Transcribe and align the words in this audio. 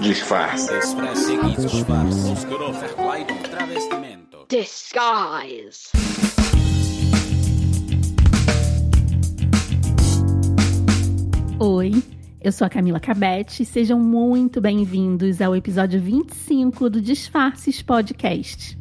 Disfarce. 0.00 0.68
Disguise. 4.48 5.90
Oi, 11.58 12.02
eu 12.40 12.52
sou 12.52 12.64
a 12.64 12.70
Camila 12.70 13.00
Cabete 13.00 13.64
e 13.64 13.66
sejam 13.66 13.98
muito 13.98 14.60
bem-vindos 14.60 15.42
ao 15.42 15.56
episódio 15.56 16.00
25 16.00 16.88
do 16.88 17.02
Disfarces 17.02 17.82
Podcast. 17.82 18.78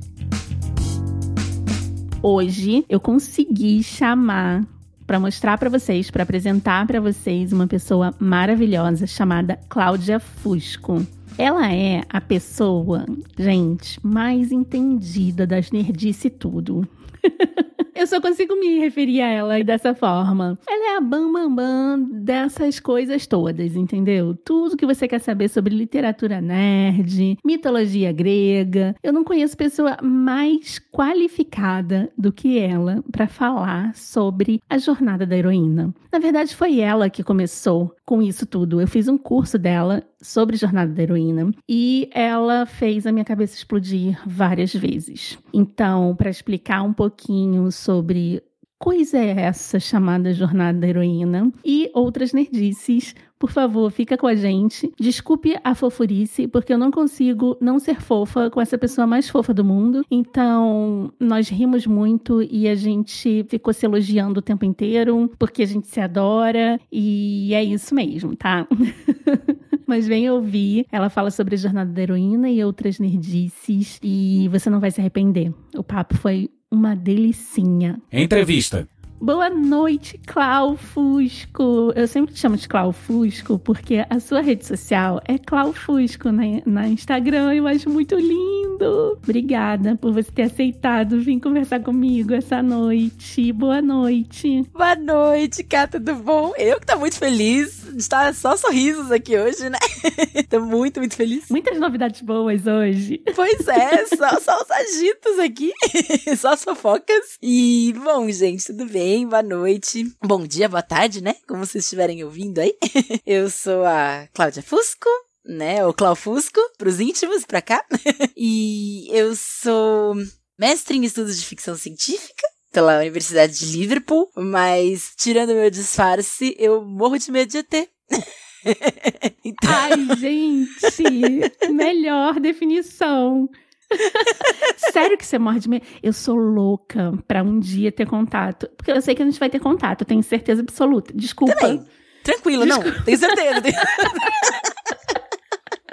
Hoje 2.21 2.85
eu 2.87 2.99
consegui 2.99 3.81
chamar 3.81 4.63
para 5.07 5.19
mostrar 5.19 5.57
para 5.57 5.69
vocês, 5.69 6.11
para 6.11 6.23
apresentar 6.23 6.85
para 6.85 6.99
vocês 6.99 7.53
uma 7.53 7.65
pessoa 7.65 8.13
maravilhosa 8.19 9.07
chamada 9.07 9.57
Cláudia 9.69 10.19
Fusco. 10.19 11.01
Ela 11.37 11.73
é 11.73 12.03
a 12.09 12.19
pessoa, 12.19 13.05
gente, 13.39 13.97
mais 14.05 14.51
entendida 14.51 15.47
das 15.47 15.71
nerdice 15.71 16.29
tudo. 16.29 16.85
Eu 17.97 18.05
só 18.05 18.21
consigo 18.21 18.55
me 18.59 18.77
referir 18.77 19.21
a 19.21 19.27
ela 19.27 19.63
dessa 19.63 19.91
forma. 19.95 20.55
Ela 20.69 20.93
é 20.93 20.97
a 20.97 21.01
bambambam 21.01 21.55
bam, 21.55 22.03
bam 22.03 22.21
dessas 22.23 22.79
coisas 22.79 23.25
todas, 23.25 23.75
entendeu? 23.75 24.35
Tudo 24.45 24.77
que 24.77 24.85
você 24.85 25.07
quer 25.07 25.19
saber 25.19 25.49
sobre 25.49 25.73
literatura 25.73 26.39
nerd, 26.39 27.39
mitologia 27.43 28.11
grega. 28.11 28.95
Eu 29.01 29.11
não 29.11 29.23
conheço 29.23 29.57
pessoa 29.57 29.97
mais 30.03 30.77
qualificada 30.91 32.11
do 32.15 32.31
que 32.31 32.59
ela 32.59 33.03
para 33.11 33.27
falar 33.27 33.95
sobre 33.95 34.61
a 34.69 34.77
jornada 34.77 35.25
da 35.25 35.35
heroína. 35.35 35.91
Na 36.11 36.19
verdade, 36.19 36.55
foi 36.55 36.79
ela 36.79 37.09
que 37.09 37.23
começou 37.23 37.96
com 38.07 38.21
isso 38.21 38.45
tudo. 38.45 38.79
Eu 38.79 38.87
fiz 38.87 39.09
um 39.09 39.17
curso 39.17 39.59
dela 39.59 40.01
sobre 40.21 40.55
Jornada 40.55 40.93
da 40.93 41.03
Heroína 41.03 41.51
e 41.67 42.09
ela 42.13 42.65
fez 42.65 43.05
a 43.05 43.11
minha 43.11 43.25
cabeça 43.25 43.57
explodir 43.57 44.17
várias 44.25 44.73
vezes. 44.73 45.37
Então, 45.53 46.15
para 46.15 46.29
explicar 46.29 46.81
um 46.83 46.93
pouquinho 46.93 47.69
sobre 47.69 48.41
coisa 48.79 49.17
é 49.17 49.41
essa 49.41 49.77
chamada 49.77 50.33
Jornada 50.33 50.79
da 50.79 50.87
Heroína 50.87 51.51
e 51.65 51.91
outras 51.93 52.31
nerdices, 52.31 53.13
por 53.39 53.51
favor, 53.51 53.91
fica 53.91 54.17
com 54.17 54.27
a 54.27 54.35
gente. 54.35 54.91
Desculpe 54.99 55.55
a 55.63 55.75
fofurice, 55.75 56.47
porque 56.47 56.73
eu 56.73 56.77
não 56.77 56.91
consigo 56.91 57.57
não 57.61 57.79
ser 57.79 58.01
fofa 58.01 58.49
com 58.49 58.59
essa 58.59 58.77
pessoa 58.77 59.05
mais 59.05 59.29
fofa 59.29 59.53
do 59.53 59.63
mundo. 59.63 60.03
Então, 60.09 61.11
nós 61.19 61.49
rimos 61.49 61.85
muito 61.85 62.41
e 62.41 62.67
a 62.67 62.75
gente 62.75 63.45
ficou 63.49 63.73
se 63.73 63.85
elogiando 63.85 64.39
o 64.39 64.43
tempo 64.43 64.65
inteiro, 64.65 65.31
porque 65.37 65.63
a 65.63 65.67
gente 65.67 65.87
se 65.87 65.99
adora 65.99 66.79
e 66.91 67.53
é 67.53 67.63
isso 67.63 67.93
mesmo, 67.93 68.35
tá? 68.35 68.67
Mas 69.87 70.05
vem 70.05 70.29
ouvir. 70.29 70.85
Ela 70.91 71.09
fala 71.09 71.31
sobre 71.31 71.55
a 71.55 71.57
jornada 71.57 71.91
da 71.91 72.01
heroína 72.01 72.49
e 72.49 72.61
outras 72.63 72.99
nerdices 72.99 73.99
e 74.03 74.49
você 74.51 74.69
não 74.69 74.81
vai 74.81 74.91
se 74.91 74.99
arrepender. 74.99 75.53
O 75.75 75.83
papo 75.83 76.17
foi 76.17 76.49
uma 76.69 76.95
delicinha. 76.95 78.01
Entrevista. 78.11 78.87
Boa 79.19 79.49
noite, 79.49 80.19
Clau 80.27 80.77
Fusco. 80.77 81.91
Eu 81.95 82.07
sempre 82.07 82.35
te 82.35 82.39
chamo 82.39 82.55
de 82.55 82.67
Clau 82.67 82.91
Fusco 82.91 83.57
porque 83.57 84.05
a 84.07 84.19
sua 84.19 84.41
rede 84.41 84.63
social 84.63 85.19
é 85.25 85.39
Clau 85.39 85.73
Fusco 85.73 86.31
na, 86.31 86.43
na 86.67 86.87
Instagram. 86.87 87.51
Eu 87.55 87.65
acho 87.65 87.89
muito 87.89 88.15
lindo. 88.15 89.17
Obrigada 89.23 89.95
por 89.95 90.13
você 90.13 90.31
ter 90.31 90.43
aceitado 90.43 91.19
vir 91.19 91.39
conversar 91.39 91.79
comigo 91.79 92.31
essa 92.31 92.61
noite. 92.61 93.51
Boa 93.51 93.81
noite. 93.81 94.63
Boa 94.71 94.95
noite, 94.95 95.63
Cá, 95.63 95.87
tudo 95.87 96.13
bom? 96.13 96.53
Eu 96.55 96.79
que 96.79 96.85
tô 96.85 96.99
muito 96.99 97.17
feliz 97.17 97.87
de 97.91 97.97
estar 97.97 98.33
só 98.35 98.55
sorrisos 98.55 99.11
aqui 99.11 99.35
hoje, 99.35 99.67
né? 99.67 99.79
tô 100.47 100.61
muito, 100.61 100.99
muito 100.99 101.15
feliz. 101.15 101.49
Muitas 101.49 101.79
novidades 101.79 102.21
boas 102.21 102.67
hoje. 102.67 103.23
Pois 103.35 103.67
é, 103.67 104.05
só, 104.05 104.39
só 104.39 104.61
os 104.61 104.69
agitos 104.69 105.39
aqui. 105.39 105.73
só 106.37 106.53
as 106.53 106.63
fofocas. 106.63 107.39
E, 107.41 107.95
bom, 108.03 108.29
gente, 108.29 108.67
tudo 108.67 108.85
bem? 108.85 109.06
Bem? 109.07 109.25
Boa 109.25 109.41
noite. 109.41 110.03
Bom 110.21 110.45
dia, 110.45 110.67
boa 110.67 110.81
tarde, 110.81 111.23
né? 111.23 111.35
Como 111.47 111.65
vocês 111.65 111.85
estiverem 111.85 112.25
ouvindo 112.25 112.59
aí. 112.59 112.75
Eu 113.25 113.49
sou 113.49 113.85
a 113.85 114.27
Cláudia 114.33 114.61
Fusco, 114.61 115.07
né? 115.45 115.85
O 115.85 115.93
Clau 115.93 116.13
Fusco, 116.13 116.59
pros 116.77 116.99
íntimos, 116.99 117.45
pra 117.45 117.61
cá. 117.61 117.85
e 118.35 119.07
eu 119.17 119.33
sou 119.33 120.13
mestre 120.59 120.97
em 120.97 121.05
estudos 121.05 121.39
de 121.39 121.45
ficção 121.45 121.77
científica 121.77 122.43
pela 122.73 122.99
Universidade 122.99 123.57
de 123.57 123.77
Liverpool, 123.77 124.29
mas 124.35 125.13
tirando 125.15 125.53
meu 125.53 125.71
disfarce, 125.71 126.53
eu 126.59 126.83
morro 126.83 127.17
de 127.17 127.31
medo 127.31 127.49
de 127.49 127.59
ET. 127.59 127.89
então... 129.45 129.69
Ai, 129.69 130.17
gente, 130.17 131.71
melhor 131.71 132.41
definição. 132.41 133.47
Sério 134.91 135.17
que 135.17 135.25
você 135.25 135.37
morre 135.39 135.59
de 135.59 135.69
medo? 135.69 135.85
Eu 136.01 136.13
sou 136.13 136.35
louca 136.35 137.13
pra 137.27 137.43
um 137.43 137.59
dia 137.59 137.91
ter 137.91 138.05
contato. 138.07 138.67
Porque 138.75 138.91
eu 138.91 139.01
sei 139.01 139.15
que 139.15 139.21
a 139.21 139.25
gente 139.25 139.39
vai 139.39 139.49
ter 139.49 139.59
contato, 139.59 140.05
tenho 140.05 140.23
certeza 140.23 140.61
absoluta. 140.61 141.13
Desculpa. 141.13 141.55
Também. 141.55 141.85
Tranquilo, 142.23 142.65
Desculpa. 142.65 142.89
não. 142.91 143.03
Tenho 143.03 143.17
certeza. 143.17 143.61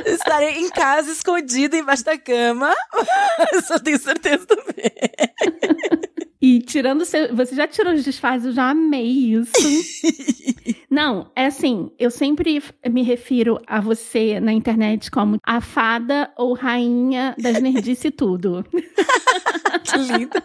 Estarei 0.04 0.58
em 0.58 0.68
casa, 0.70 1.10
escondida 1.12 1.76
embaixo 1.76 2.04
da 2.04 2.18
cama. 2.18 2.74
Só 3.66 3.78
tenho 3.78 3.98
certeza 3.98 4.44
também. 4.46 4.92
E 6.42 6.60
tirando. 6.60 7.04
Seu, 7.06 7.34
você 7.34 7.54
já 7.54 7.66
tirou 7.66 7.94
os 7.94 8.04
disfarces, 8.04 8.46
eu 8.46 8.52
já 8.52 8.70
amei 8.70 9.34
isso. 9.34 9.52
Não, 10.90 11.30
é 11.34 11.46
assim, 11.46 11.90
eu 11.98 12.10
sempre 12.10 12.62
me 12.88 13.02
refiro 13.02 13.60
a 13.66 13.80
você 13.80 14.40
na 14.40 14.52
internet 14.52 15.10
como 15.10 15.38
a 15.44 15.60
fada 15.60 16.32
ou 16.36 16.54
rainha 16.54 17.34
das 17.40 17.60
nerdice 17.60 18.10
tudo. 18.10 18.64
que 19.84 19.98
linda. 19.98 20.42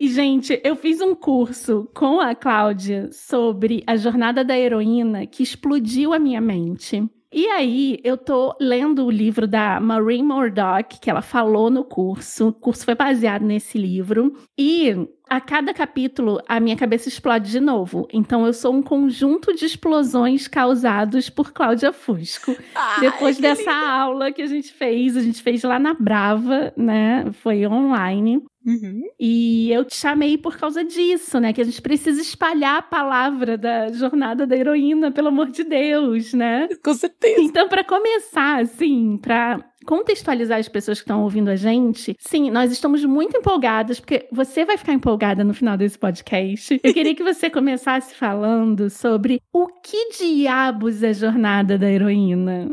E, 0.00 0.08
gente, 0.08 0.60
eu 0.62 0.76
fiz 0.76 1.00
um 1.00 1.12
curso 1.14 1.90
com 1.92 2.20
a 2.20 2.32
Cláudia 2.32 3.10
sobre 3.10 3.82
a 3.84 3.96
jornada 3.96 4.44
da 4.44 4.56
heroína 4.56 5.26
que 5.26 5.42
explodiu 5.42 6.12
a 6.12 6.20
minha 6.20 6.40
mente. 6.40 7.02
E 7.32 7.46
aí, 7.48 7.98
eu 8.02 8.16
tô 8.16 8.56
lendo 8.58 9.04
o 9.04 9.10
livro 9.10 9.46
da 9.46 9.78
Maureen 9.80 10.22
Murdoch, 10.22 10.98
que 11.00 11.10
ela 11.10 11.20
falou 11.20 11.68
no 11.68 11.84
curso. 11.84 12.48
O 12.48 12.52
curso 12.52 12.84
foi 12.84 12.94
baseado 12.94 13.42
nesse 13.42 13.76
livro. 13.76 14.34
E 14.56 14.94
a 15.28 15.40
cada 15.40 15.74
capítulo, 15.74 16.40
a 16.48 16.58
minha 16.58 16.76
cabeça 16.76 17.08
explode 17.08 17.50
de 17.50 17.60
novo. 17.60 18.08
Então, 18.12 18.46
eu 18.46 18.52
sou 18.52 18.74
um 18.74 18.82
conjunto 18.82 19.54
de 19.54 19.64
explosões 19.64 20.48
causados 20.48 21.28
por 21.28 21.52
Cláudia 21.52 21.92
Fusco. 21.92 22.56
Ai, 22.74 23.00
Depois 23.00 23.38
dessa 23.38 23.70
lindo. 23.70 23.86
aula 23.90 24.32
que 24.32 24.42
a 24.42 24.46
gente 24.46 24.72
fez, 24.72 25.16
a 25.16 25.20
gente 25.20 25.42
fez 25.42 25.62
lá 25.62 25.78
na 25.78 25.94
Brava, 25.94 26.72
né? 26.76 27.26
Foi 27.34 27.66
online. 27.66 28.42
Uhum. 28.66 29.02
E 29.18 29.70
eu 29.72 29.84
te 29.84 29.94
chamei 29.94 30.36
por 30.36 30.58
causa 30.58 30.84
disso, 30.84 31.40
né? 31.40 31.52
Que 31.52 31.60
a 31.60 31.64
gente 31.64 31.80
precisa 31.80 32.20
espalhar 32.20 32.78
a 32.78 32.82
palavra 32.82 33.56
da 33.56 33.90
jornada 33.92 34.46
da 34.46 34.56
heroína, 34.56 35.10
pelo 35.10 35.28
amor 35.28 35.50
de 35.50 35.64
Deus, 35.64 36.34
né? 36.34 36.68
Com 36.84 36.92
certeza. 36.92 37.40
Então, 37.40 37.68
para 37.68 37.82
começar, 37.82 38.60
assim, 38.60 39.18
para 39.22 39.64
contextualizar 39.88 40.58
as 40.58 40.68
pessoas 40.68 40.98
que 40.98 41.04
estão 41.04 41.22
ouvindo 41.22 41.48
a 41.48 41.56
gente, 41.56 42.14
sim, 42.18 42.50
nós 42.50 42.70
estamos 42.70 43.02
muito 43.06 43.38
empolgadas, 43.38 43.98
porque 43.98 44.28
você 44.30 44.62
vai 44.62 44.76
ficar 44.76 44.92
empolgada 44.92 45.42
no 45.42 45.54
final 45.54 45.78
desse 45.78 45.98
podcast. 45.98 46.78
Eu 46.84 46.92
queria 46.92 47.14
que 47.14 47.24
você 47.24 47.48
começasse 47.48 48.14
falando 48.14 48.90
sobre 48.90 49.40
o 49.50 49.66
que 49.66 50.10
diabos 50.10 51.02
é 51.02 51.08
a 51.08 51.12
jornada 51.14 51.78
da 51.78 51.90
heroína. 51.90 52.68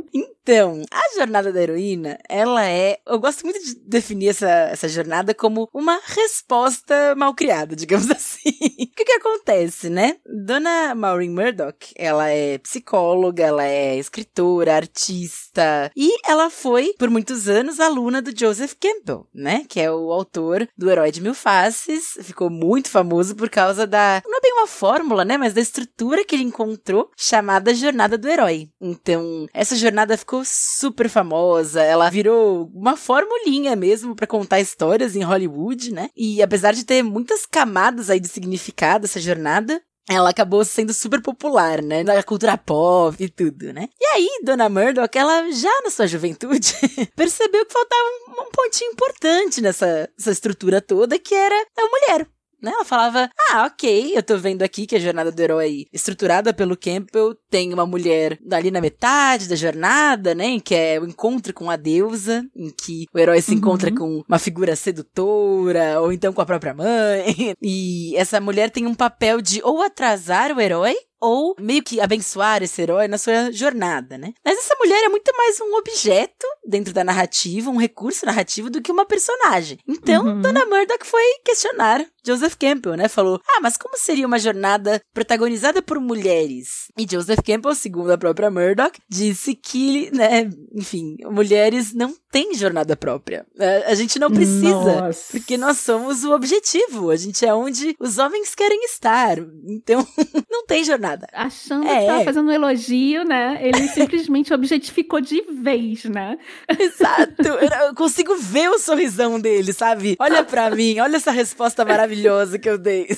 Então, 0.48 0.84
a 0.92 1.18
jornada 1.18 1.52
da 1.52 1.60
heroína, 1.60 2.20
ela 2.30 2.70
é. 2.70 3.00
Eu 3.08 3.18
gosto 3.20 3.44
muito 3.44 3.60
de 3.66 3.74
definir 3.80 4.28
essa, 4.28 4.48
essa 4.48 4.88
jornada 4.88 5.34
como 5.34 5.68
uma 5.74 6.00
resposta 6.06 7.16
mal 7.16 7.34
criada, 7.34 7.74
digamos 7.76 8.12
assim. 8.12 8.52
o 8.80 8.96
que, 8.96 9.06
que 9.06 9.12
acontece, 9.14 9.90
né? 9.90 10.18
Dona 10.24 10.94
Maureen 10.94 11.32
Murdoch, 11.32 11.92
ela 11.96 12.30
é 12.30 12.60
psicóloga, 12.60 13.44
ela 13.44 13.66
é 13.66 13.98
escritora, 13.98 14.76
artista, 14.76 15.92
e 15.98 16.16
ela 16.24 16.52
foi, 16.52 16.94
por 17.00 17.10
muitos 17.10 17.50
anos, 17.50 17.80
aluna 17.80 18.22
do 18.22 18.38
Joseph 18.38 18.76
Campbell, 18.80 19.28
né? 19.34 19.66
Que 19.68 19.82
é 19.82 19.92
o 19.92 20.12
autor 20.12 20.70
do 20.78 20.92
Herói 20.92 21.12
de 21.12 21.22
Mil 21.22 21.34
Faces. 21.34 22.20
Ficou 22.22 22.52
muito 22.52 22.92
famoso 22.92 23.36
por 23.36 23.50
causa 23.50 23.88
da. 23.88 24.22
Não 24.24 24.38
é 24.38 24.42
bem 24.42 24.54
uma 24.54 24.68
fórmula, 24.68 25.26
né? 25.26 25.40
Mas 25.40 25.56
da 25.56 25.62
estrutura 25.62 26.24
que 26.24 26.36
ele 26.36 26.44
encontrou, 26.44 27.10
chamada 27.18 27.74
Jornada 27.74 28.16
do 28.16 28.30
Herói. 28.30 28.70
Então, 28.80 29.48
essa 29.52 29.76
jornada 29.76 30.16
ficou 30.16 30.35
ficou 30.36 30.44
super 30.46 31.10
famosa, 31.10 31.82
ela 31.82 32.10
virou 32.10 32.70
uma 32.74 32.98
formulinha 32.98 33.76
mesmo 33.76 34.16
para 34.16 34.28
contar 34.28 34.60
histórias 34.60 35.16
em 35.16 35.24
Hollywood, 35.24 35.94
né? 35.94 36.10
E 36.16 36.42
apesar 36.42 36.74
de 36.74 36.84
ter 36.84 37.04
muitas 37.04 37.46
camadas 37.46 38.10
aí 38.10 38.20
de 38.20 38.28
significado 38.28 39.06
essa 39.06 39.20
jornada, 39.20 39.82
ela 40.10 40.30
acabou 40.30 40.64
sendo 40.66 40.94
super 40.94 41.22
popular, 41.22 41.82
né? 41.82 42.04
Na 42.04 42.22
cultura 42.24 42.58
pop 42.58 43.16
e 43.24 43.30
tudo, 43.30 43.72
né? 43.74 43.88
E 44.00 44.06
aí, 44.08 44.30
Dona 44.44 44.70
Murdoch, 44.70 45.18
ela 45.18 45.52
já 45.52 45.82
na 45.84 45.90
sua 45.90 46.08
juventude 46.08 46.74
percebeu 47.16 47.66
que 47.66 47.74
faltava 47.74 48.04
um, 48.04 48.44
um 48.44 48.52
pontinho 48.52 48.92
importante 48.92 49.62
nessa, 49.62 50.10
nessa 50.18 50.32
estrutura 50.32 50.82
toda, 50.82 51.18
que 51.18 51.34
era 51.34 51.56
a 51.78 51.88
mulher 51.88 52.28
né? 52.66 52.72
Ela 52.74 52.86
falava: 52.86 53.30
"Ah, 53.52 53.66
OK, 53.66 54.14
eu 54.16 54.24
tô 54.24 54.38
vendo 54.38 54.64
aqui 54.64 54.86
que 54.86 54.96
a 54.96 55.00
jornada 55.00 55.32
do 55.32 55.40
herói 55.40 55.86
estruturada 55.94 56.54
pelo 56.54 56.76
Campbell 56.76 57.36
tem 57.50 57.74
uma 57.74 57.86
mulher 57.86 58.38
ali 58.52 58.72
na 58.72 58.82
metade 58.82 59.48
da 59.48 59.56
jornada, 59.56 60.36
né, 60.36 60.60
que 60.60 60.76
é 60.76 61.00
o 61.00 61.06
encontro 61.06 61.54
com 61.54 61.70
a 61.70 61.76
deusa, 61.76 62.44
em 62.56 62.70
que 62.70 63.06
o 63.14 63.20
herói 63.20 63.42
se 63.42 63.52
uhum. 63.52 63.58
encontra 63.58 63.92
com 63.94 64.24
uma 64.28 64.40
figura 64.40 64.76
sedutora 64.76 66.02
ou 66.02 66.12
então 66.12 66.34
com 66.34 66.42
a 66.42 66.46
própria 66.46 66.74
mãe. 66.74 67.56
E 67.62 68.16
essa 68.16 68.40
mulher 68.40 68.70
tem 68.70 68.86
um 68.86 68.94
papel 68.94 69.42
de 69.42 69.62
ou 69.64 69.82
atrasar 69.82 70.56
o 70.56 70.62
herói 70.62 70.96
ou 71.26 71.56
meio 71.60 71.82
que 71.82 72.00
abençoar 72.00 72.62
esse 72.62 72.82
herói 72.82 73.08
na 73.08 73.18
sua 73.18 73.52
jornada, 73.52 74.18
né? 74.18 74.34
Mas 74.44 74.60
essa 74.60 74.76
mulher 74.80 75.04
é 75.04 75.10
muito 75.10 75.32
mais 75.36 75.60
um 75.60 75.76
objeto 75.76 76.46
dentro 76.66 76.94
da 76.94 77.04
narrativa, 77.04 77.70
um 77.70 77.78
recurso 77.78 78.26
narrativo 78.26 78.70
do 78.70 78.82
que 78.82 78.92
uma 78.92 79.06
personagem. 79.06 79.80
Então, 79.88 80.24
uhum. 80.24 80.42
Dona 80.42 80.66
Murdoch 80.66 81.06
foi 81.06 81.24
questionar 81.44 82.06
Joseph 82.26 82.56
Campbell, 82.56 82.96
né? 82.96 83.08
Falou: 83.08 83.42
"Ah, 83.48 83.60
mas 83.62 83.78
como 83.78 83.98
seria 83.98 84.28
uma 84.28 84.40
jornada 84.40 85.02
protagonizada 85.14 85.82
por 85.82 86.00
mulheres?" 86.00 86.92
E 86.98 87.08
Joseph 87.10 87.40
Campbell, 87.44 87.74
segundo 87.76 88.12
a 88.12 88.18
própria 88.18 88.52
Murdoch, 88.52 89.00
disse 89.10 89.56
que, 89.56 90.12
né, 90.16 90.50
enfim, 90.74 91.18
mulheres 91.26 91.94
não 91.94 92.16
têm 92.36 92.54
jornada 92.54 92.98
própria. 92.98 93.46
A 93.88 93.96
gente 93.96 94.20
não 94.20 94.30
precisa, 94.30 95.02
Nossa. 95.02 95.32
porque 95.32 95.58
nós 95.58 95.78
somos 95.78 96.26
o 96.26 96.34
objetivo. 96.34 97.10
A 97.10 97.16
gente 97.16 97.46
é 97.46 97.54
onde 97.54 97.96
os 97.98 98.18
homens 98.18 98.54
querem 98.54 98.84
estar. 98.84 99.38
Então, 99.66 100.06
não 100.52 100.66
tem 100.66 100.84
jornada 100.84 101.06
nada. 101.06 101.28
Achando 101.32 101.88
é. 101.88 102.00
que 102.00 102.06
tava 102.08 102.24
fazendo 102.24 102.48
um 102.48 102.52
elogio, 102.52 103.24
né? 103.24 103.60
Ele 103.62 103.88
simplesmente 103.90 104.54
objetificou 104.54 105.22
de 105.22 105.42
vez, 105.42 106.04
né? 106.06 106.38
Exato. 106.78 107.48
Eu 107.88 107.96
consigo 107.96 108.36
ver 108.36 108.70
o 108.70 108.80
sorrisão 108.80 109.40
dele, 109.40 109.72
sabe? 109.72 110.16
Olha 110.20 110.44
pra 110.44 110.70
mim, 110.70 111.00
olha 111.00 111.16
essa 111.18 111.32
resposta 111.32 111.86
maravilhosa 111.86 112.60
que 112.60 112.70
eu 112.70 112.78
dei. 112.78 113.08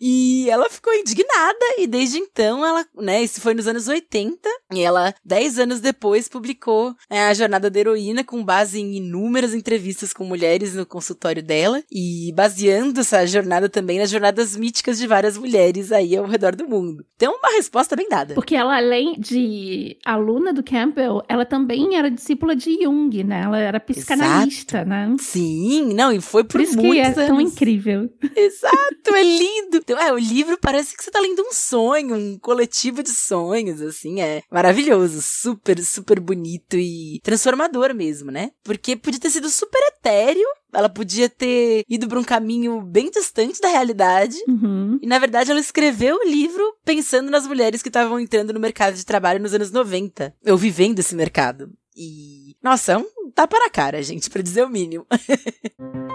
e 0.00 0.48
ela 0.48 0.68
ficou 0.70 0.92
indignada 0.94 1.64
e 1.78 1.86
desde 1.86 2.18
então 2.18 2.64
ela, 2.64 2.86
né, 2.96 3.22
isso 3.22 3.40
foi 3.40 3.54
nos 3.54 3.66
anos 3.66 3.88
80 3.88 4.48
e 4.72 4.80
ela, 4.80 5.14
10 5.24 5.58
anos 5.58 5.80
depois, 5.80 6.28
publicou 6.28 6.94
né, 7.10 7.28
a 7.28 7.34
Jornada 7.34 7.68
da 7.68 7.78
Heroína 7.78 8.24
com 8.24 8.44
base 8.44 8.80
em 8.80 8.96
inúmeras 8.96 9.54
entrevistas 9.54 10.12
com 10.12 10.24
mulheres 10.24 10.74
no 10.74 10.86
consultório 10.86 11.42
dela 11.42 11.82
e 11.90 12.32
baseando 12.34 13.00
essa 13.00 13.26
jornada 13.26 13.68
também 13.68 13.98
nas 13.98 14.10
jornadas 14.10 14.56
míticas 14.56 14.98
de 14.98 15.06
várias 15.06 15.36
mulheres 15.36 15.92
aí 15.92 16.16
ao 16.16 16.26
redor 16.26 16.54
do 16.54 16.68
mundo. 16.68 17.04
Então, 17.16 17.34
uma 17.36 17.56
resposta 17.56 17.94
bem 17.96 18.08
dada. 18.08 18.34
Porque 18.34 18.54
ela, 18.54 18.76
além 18.76 19.14
de 19.18 19.96
aluna 20.04 20.52
do 20.52 20.62
Campbell, 20.62 21.22
ela 21.28 21.44
também 21.44 21.96
era 21.96 22.10
discípula 22.10 22.56
de 22.56 22.82
Jung, 22.82 23.22
né? 23.24 23.42
Ela 23.44 23.58
era 23.58 23.80
psicanalista, 23.80 24.78
Exato. 24.78 24.88
né? 24.88 25.16
Sim, 25.18 25.92
não, 25.94 26.12
e 26.12 26.20
foi 26.20 26.44
por, 26.44 26.52
por 26.52 26.60
isso 26.60 26.78
que 26.78 26.98
é 26.98 27.06
anos. 27.06 27.26
tão 27.26 27.40
incrível. 27.40 28.08
Exato, 28.34 29.14
é 29.14 29.22
lindo. 29.22 29.82
Então, 29.90 30.00
é, 30.00 30.12
o 30.12 30.18
livro 30.18 30.56
parece 30.56 30.96
que 30.96 31.02
você 31.02 31.10
tá 31.10 31.18
lendo 31.18 31.42
um 31.42 31.52
sonho, 31.52 32.14
um 32.14 32.38
coletivo 32.38 33.02
de 33.02 33.10
sonhos, 33.10 33.80
assim, 33.80 34.20
é 34.20 34.40
maravilhoso, 34.48 35.20
super, 35.20 35.84
super 35.84 36.20
bonito 36.20 36.76
e 36.76 37.18
transformador 37.24 37.92
mesmo, 37.92 38.30
né? 38.30 38.52
Porque 38.62 38.94
podia 38.94 39.18
ter 39.18 39.30
sido 39.30 39.50
super 39.50 39.80
etéreo, 39.88 40.46
ela 40.72 40.88
podia 40.88 41.28
ter 41.28 41.84
ido 41.88 42.06
para 42.06 42.20
um 42.20 42.24
caminho 42.24 42.80
bem 42.82 43.10
distante 43.10 43.60
da 43.60 43.66
realidade. 43.66 44.36
Uhum. 44.46 45.00
E 45.02 45.08
na 45.08 45.18
verdade 45.18 45.50
ela 45.50 45.58
escreveu 45.58 46.18
o 46.18 46.28
livro 46.28 46.62
pensando 46.84 47.28
nas 47.28 47.44
mulheres 47.44 47.82
que 47.82 47.88
estavam 47.88 48.20
entrando 48.20 48.52
no 48.52 48.60
mercado 48.60 48.94
de 48.94 49.04
trabalho 49.04 49.42
nos 49.42 49.54
anos 49.54 49.72
90. 49.72 50.32
Eu 50.44 50.56
vivendo 50.56 51.00
esse 51.00 51.16
mercado. 51.16 51.68
E. 51.96 52.54
Nossa, 52.62 52.92
é 52.92 52.96
um 52.96 53.32
tapa 53.34 53.58
na 53.58 53.68
cara, 53.68 54.00
gente, 54.04 54.30
para 54.30 54.40
dizer 54.40 54.64
o 54.64 54.70
mínimo. 54.70 55.04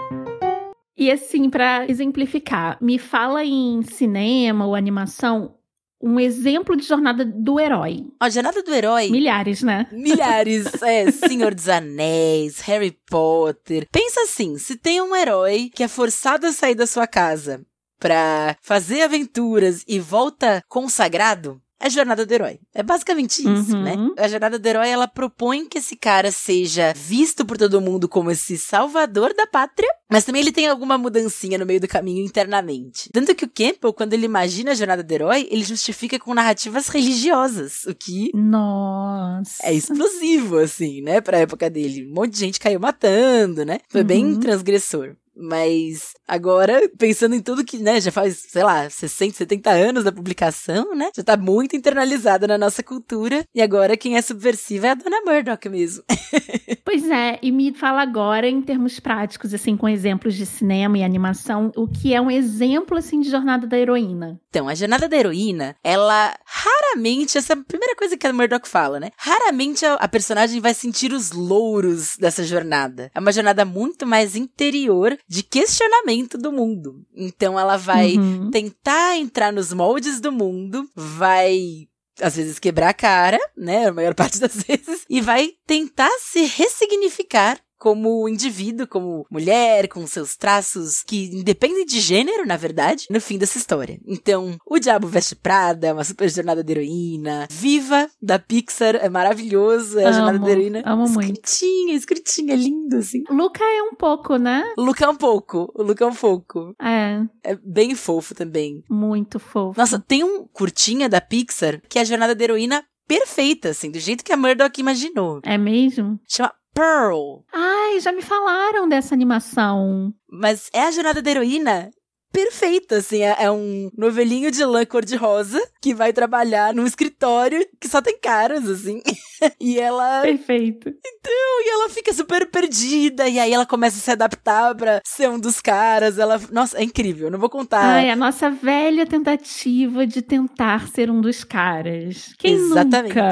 e 0.96 1.10
assim, 1.10 1.50
para 1.50 1.86
exemplificar, 1.88 2.78
me 2.80 2.98
fala 2.98 3.44
em 3.44 3.82
cinema 3.82 4.66
ou 4.66 4.74
animação 4.74 5.54
um 6.00 6.20
exemplo 6.20 6.76
de 6.76 6.84
jornada 6.84 7.24
do 7.24 7.58
herói. 7.58 8.06
A 8.20 8.28
jornada 8.28 8.62
do 8.62 8.72
herói. 8.72 9.10
Milhares, 9.10 9.62
né? 9.62 9.86
Milhares. 9.90 10.66
é, 10.82 11.10
Senhor 11.10 11.54
dos 11.54 11.68
Anéis, 11.68 12.60
Harry 12.60 12.96
Potter. 13.08 13.86
Pensa 13.90 14.22
assim: 14.22 14.58
se 14.58 14.76
tem 14.76 15.00
um 15.00 15.14
herói 15.16 15.70
que 15.74 15.82
é 15.82 15.88
forçado 15.88 16.46
a 16.46 16.52
sair 16.52 16.74
da 16.74 16.86
sua 16.86 17.06
casa 17.06 17.64
para 17.98 18.56
fazer 18.60 19.02
aventuras 19.02 19.82
e 19.88 19.98
volta 19.98 20.62
consagrado, 20.68 21.60
é 21.78 21.86
a 21.86 21.88
jornada 21.90 22.24
do 22.24 22.32
herói. 22.32 22.58
É 22.74 22.82
basicamente 22.82 23.40
isso, 23.40 23.76
uhum. 23.76 23.82
né? 23.82 23.96
A 24.16 24.28
jornada 24.28 24.58
do 24.58 24.66
herói, 24.66 24.88
ela 24.88 25.06
propõe 25.06 25.66
que 25.66 25.78
esse 25.78 25.96
cara 25.96 26.32
seja 26.32 26.92
visto 26.94 27.44
por 27.44 27.58
todo 27.58 27.80
mundo 27.80 28.08
como 28.08 28.30
esse 28.30 28.56
salvador 28.56 29.34
da 29.34 29.46
pátria, 29.46 29.88
mas 30.10 30.24
também 30.24 30.40
ele 30.40 30.52
tem 30.52 30.66
alguma 30.66 30.96
mudancinha 30.96 31.58
no 31.58 31.66
meio 31.66 31.80
do 31.80 31.88
caminho 31.88 32.24
internamente. 32.24 33.10
Tanto 33.12 33.34
que 33.34 33.44
o 33.44 33.50
Campbell, 33.50 33.92
quando 33.92 34.14
ele 34.14 34.24
imagina 34.24 34.72
a 34.72 34.74
jornada 34.74 35.02
do 35.02 35.12
herói, 35.12 35.46
ele 35.50 35.64
justifica 35.64 36.18
com 36.18 36.34
narrativas 36.34 36.88
religiosas, 36.88 37.84
o 37.84 37.94
que... 37.94 38.30
Nossa! 38.34 39.56
É 39.62 39.72
explosivo, 39.72 40.58
assim, 40.58 41.02
né? 41.02 41.20
Pra 41.20 41.38
época 41.38 41.68
dele. 41.68 42.06
Um 42.06 42.14
monte 42.14 42.32
de 42.32 42.38
gente 42.40 42.60
caiu 42.60 42.80
matando, 42.80 43.64
né? 43.64 43.80
Foi 43.88 44.00
uhum. 44.00 44.06
bem 44.06 44.40
transgressor. 44.40 45.16
Mas 45.36 46.14
agora, 46.26 46.90
pensando 46.98 47.34
em 47.34 47.40
tudo 47.40 47.64
que, 47.64 47.78
né, 47.78 48.00
já 48.00 48.10
faz, 48.10 48.46
sei 48.48 48.62
lá, 48.62 48.88
60, 48.88 49.36
70 49.36 49.70
anos 49.70 50.04
da 50.04 50.10
publicação, 50.10 50.94
né? 50.94 51.10
Já 51.14 51.22
tá 51.22 51.36
muito 51.36 51.76
internalizada 51.76 52.46
na 52.46 52.56
nossa 52.56 52.82
cultura. 52.82 53.44
E 53.54 53.60
agora 53.60 53.96
quem 53.96 54.16
é 54.16 54.22
subversiva 54.22 54.86
é 54.86 54.90
a 54.90 54.94
Dona 54.94 55.20
Murdoch 55.20 55.68
mesmo. 55.68 56.02
pois 56.84 57.08
é, 57.10 57.38
e 57.42 57.52
me 57.52 57.74
fala 57.74 58.00
agora 58.00 58.48
em 58.48 58.62
termos 58.62 58.98
práticos, 58.98 59.52
assim, 59.52 59.76
com 59.76 59.88
exemplos 59.88 60.34
de 60.34 60.46
cinema 60.46 60.98
e 60.98 61.04
animação, 61.04 61.70
o 61.76 61.86
que 61.86 62.14
é 62.14 62.20
um 62.20 62.30
exemplo, 62.30 62.96
assim, 62.96 63.20
de 63.20 63.30
jornada 63.30 63.66
da 63.66 63.78
heroína. 63.78 64.40
Então, 64.48 64.68
a 64.68 64.74
jornada 64.74 65.08
da 65.08 65.16
heroína, 65.16 65.76
ela 65.84 66.34
raramente, 66.44 67.36
essa 67.36 67.52
é 67.52 67.56
a 67.56 67.62
primeira 67.62 67.94
coisa 67.94 68.16
que 68.16 68.26
a 68.26 68.32
Murdoch 68.32 68.66
fala, 68.66 68.98
né? 68.98 69.10
Raramente 69.18 69.84
a, 69.84 69.94
a 69.94 70.08
personagem 70.08 70.60
vai 70.60 70.72
sentir 70.72 71.12
os 71.12 71.32
louros 71.32 72.16
dessa 72.16 72.42
jornada. 72.42 73.10
É 73.14 73.20
uma 73.20 73.32
jornada 73.32 73.64
muito 73.64 74.06
mais 74.06 74.34
interior 74.34 75.16
de 75.28 75.42
questionamento 75.42 76.38
do 76.38 76.52
mundo. 76.52 77.04
Então 77.14 77.58
ela 77.58 77.76
vai 77.76 78.16
uhum. 78.16 78.50
tentar 78.50 79.16
entrar 79.16 79.52
nos 79.52 79.72
moldes 79.72 80.20
do 80.20 80.30
mundo, 80.30 80.88
vai 80.94 81.88
às 82.20 82.36
vezes 82.36 82.58
quebrar 82.58 82.88
a 82.88 82.94
cara, 82.94 83.38
né, 83.56 83.86
a 83.86 83.92
maior 83.92 84.14
parte 84.16 84.38
das 84.38 84.54
vezes, 84.54 85.04
e 85.08 85.20
vai 85.20 85.52
tentar 85.66 86.10
se 86.20 86.44
ressignificar 86.46 87.60
como 87.78 88.28
indivíduo, 88.28 88.86
como 88.86 89.26
mulher, 89.30 89.88
com 89.88 90.06
seus 90.06 90.36
traços 90.36 91.02
que 91.02 91.26
independem 91.32 91.84
de 91.84 92.00
gênero, 92.00 92.46
na 92.46 92.56
verdade, 92.56 93.06
no 93.10 93.20
fim 93.20 93.38
dessa 93.38 93.58
história. 93.58 94.00
Então, 94.06 94.56
O 94.66 94.78
Diabo 94.78 95.06
Veste 95.06 95.34
Prada, 95.36 95.88
é 95.88 95.92
uma 95.92 96.04
super 96.04 96.28
jornada 96.28 96.62
de 96.62 96.72
heroína. 96.72 97.46
Viva, 97.50 98.08
da 98.20 98.38
Pixar, 98.38 98.96
é 98.96 99.08
maravilhoso, 99.08 99.98
é 99.98 100.04
a 100.04 100.08
amo, 100.08 100.16
jornada 100.16 100.38
de 100.38 100.50
heroína. 100.50 100.82
Amo 100.84 101.04
escritinha, 101.04 101.86
muito. 101.86 101.98
escritinha, 101.98 102.56
lindo, 102.56 102.96
assim. 102.96 103.22
Luca 103.30 103.64
é 103.64 103.82
um 103.82 103.94
pouco, 103.94 104.36
né? 104.36 104.62
Luca 104.76 105.04
é 105.04 105.08
um 105.08 105.16
pouco, 105.16 105.72
o 105.74 105.82
Luca 105.82 106.04
é 106.04 106.06
um 106.06 106.14
pouco. 106.14 106.74
É. 106.80 107.22
É 107.42 107.56
bem 107.62 107.94
fofo 107.94 108.34
também. 108.34 108.82
Muito 108.90 109.38
fofo. 109.38 109.78
Nossa, 109.78 109.98
tem 109.98 110.24
um 110.24 110.46
curtinha 110.46 111.08
da 111.08 111.20
Pixar 111.20 111.80
que 111.88 111.98
é 111.98 112.02
a 112.02 112.04
jornada 112.04 112.34
de 112.34 112.44
heroína 112.44 112.84
perfeita, 113.06 113.70
assim, 113.70 113.90
do 113.90 113.98
jeito 113.98 114.24
que 114.24 114.32
a 114.32 114.36
Murdoch 114.36 114.80
imaginou. 114.80 115.40
É 115.44 115.56
mesmo? 115.56 116.18
Chama 116.28 116.52
Pearl. 116.76 117.40
Ai, 117.50 117.98
já 118.00 118.12
me 118.12 118.20
falaram 118.20 118.86
dessa 118.86 119.14
animação. 119.14 120.12
Mas 120.30 120.68
é 120.74 120.82
a 120.82 120.90
jornada 120.90 121.22
da 121.22 121.30
heroína 121.30 121.90
perfeita, 122.32 122.96
assim. 122.96 123.22
É, 123.22 123.36
é, 123.40 123.50
um 123.50 123.90
novelinho 123.96 124.50
de 124.50 124.64
lã 124.64 124.84
cor-de-rosa 124.84 125.60
que 125.80 125.94
vai 125.94 126.12
trabalhar 126.12 126.74
num 126.74 126.86
escritório 126.86 127.66
que 127.80 127.88
só 127.88 128.02
tem 128.02 128.18
caras, 128.18 128.68
assim. 128.68 129.00
e 129.60 129.78
ela. 129.78 130.22
Perfeito. 130.22 130.88
Então, 130.88 131.32
e 131.64 131.70
ela 131.70 131.88
fica 131.88 132.12
super 132.12 132.46
perdida. 132.50 133.28
E 133.28 133.38
aí 133.38 133.52
ela 133.52 133.66
começa 133.66 133.96
a 133.96 134.00
se 134.00 134.10
adaptar 134.10 134.74
pra 134.74 135.00
ser 135.04 135.28
um 135.28 135.38
dos 135.38 135.60
caras. 135.60 136.18
Ela. 136.18 136.40
Nossa, 136.52 136.78
é 136.78 136.82
incrível. 136.82 137.30
Não 137.30 137.38
vou 137.38 137.48
contar. 137.48 137.84
Ai, 137.84 138.10
a 138.10 138.16
nossa 138.16 138.50
velha 138.50 139.06
tentativa 139.06 140.06
de 140.06 140.22
tentar 140.22 140.88
ser 140.88 141.10
um 141.10 141.20
dos 141.20 141.44
caras. 141.44 142.34
Quem 142.38 142.54
Exatamente. 142.54 143.14
nunca? 143.14 143.30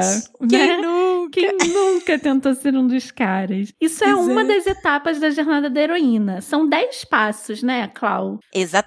Quem 0.49 0.67
né? 0.67 0.77
nunca? 0.77 1.31
Quem 1.31 1.69
nunca 1.69 2.19
tentou 2.19 2.53
ser 2.53 2.75
um 2.75 2.87
dos 2.87 3.11
caras? 3.11 3.73
Isso 3.79 4.03
é 4.03 4.15
uma 4.15 4.43
das 4.43 4.65
etapas 4.65 5.19
da 5.19 5.29
jornada 5.29 5.69
da 5.69 5.81
heroína. 5.81 6.41
São 6.41 6.67
dez 6.67 7.03
passos, 7.03 7.61
né, 7.61 7.87
Clau? 7.87 8.39
Exatamente. 8.53 8.84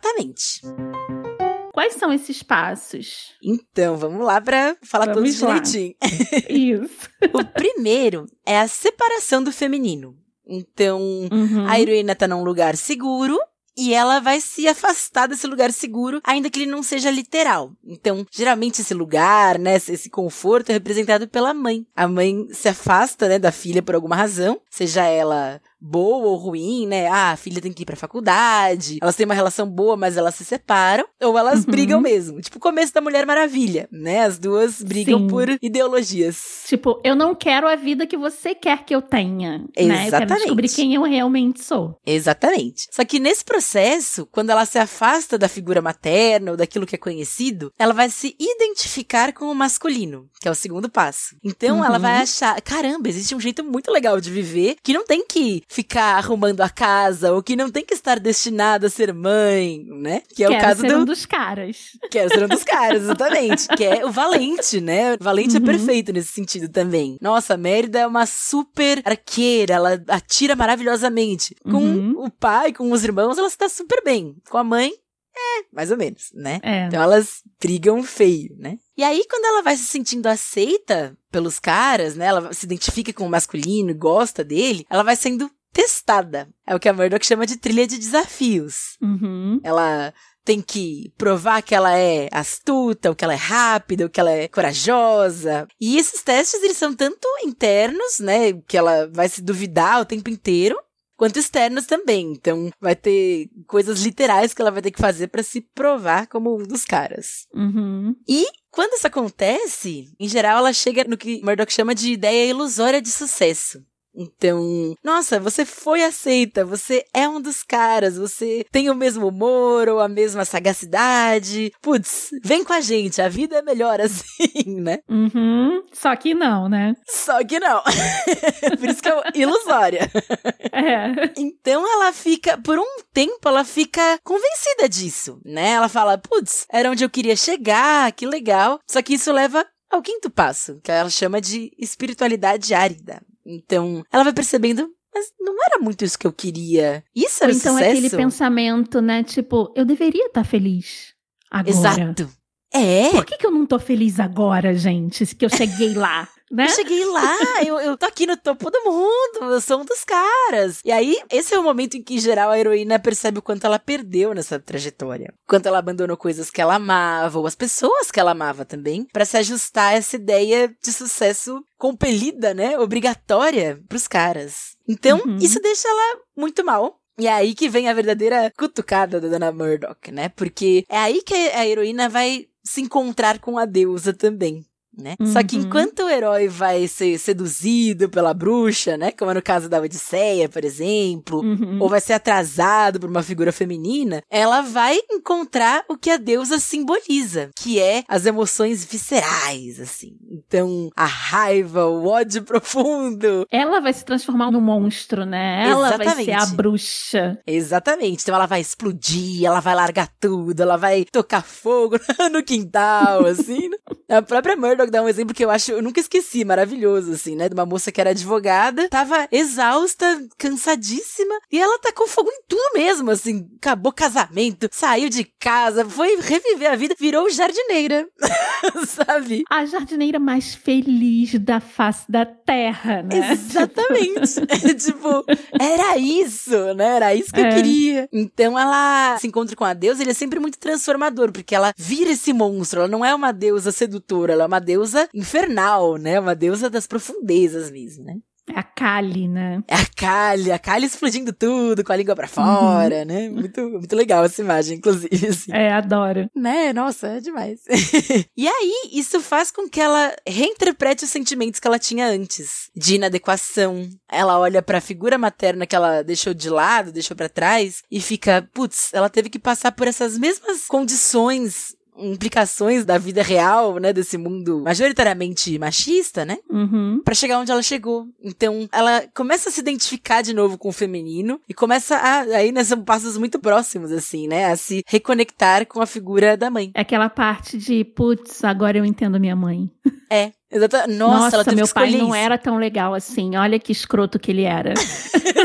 Quais 1.73 1.95
são 1.95 2.13
esses 2.13 2.43
passos? 2.43 3.35
Então, 3.43 3.97
vamos 3.97 4.25
lá 4.25 4.41
para 4.41 4.77
falar 4.83 5.13
vamos 5.13 5.39
todos 5.39 5.41
lá. 5.41 5.59
direitinho. 5.59 5.95
Isso. 6.85 7.09
o 7.33 7.45
primeiro 7.45 8.27
é 8.45 8.59
a 8.59 8.67
separação 8.67 9.43
do 9.43 9.53
feminino. 9.53 10.17
Então, 10.47 11.01
uhum. 11.31 11.67
a 11.69 11.79
heroína 11.79 12.17
tá 12.17 12.27
num 12.27 12.43
lugar 12.43 12.77
seguro 12.77 13.39
e 13.79 13.95
ela 13.95 14.19
vai 14.19 14.41
se 14.41 14.67
afastar 14.67 15.29
desse 15.29 15.47
lugar 15.47 15.71
seguro, 15.71 16.21
ainda 16.25 16.51
que 16.51 16.59
ele 16.59 16.71
não 16.71 16.83
seja 16.83 17.13
literal. 17.13 17.71
Então, 17.85 18.27
geralmente 18.29 18.81
esse 18.81 18.93
lugar, 18.93 19.57
né, 19.57 19.77
esse 19.77 20.11
conforto 20.11 20.71
é 20.71 20.73
representado 20.73 21.29
pela 21.29 21.55
mãe. 21.55 21.87
A 21.95 22.09
mãe 22.09 22.49
se 22.51 22.69
afasta, 22.69 23.29
né, 23.29 23.39
da 23.39 23.53
filha 23.53 23.81
por 23.81 23.95
alguma 23.95 24.17
razão, 24.17 24.61
seja 24.69 25.05
ela 25.05 25.61
boa 25.81 26.27
ou 26.27 26.37
ruim, 26.37 26.87
né? 26.87 27.07
Ah, 27.09 27.33
a 27.33 27.37
filha 27.37 27.61
tem 27.61 27.73
que 27.73 27.83
ir 27.83 27.87
pra 27.87 27.97
faculdade, 27.97 28.99
elas 29.01 29.15
têm 29.17 29.25
uma 29.25 29.35
relação 29.35 29.69
boa, 29.69 29.97
mas 29.97 30.17
elas 30.17 30.35
se 30.35 30.45
separam, 30.45 31.05
ou 31.23 31.39
elas 31.39 31.61
Uhum. 31.65 31.71
brigam 31.71 32.01
mesmo. 32.01 32.41
Tipo 32.41 32.59
o 32.59 32.61
começo 32.61 32.93
da 32.93 33.01
Mulher 33.01 33.25
Maravilha, 33.27 33.89
né? 33.93 34.25
As 34.25 34.39
duas 34.39 34.83
brigam 34.83 35.21
Sim. 35.21 35.27
por 35.29 35.49
ideologias. 35.63 36.63
Tipo, 36.67 37.01
eu 37.05 37.15
não 37.15 37.35
quero 37.35 37.67
a 37.69 37.77
vida 37.77 38.07
que 38.07 38.17
você 38.17 38.55
quer 38.55 38.85
que 38.85 38.95
eu 38.95 39.01
tenha. 39.03 39.59
Né? 39.59 39.67
Eu 39.77 39.87
quero 39.89 40.07
Exatamente. 40.07 40.39
descobrir 40.41 40.69
quem 40.69 40.95
eu 40.95 41.03
realmente 41.03 41.63
sou. 41.65 41.97
Exatamente. 42.07 42.89
Só 42.93 43.05
que 43.05 43.19
nesse 43.19 43.45
processo, 43.45 44.27
quando 44.27 44.51
ela 44.51 44.65
se 44.65 44.79
afasta 44.79 45.39
da 45.39 45.49
figura 45.49 45.81
materna 45.81 46.51
ou 46.51 46.57
daquilo 46.57 46.87
que 46.87 46.95
é 46.95 46.99
conhecido, 46.99 47.73
ela 47.79 47.95
vai 47.95 48.11
se 48.11 48.37
identificar 48.39 49.33
com 49.33 49.47
o 49.47 49.55
masculino, 49.55 50.29
que 50.41 50.49
é 50.49 50.51
o 50.51 50.55
segundo 50.55 50.89
passo. 50.91 51.37
Então 51.43 51.79
Uhum. 51.79 51.85
ela 51.85 51.99
vai 51.99 52.23
achar, 52.23 52.61
caramba, 52.63 53.09
existe 53.09 53.35
um 53.35 53.41
jeito 53.41 53.63
muito 53.65 53.91
legal 53.91 54.21
de 54.21 54.31
viver 54.31 54.77
que 54.83 54.93
não 54.93 55.05
tem 55.05 55.25
que 55.27 55.63
ficar 55.71 56.17
arrumando 56.17 56.63
a 56.63 56.71
casa 56.71 57.33
ou 57.33 57.43
que 57.43 57.55
não 57.55 57.71
tem 57.71 57.85
que 57.85 57.93
estar 57.95 58.19
destinada 58.19 58.87
a 58.87 58.91
ser 58.91 59.13
mãe, 59.13 59.85
né? 59.87 60.23
Que 60.35 60.43
é 60.45 60.49
quero 60.49 60.59
o 60.59 60.67
caso 60.67 60.81
ser 60.81 60.89
do 60.89 60.99
um 60.99 61.05
dos 61.05 61.27
caras. 61.27 61.77
Quero 62.11 62.31
ser 62.31 62.45
um 62.45 62.49
dos 62.49 62.65
caras, 62.65 63.03
exatamente. 63.03 63.69
que 63.77 63.85
é 63.85 64.05
o 64.05 64.11
Valente, 64.11 64.81
né? 64.81 65.15
O 65.15 65.19
Valente 65.23 65.57
é 65.57 65.61
Uhum. 65.61 65.67
perfeito 65.67 66.13
nesse 66.13 66.33
sentido 66.33 66.69
também. 66.71 67.19
Nossa, 67.21 67.55
a 67.55 67.59
Mérida 67.59 67.99
é 67.99 68.07
uma 68.07 68.25
super 68.25 69.03
arqueira, 69.05 69.75
ela 69.75 70.03
atira 70.09 70.57
maravilhosamente. 70.57 71.55
Com 71.63 71.77
Uhum. 71.85 72.25
o 72.25 72.31
pai, 72.31 72.73
com 72.73 72.91
os 72.91 73.05
irmãos, 73.05 73.37
ela 73.37 73.51
se 73.51 73.59
dá 73.59 73.69
super 73.69 74.03
bem. 74.03 74.37
Com 74.49 74.57
a 74.59 74.65
mãe, 74.65 74.91
é, 75.37 75.65
mais 75.73 75.91
ou 75.91 75.97
menos, 75.97 76.31
né? 76.35 76.59
É. 76.63 76.87
Então 76.87 77.01
elas 77.03 77.43
brigam 77.61 78.03
feio, 78.03 78.57
né? 78.59 78.77
E 78.97 79.05
aí, 79.05 79.23
quando 79.31 79.45
ela 79.45 79.63
vai 79.63 79.77
se 79.77 79.85
sentindo 79.85 80.27
aceita 80.27 81.17
pelos 81.31 81.61
caras, 81.61 82.17
né? 82.17 82.27
Ela 82.27 82.53
se 82.53 82.67
identifica 82.67 83.13
com 83.13 83.25
o 83.27 83.31
masculino, 83.31 83.95
gosta 83.95 84.43
dele, 84.43 84.85
ela 84.91 85.05
vai 85.05 85.15
sendo 85.15 85.49
testada. 85.79 86.49
É 86.67 86.75
o 86.75 86.81
que 86.81 86.89
a 86.89 86.93
Murdoch 86.93 87.25
chama 87.25 87.47
de 87.47 87.57
trilha 87.57 87.87
de 87.87 87.99
desafios. 87.99 88.97
Uhum. 89.01 89.61
Ela 89.63 90.13
tem 90.45 90.61
que 90.61 91.13
provar 91.17 91.63
que 91.63 91.73
ela 91.73 91.97
é 91.97 92.29
astuta, 92.33 93.11
ou 93.11 93.15
que 93.15 93.23
ela 93.23 93.35
é 93.35 93.37
rápida, 93.37 94.03
ou 94.03 94.11
que 94.11 94.19
ela 94.19 94.33
é 94.33 94.49
corajosa. 94.49 95.69
E 95.81 95.97
esses 95.97 96.21
testes, 96.23 96.61
eles 96.65 96.77
são 96.77 96.93
tanto 96.93 97.29
internos, 97.45 98.19
né, 98.19 98.55
que 98.67 98.77
ela 98.77 99.09
vai 99.13 99.29
se 99.29 99.41
duvidar 99.41 100.01
o 100.01 100.05
tempo 100.05 100.29
inteiro, 100.31 100.77
quanto 101.17 101.39
externos 101.39 101.87
também. 101.87 102.33
Então, 102.33 102.71
vai 102.81 102.97
ter 102.97 103.49
coisas 103.69 104.03
literais 104.03 104.53
que 104.53 104.61
ela 104.61 104.73
vai 104.73 104.83
ter 104.83 104.91
que 104.91 105.01
fazer 105.01 105.29
pra 105.29 105.45
se 105.45 105.61
provar 105.61 106.27
como 106.27 106.57
um 106.57 106.65
dos 106.65 106.85
caras. 106.85 107.47
Uhum. 107.55 108.17
E 108.27 108.47
quando 108.71 108.95
isso 108.95 109.07
acontece, 109.07 110.13
em 110.19 110.29
geral 110.29 110.59
ela 110.59 110.73
chega 110.73 111.05
no 111.05 111.17
que 111.17 111.41
Murdoch 111.45 111.73
chama 111.73 111.95
de 111.95 112.13
ideia 112.13 112.51
ilusória 112.51 113.01
de 113.01 113.11
sucesso. 113.11 113.85
Então, 114.19 114.97
nossa, 115.05 115.39
você 115.39 115.65
foi 115.65 116.03
aceita, 116.03 116.65
você 116.65 117.05
é 117.15 117.29
um 117.29 117.41
dos 117.41 117.63
caras, 117.63 118.19
você 118.19 118.67
tem 118.73 118.91
o 118.91 118.95
mesmo 118.95 119.29
humor 119.29 119.89
ou 119.89 120.01
a 120.01 120.09
mesma 120.09 120.45
sagacidade. 120.45 121.71
Putz, 121.81 122.31
vem 122.43 122.65
com 122.65 122.73
a 122.73 122.81
gente, 122.81 123.23
a 123.23 123.29
vida 123.29 123.59
é 123.59 123.63
melhor 123.63 124.01
assim, 124.03 124.81
né? 124.81 124.99
Uhum. 125.09 125.85
Só 125.93 126.17
que 126.17 126.35
não, 126.35 126.69
né? 126.69 126.95
Só 127.07 127.45
que 127.45 127.61
não. 127.61 127.81
Por 128.81 128.89
isso 128.89 129.01
que 129.01 129.09
é 129.09 129.23
ilusória. 129.35 130.11
É. 130.71 131.33
Então 131.37 131.85
ela 131.91 132.13
fica, 132.13 132.57
por 132.59 132.79
um 132.79 133.03
tempo, 133.13 133.49
ela 133.49 133.65
fica 133.65 134.19
convencida 134.23 134.89
disso, 134.89 135.41
né? 135.45 135.71
Ela 135.71 135.89
fala, 135.89 136.19
putz, 136.19 136.67
era 136.71 136.91
onde 136.91 137.05
eu 137.05 137.11
queria 137.11 137.35
chegar, 137.35 138.13
que 138.13 138.27
legal. 138.27 138.79
Só 138.87 139.03
que 139.03 139.15
isso 139.15 139.33
leva 139.33 139.67
ao 139.91 140.03
quinto 140.03 140.31
passo, 140.31 140.79
que 140.83 140.93
ela 140.93 141.11
chama 141.11 141.41
de 141.41 141.73
espiritualidade 141.79 142.75
árida. 142.75 143.23
Então, 143.49 144.05
ela 144.13 144.25
vai 144.25 144.33
percebendo, 144.35 144.91
mas 145.15 145.33
não 145.41 145.55
era 145.65 145.79
muito 145.79 146.05
isso 146.05 146.19
que 146.19 146.27
eu 146.27 146.33
queria. 146.33 147.03
Isso 147.17 147.39
Ou 147.43 147.49
era 147.49 147.57
então 147.57 147.73
sucesso? 147.73 147.91
aquele 147.91 148.11
pensamento, 148.11 149.01
né? 149.01 149.25
Tipo, 149.25 149.73
eu 149.75 149.87
deveria 149.87 150.27
estar 150.27 150.45
feliz 150.45 151.15
agora. 151.51 151.71
Exato. 151.71 152.31
É. 152.73 153.11
Por 153.11 153.25
que, 153.25 153.39
que 153.39 153.47
eu 153.47 153.51
não 153.51 153.65
tô 153.65 153.79
feliz 153.79 154.21
agora, 154.21 154.75
gente? 154.75 155.25
Que 155.35 155.47
eu 155.47 155.49
cheguei 155.49 155.95
lá, 155.95 156.29
né? 156.51 156.65
Eu 156.65 156.69
cheguei 156.71 157.05
lá, 157.05 157.37
eu, 157.65 157.79
eu 157.81 157.97
tô 157.97 158.07
aqui 158.07 158.27
no 158.27 158.37
topo 158.37 158.71
do 158.71 158.81
mundo, 158.85 159.53
eu 159.53 159.61
sou 159.61 159.81
um 159.81 159.85
dos 159.85 160.05
caras. 160.05 160.81
E 160.85 160.91
aí, 160.93 161.19
esse 161.31 161.55
é 161.55 161.59
o 161.59 161.63
momento 161.63 161.97
em 161.97 162.03
que, 162.03 162.15
em 162.15 162.19
geral, 162.21 162.51
a 162.51 162.59
heroína 162.59 162.99
percebe 162.99 163.39
o 163.39 163.43
quanto 163.43 163.65
ela 163.67 163.79
perdeu 163.79 164.33
nessa 164.35 164.59
trajetória. 164.59 165.33
Quanto 165.47 165.67
ela 165.67 165.79
abandonou 165.79 166.17
coisas 166.17 166.51
que 166.51 166.61
ela 166.61 166.77
amava, 166.77 167.39
ou 167.39 167.47
as 167.47 167.55
pessoas 167.55 168.11
que 168.11 168.19
ela 168.21 168.31
amava 168.33 168.65
também, 168.65 169.07
pra 169.13 169.25
se 169.25 169.37
ajustar 169.37 169.93
a 169.93 169.97
essa 169.97 170.17
ideia 170.17 170.69
de 170.83 170.93
sucesso 170.93 171.63
compelida, 171.77 172.53
né? 172.55 172.79
Obrigatória 172.79 173.81
pros 173.89 174.07
caras. 174.09 174.77
Então, 174.87 175.19
Uhum. 175.27 175.37
isso 175.41 175.61
deixa 175.61 175.89
ela 175.89 176.21
muito 176.37 176.65
mal. 176.65 176.99
E 177.19 177.27
é 177.27 177.33
aí 177.33 177.53
que 177.55 177.69
vem 177.69 177.89
a 177.89 177.93
verdadeira 177.95 178.53
cutucada 178.57 179.21
da 179.21 179.27
Dona 179.29 179.51
Murdoch, 179.51 180.11
né? 180.13 180.29
Porque 180.29 180.85
é 180.89 180.97
aí 180.99 181.21
que 181.23 181.35
a 181.35 181.67
heroína 181.67 182.09
vai 182.09 182.47
se 182.65 182.81
encontrar 182.81 183.41
com 183.41 183.59
a 183.59 183.65
deusa 183.65 184.13
também. 184.13 184.65
Né? 184.99 185.15
Só 185.33 185.43
que 185.45 185.57
Uhum. 185.57 185.63
enquanto 185.63 186.01
o 186.01 186.09
herói 186.11 186.49
vai 186.49 186.89
ser 186.89 187.17
seduzido 187.19 188.09
pela 188.09 188.35
bruxa, 188.35 188.97
né? 188.97 189.13
Como 189.13 189.31
é 189.31 189.35
no 189.35 189.41
caso 189.43 189.69
da 189.69 189.81
Odisseia, 189.81 190.49
por 190.49 190.65
exemplo, 190.65 191.39
Uhum. 191.41 191.79
ou 191.81 191.89
vai 191.89 192.01
ser 192.01 192.15
atrasado 192.15 192.99
por 192.99 193.09
uma 193.09 193.23
figura 193.23 193.53
feminina, 193.53 194.23
ela 194.29 194.61
vai 194.61 194.99
encontrar 195.11 195.85
o 195.89 195.97
que 195.97 196.11
a 196.11 196.17
deusa 196.17 196.59
simboliza, 196.59 197.51
que 197.57 197.79
é 197.81 198.03
as 198.09 198.27
emoções 198.27 198.85
viscerais, 198.85 199.79
assim. 199.81 200.17
Então, 200.31 200.91
a 200.97 201.05
raiva, 201.07 201.87
o 201.87 202.07
ódio 202.07 202.43
profundo. 202.45 203.47
Ela 203.53 203.81
vai 203.81 203.93
se 203.93 204.05
transformar 204.05 204.51
no 204.51 204.61
monstro, 204.61 205.25
né? 205.25 205.69
Ela 205.69 205.97
vai 205.97 206.09
ser 206.09 206.31
a 206.33 206.37
Exatamente. 206.39 206.57
bruxa. 206.57 207.39
Exatamente. 207.47 208.23
Então 208.23 208.35
ela 208.35 208.47
vai 208.47 208.61
explodir, 208.61 209.45
ela 209.45 209.61
vai 209.61 209.75
largar 209.75 210.09
tudo, 210.21 210.61
ela 210.61 210.77
vai 210.77 211.05
tocar 211.05 211.43
fogo 211.43 211.97
no 212.33 212.43
quintal, 212.43 213.25
assim. 213.27 213.69
né? 213.69 213.77
A 214.09 214.23
própria 214.23 214.57
Murdoch 214.57 214.91
dá 214.91 215.03
um 215.03 215.09
exemplo 215.09 215.35
que 215.35 215.45
eu 215.45 215.51
acho, 215.51 215.73
eu 215.73 215.83
nunca 215.83 216.01
esqueci, 216.01 216.45
maravilhoso, 216.45 217.13
assim, 217.13 217.37
né? 217.37 217.49
De 217.49 217.55
uma 217.55 217.67
moça 217.67 217.93
que 217.93 218.01
era 218.01 218.11
advogada, 218.11 218.89
tava 218.89 219.29
exausta, 219.31 220.27
cansadíssima, 220.39 221.35
e 221.53 221.59
ela 221.61 221.79
tacou 221.79 222.07
fogo 222.09 222.31
em 222.31 222.41
tudo 222.49 222.63
mesmo, 222.75 223.11
assim. 223.11 223.49
Acabou 223.59 223.93
casamento, 223.93 224.69
saiu 224.73 225.09
de 225.09 225.25
casa, 225.39 225.85
foi 225.85 226.17
reviver 226.21 226.71
a 226.71 226.77
vida, 226.77 226.95
virou 226.99 227.29
jardineira, 227.31 228.07
sabe? 228.87 229.43
A 229.51 229.65
jardineira 229.67 230.19
mais 230.19 230.55
feliz 230.55 231.35
da 231.39 231.61
face 231.61 232.11
da 232.11 232.25
terra, 232.25 233.03
né? 233.03 233.33
Exatamente. 233.33 234.47
tipo, 234.79 235.25
era 235.61 235.97
isso, 235.99 236.75
né? 236.75 236.97
Era 236.97 237.15
isso 237.15 237.33
que 237.33 237.41
eu 237.41 237.45
É. 237.45 237.55
queria. 237.55 238.09
Então 238.13 238.59
ela 238.59 239.17
se 239.19 239.27
encontra 239.27 239.55
com 239.55 239.65
a 239.65 239.75
deusa, 239.75 240.03
ele 240.03 240.11
é 240.11 240.15
sempre 240.15 240.41
muito 240.41 240.59
transformador, 240.59 241.31
porque 241.33 241.55
ela 241.55 241.73
vira 241.77 242.11
esse 242.11 242.33
monstro. 242.33 242.81
Ela 242.81 242.89
não 242.89 243.05
é 243.05 243.15
uma 243.15 243.33
deusa 243.33 243.71
sedutora, 243.73 243.98
ela 244.33 244.45
é 244.45 244.47
uma 244.47 244.61
deusa 244.61 245.09
infernal, 245.15 245.97
né? 245.97 246.19
Uma 246.19 246.35
deusa 246.35 246.71
das 246.71 246.87
profundezas 246.87 247.71
mesmo, 247.71 248.05
né? 248.05 248.17
É 248.55 248.61
a 248.61 248.63
Kali, 248.63 249.29
né? 249.29 249.63
É 249.69 249.75
a 249.75 249.87
Kali, 249.95 250.51
a 250.51 250.59
Kali 250.59 250.87
explodindo 250.87 251.33
tudo, 251.33 251.85
com 251.85 251.93
a 251.93 251.97
língua 251.97 252.17
pra 252.17 252.27
fora, 252.27 253.05
né? 253.05 253.29
Muito, 253.29 253.61
muito 253.61 253.95
legal 253.95 254.25
essa 254.25 254.41
imagem, 254.41 254.79
inclusive, 254.79 255.27
assim. 255.27 255.53
É, 255.53 255.73
adoro. 255.73 256.31
Né? 256.35 256.73
Nossa, 256.73 257.09
é 257.09 257.21
demais. 257.21 257.61
e 258.37 258.49
aí, 258.49 258.91
isso 258.93 259.21
faz 259.21 259.51
com 259.51 259.69
que 259.69 259.81
ela 259.81 260.15
reinterprete 260.27 261.05
os 261.05 261.11
sentimentos 261.11 261.61
que 261.61 261.67
ela 261.67 261.79
tinha 261.79 262.07
antes, 262.07 262.71
de 262.75 262.95
inadequação. 262.95 263.89
Ela 264.11 264.39
olha 264.39 264.63
pra 264.63 264.81
figura 264.81 265.19
materna 265.19 265.67
que 265.67 265.77
ela 265.77 266.03
deixou 266.03 266.33
de 266.33 266.49
lado, 266.49 266.93
deixou 266.93 267.17
pra 267.17 267.29
trás, 267.29 267.83
e 267.91 268.01
fica, 268.01 268.49
putz, 268.55 268.91
ela 268.95 269.11
teve 269.11 269.29
que 269.29 269.39
passar 269.39 269.73
por 269.73 269.87
essas 269.87 270.17
mesmas 270.17 270.67
condições. 270.67 271.77
Implicações 271.99 272.85
da 272.85 272.99
vida 272.99 273.23
real, 273.23 273.79
né? 273.79 273.93
Desse 273.93 274.17
mundo 274.17 274.63
majoritariamente 274.63 275.59
machista, 275.59 276.25
né? 276.25 276.39
Uhum. 276.51 277.01
Pra 277.05 277.15
chegar 277.15 277.39
onde 277.39 277.51
ela 277.51 277.63
chegou. 277.63 278.07
Então, 278.23 278.69
ela 278.73 279.05
começa 279.15 279.49
a 279.49 279.53
se 279.53 279.61
identificar 279.61 280.23
de 280.23 280.35
novo 280.35 280.57
com 280.59 280.69
o 280.69 280.73
feminino 280.73 281.41
e 281.49 281.55
começa 281.55 281.97
a. 281.97 282.21
Aí, 282.21 282.53
né, 282.53 282.65
são 282.65 282.83
passos 282.83 283.17
muito 283.17 283.39
próximos, 283.39 283.93
assim, 283.93 284.29
né? 284.29 284.47
A 284.47 284.57
se 284.57 284.83
reconectar 284.87 285.67
com 285.67 285.81
a 285.81 285.87
figura 285.87 286.37
da 286.37 286.51
mãe. 286.51 286.71
É 286.75 286.81
aquela 286.81 287.09
parte 287.09 287.59
de, 287.59 287.85
putz, 287.85 288.45
agora 288.45 288.79
eu 288.79 288.85
entendo 288.85 289.21
minha 289.21 289.37
mãe. 289.37 289.71
É. 290.11 290.33
Exatamente. 290.51 290.97
Nossa, 290.97 291.37
ela 291.37 291.45
teve 291.45 291.57
meu 291.57 291.69
pai 291.69 291.89
escolher 291.89 292.03
não 292.03 292.09
isso. 292.09 292.25
era 292.25 292.39
tão 292.39 292.57
legal 292.57 292.95
assim. 292.95 293.37
Olha 293.37 293.59
que 293.59 293.71
escroto 293.71 294.19
que 294.19 294.31
ele 294.31 294.45
era. 294.45 294.73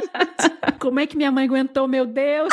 Como 0.78 1.00
é 1.00 1.06
que 1.06 1.16
minha 1.16 1.30
mãe 1.30 1.44
aguentou, 1.44 1.86
meu 1.86 2.06
Deus? 2.06 2.52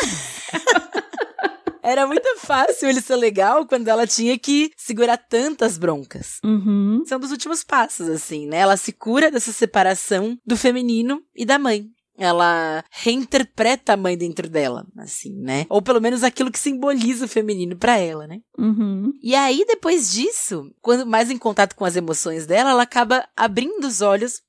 Era 1.87 2.05
muito 2.05 2.27
fácil 2.39 2.89
ele 2.89 2.99
ser 2.99 3.15
legal 3.15 3.65
quando 3.65 3.87
ela 3.87 4.05
tinha 4.05 4.37
que 4.37 4.71
segurar 4.75 5.15
tantas 5.15 5.77
broncas. 5.77 6.37
Uhum. 6.43 7.01
São 7.05 7.17
dos 7.17 7.31
últimos 7.31 7.63
passos, 7.63 8.09
assim, 8.09 8.45
né? 8.45 8.57
Ela 8.57 8.75
se 8.75 8.91
cura 8.91 9.31
dessa 9.31 9.53
separação 9.53 10.37
do 10.45 10.57
feminino 10.57 11.21
e 11.33 11.45
da 11.45 11.57
mãe. 11.57 11.85
Ela 12.17 12.83
reinterpreta 12.91 13.93
a 13.93 13.97
mãe 13.97 14.17
dentro 14.17 14.49
dela, 14.49 14.85
assim, 14.97 15.33
né? 15.39 15.65
Ou 15.69 15.81
pelo 15.81 16.01
menos 16.01 16.23
aquilo 16.23 16.51
que 16.51 16.59
simboliza 16.59 17.23
o 17.23 17.29
feminino 17.29 17.77
pra 17.77 17.97
ela, 17.97 18.27
né? 18.27 18.39
Uhum. 18.57 19.13
E 19.23 19.33
aí, 19.33 19.63
depois 19.65 20.11
disso, 20.11 20.69
quando 20.81 21.05
mais 21.05 21.31
em 21.31 21.37
contato 21.37 21.73
com 21.73 21.85
as 21.85 21.95
emoções 21.95 22.45
dela, 22.45 22.71
ela 22.71 22.83
acaba 22.83 23.25
abrindo 23.33 23.87
os 23.87 24.01
olhos 24.01 24.41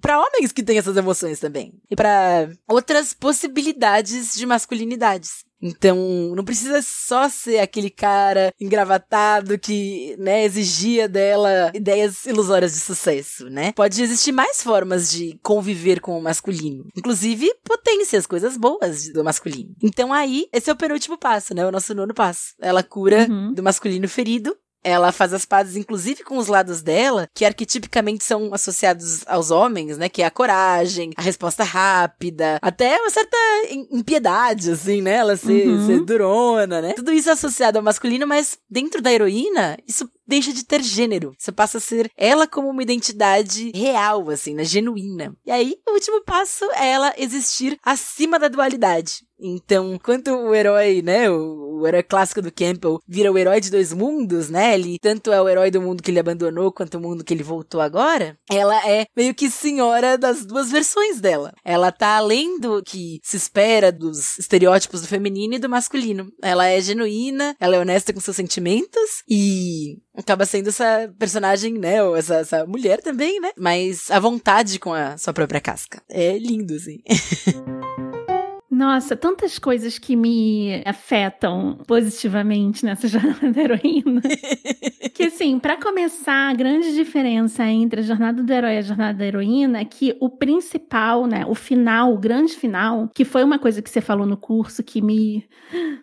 para 0.00 0.20
homens 0.20 0.52
que 0.52 0.62
têm 0.62 0.78
essas 0.78 0.96
emoções 0.96 1.40
também. 1.40 1.72
E 1.90 1.96
para 1.96 2.48
outras 2.68 3.12
possibilidades 3.12 4.34
de 4.34 4.46
masculinidades. 4.46 5.44
Então, 5.60 5.96
não 6.34 6.44
precisa 6.44 6.80
só 6.82 7.28
ser 7.28 7.58
aquele 7.58 7.90
cara 7.90 8.52
engravatado 8.60 9.58
que, 9.58 10.16
né, 10.18 10.44
exigia 10.44 11.08
dela 11.08 11.72
ideias 11.74 12.26
ilusórias 12.26 12.72
de 12.72 12.80
sucesso, 12.80 13.48
né? 13.48 13.72
Pode 13.72 14.02
existir 14.02 14.32
mais 14.32 14.62
formas 14.62 15.10
de 15.10 15.38
conviver 15.42 16.00
com 16.00 16.18
o 16.18 16.22
masculino. 16.22 16.86
Inclusive, 16.96 17.50
potências, 17.64 18.26
coisas 18.26 18.56
boas 18.56 19.12
do 19.12 19.24
masculino. 19.24 19.74
Então, 19.82 20.12
aí, 20.12 20.46
esse 20.52 20.70
é 20.70 20.72
o 20.72 20.76
penúltimo 20.76 21.16
passo, 21.16 21.54
né? 21.54 21.66
O 21.66 21.72
nosso 21.72 21.94
nono 21.94 22.14
passo. 22.14 22.54
Ela 22.60 22.82
cura 22.82 23.26
uhum. 23.28 23.52
do 23.52 23.62
masculino 23.62 24.08
ferido 24.08 24.56
ela 24.86 25.10
faz 25.10 25.34
as 25.34 25.44
pazes, 25.44 25.74
inclusive, 25.74 26.22
com 26.22 26.38
os 26.38 26.46
lados 26.46 26.80
dela, 26.80 27.28
que 27.34 27.44
arquetipicamente 27.44 28.22
são 28.22 28.54
associados 28.54 29.26
aos 29.26 29.50
homens, 29.50 29.98
né? 29.98 30.08
Que 30.08 30.22
é 30.22 30.26
a 30.26 30.30
coragem, 30.30 31.10
a 31.16 31.22
resposta 31.22 31.64
rápida, 31.64 32.58
até 32.62 32.96
uma 33.00 33.10
certa 33.10 33.36
impiedade, 33.90 34.70
assim, 34.70 35.02
né? 35.02 35.14
Ela 35.14 35.36
ser, 35.36 35.66
uhum. 35.66 35.86
ser 35.86 36.04
durona, 36.04 36.80
né? 36.80 36.92
Tudo 36.92 37.12
isso 37.12 37.28
é 37.28 37.32
associado 37.32 37.78
ao 37.78 37.84
masculino, 37.84 38.26
mas 38.28 38.58
dentro 38.70 39.02
da 39.02 39.12
heroína, 39.12 39.76
isso 39.88 40.08
deixa 40.26 40.52
de 40.52 40.64
ter 40.64 40.82
gênero. 40.82 41.34
Você 41.36 41.50
passa 41.50 41.78
a 41.78 41.80
ser 41.80 42.10
ela 42.16 42.46
como 42.46 42.68
uma 42.68 42.82
identidade 42.82 43.72
real, 43.74 44.30
assim, 44.30 44.54
né? 44.54 44.64
Genuína. 44.64 45.34
E 45.44 45.50
aí, 45.50 45.74
o 45.88 45.94
último 45.94 46.22
passo 46.22 46.64
é 46.72 46.90
ela 46.90 47.12
existir 47.16 47.76
acima 47.82 48.38
da 48.38 48.48
dualidade. 48.48 49.26
Então, 49.38 49.94
enquanto 49.94 50.28
o 50.28 50.54
herói, 50.54 51.02
né, 51.02 51.30
o, 51.30 51.65
o, 51.80 51.86
herói 51.86 52.02
clássico 52.02 52.42
do 52.42 52.52
Campbell 52.52 53.00
vira 53.06 53.32
o 53.32 53.38
herói 53.38 53.60
de 53.60 53.70
dois 53.70 53.92
mundos, 53.92 54.48
né, 54.48 54.74
ele 54.74 54.98
tanto 55.00 55.32
é 55.32 55.40
o 55.40 55.48
herói 55.48 55.70
do 55.70 55.80
mundo 55.80 56.02
que 56.02 56.10
ele 56.10 56.20
abandonou 56.20 56.72
quanto 56.72 56.98
o 56.98 57.00
mundo 57.00 57.24
que 57.24 57.32
ele 57.32 57.42
voltou 57.42 57.80
agora, 57.80 58.38
ela 58.50 58.88
é 58.88 59.06
meio 59.16 59.34
que 59.34 59.50
senhora 59.50 60.16
das 60.16 60.44
duas 60.44 60.70
versões 60.70 61.20
dela. 61.20 61.52
Ela 61.64 61.90
tá 61.90 62.16
além 62.16 62.58
do 62.58 62.82
que 62.82 63.20
se 63.22 63.36
espera 63.36 63.90
dos 63.90 64.38
estereótipos 64.38 65.00
do 65.02 65.08
feminino 65.08 65.54
e 65.54 65.58
do 65.58 65.68
masculino. 65.68 66.30
Ela 66.42 66.66
é 66.66 66.80
genuína, 66.80 67.56
ela 67.58 67.76
é 67.76 67.80
honesta 67.80 68.12
com 68.12 68.20
seus 68.20 68.36
sentimentos 68.36 69.22
e 69.28 69.98
acaba 70.16 70.46
sendo 70.46 70.68
essa 70.68 71.12
personagem, 71.18 71.74
né, 71.74 72.02
ou 72.02 72.16
essa, 72.16 72.36
essa 72.36 72.66
mulher 72.66 73.00
também, 73.02 73.40
né, 73.40 73.50
mas 73.56 74.10
à 74.10 74.18
vontade 74.18 74.78
com 74.78 74.92
a 74.92 75.16
sua 75.18 75.32
própria 75.32 75.60
casca. 75.60 76.02
É 76.08 76.38
lindo, 76.38 76.74
assim. 76.74 76.98
Nossa, 78.76 79.16
tantas 79.16 79.58
coisas 79.58 79.98
que 79.98 80.14
me 80.14 80.82
afetam 80.84 81.78
positivamente 81.86 82.84
nessa 82.84 83.08
jornada 83.08 83.50
da 83.50 83.62
heroína. 83.62 84.20
que 85.14 85.22
assim, 85.22 85.58
para 85.58 85.78
começar, 85.78 86.50
a 86.50 86.54
grande 86.54 86.94
diferença 86.94 87.64
entre 87.64 88.00
a 88.00 88.04
jornada 88.04 88.42
do 88.42 88.52
herói 88.52 88.74
e 88.74 88.78
a 88.78 88.82
jornada 88.82 89.16
da 89.16 89.24
heroína 89.24 89.80
é 89.80 89.84
que 89.86 90.14
o 90.20 90.28
principal, 90.28 91.26
né, 91.26 91.46
o 91.46 91.54
final, 91.54 92.12
o 92.12 92.18
grande 92.18 92.52
final, 92.52 93.08
que 93.14 93.24
foi 93.24 93.42
uma 93.42 93.58
coisa 93.58 93.80
que 93.80 93.88
você 93.88 94.02
falou 94.02 94.26
no 94.26 94.36
curso 94.36 94.82
que 94.82 95.00
me 95.00 95.48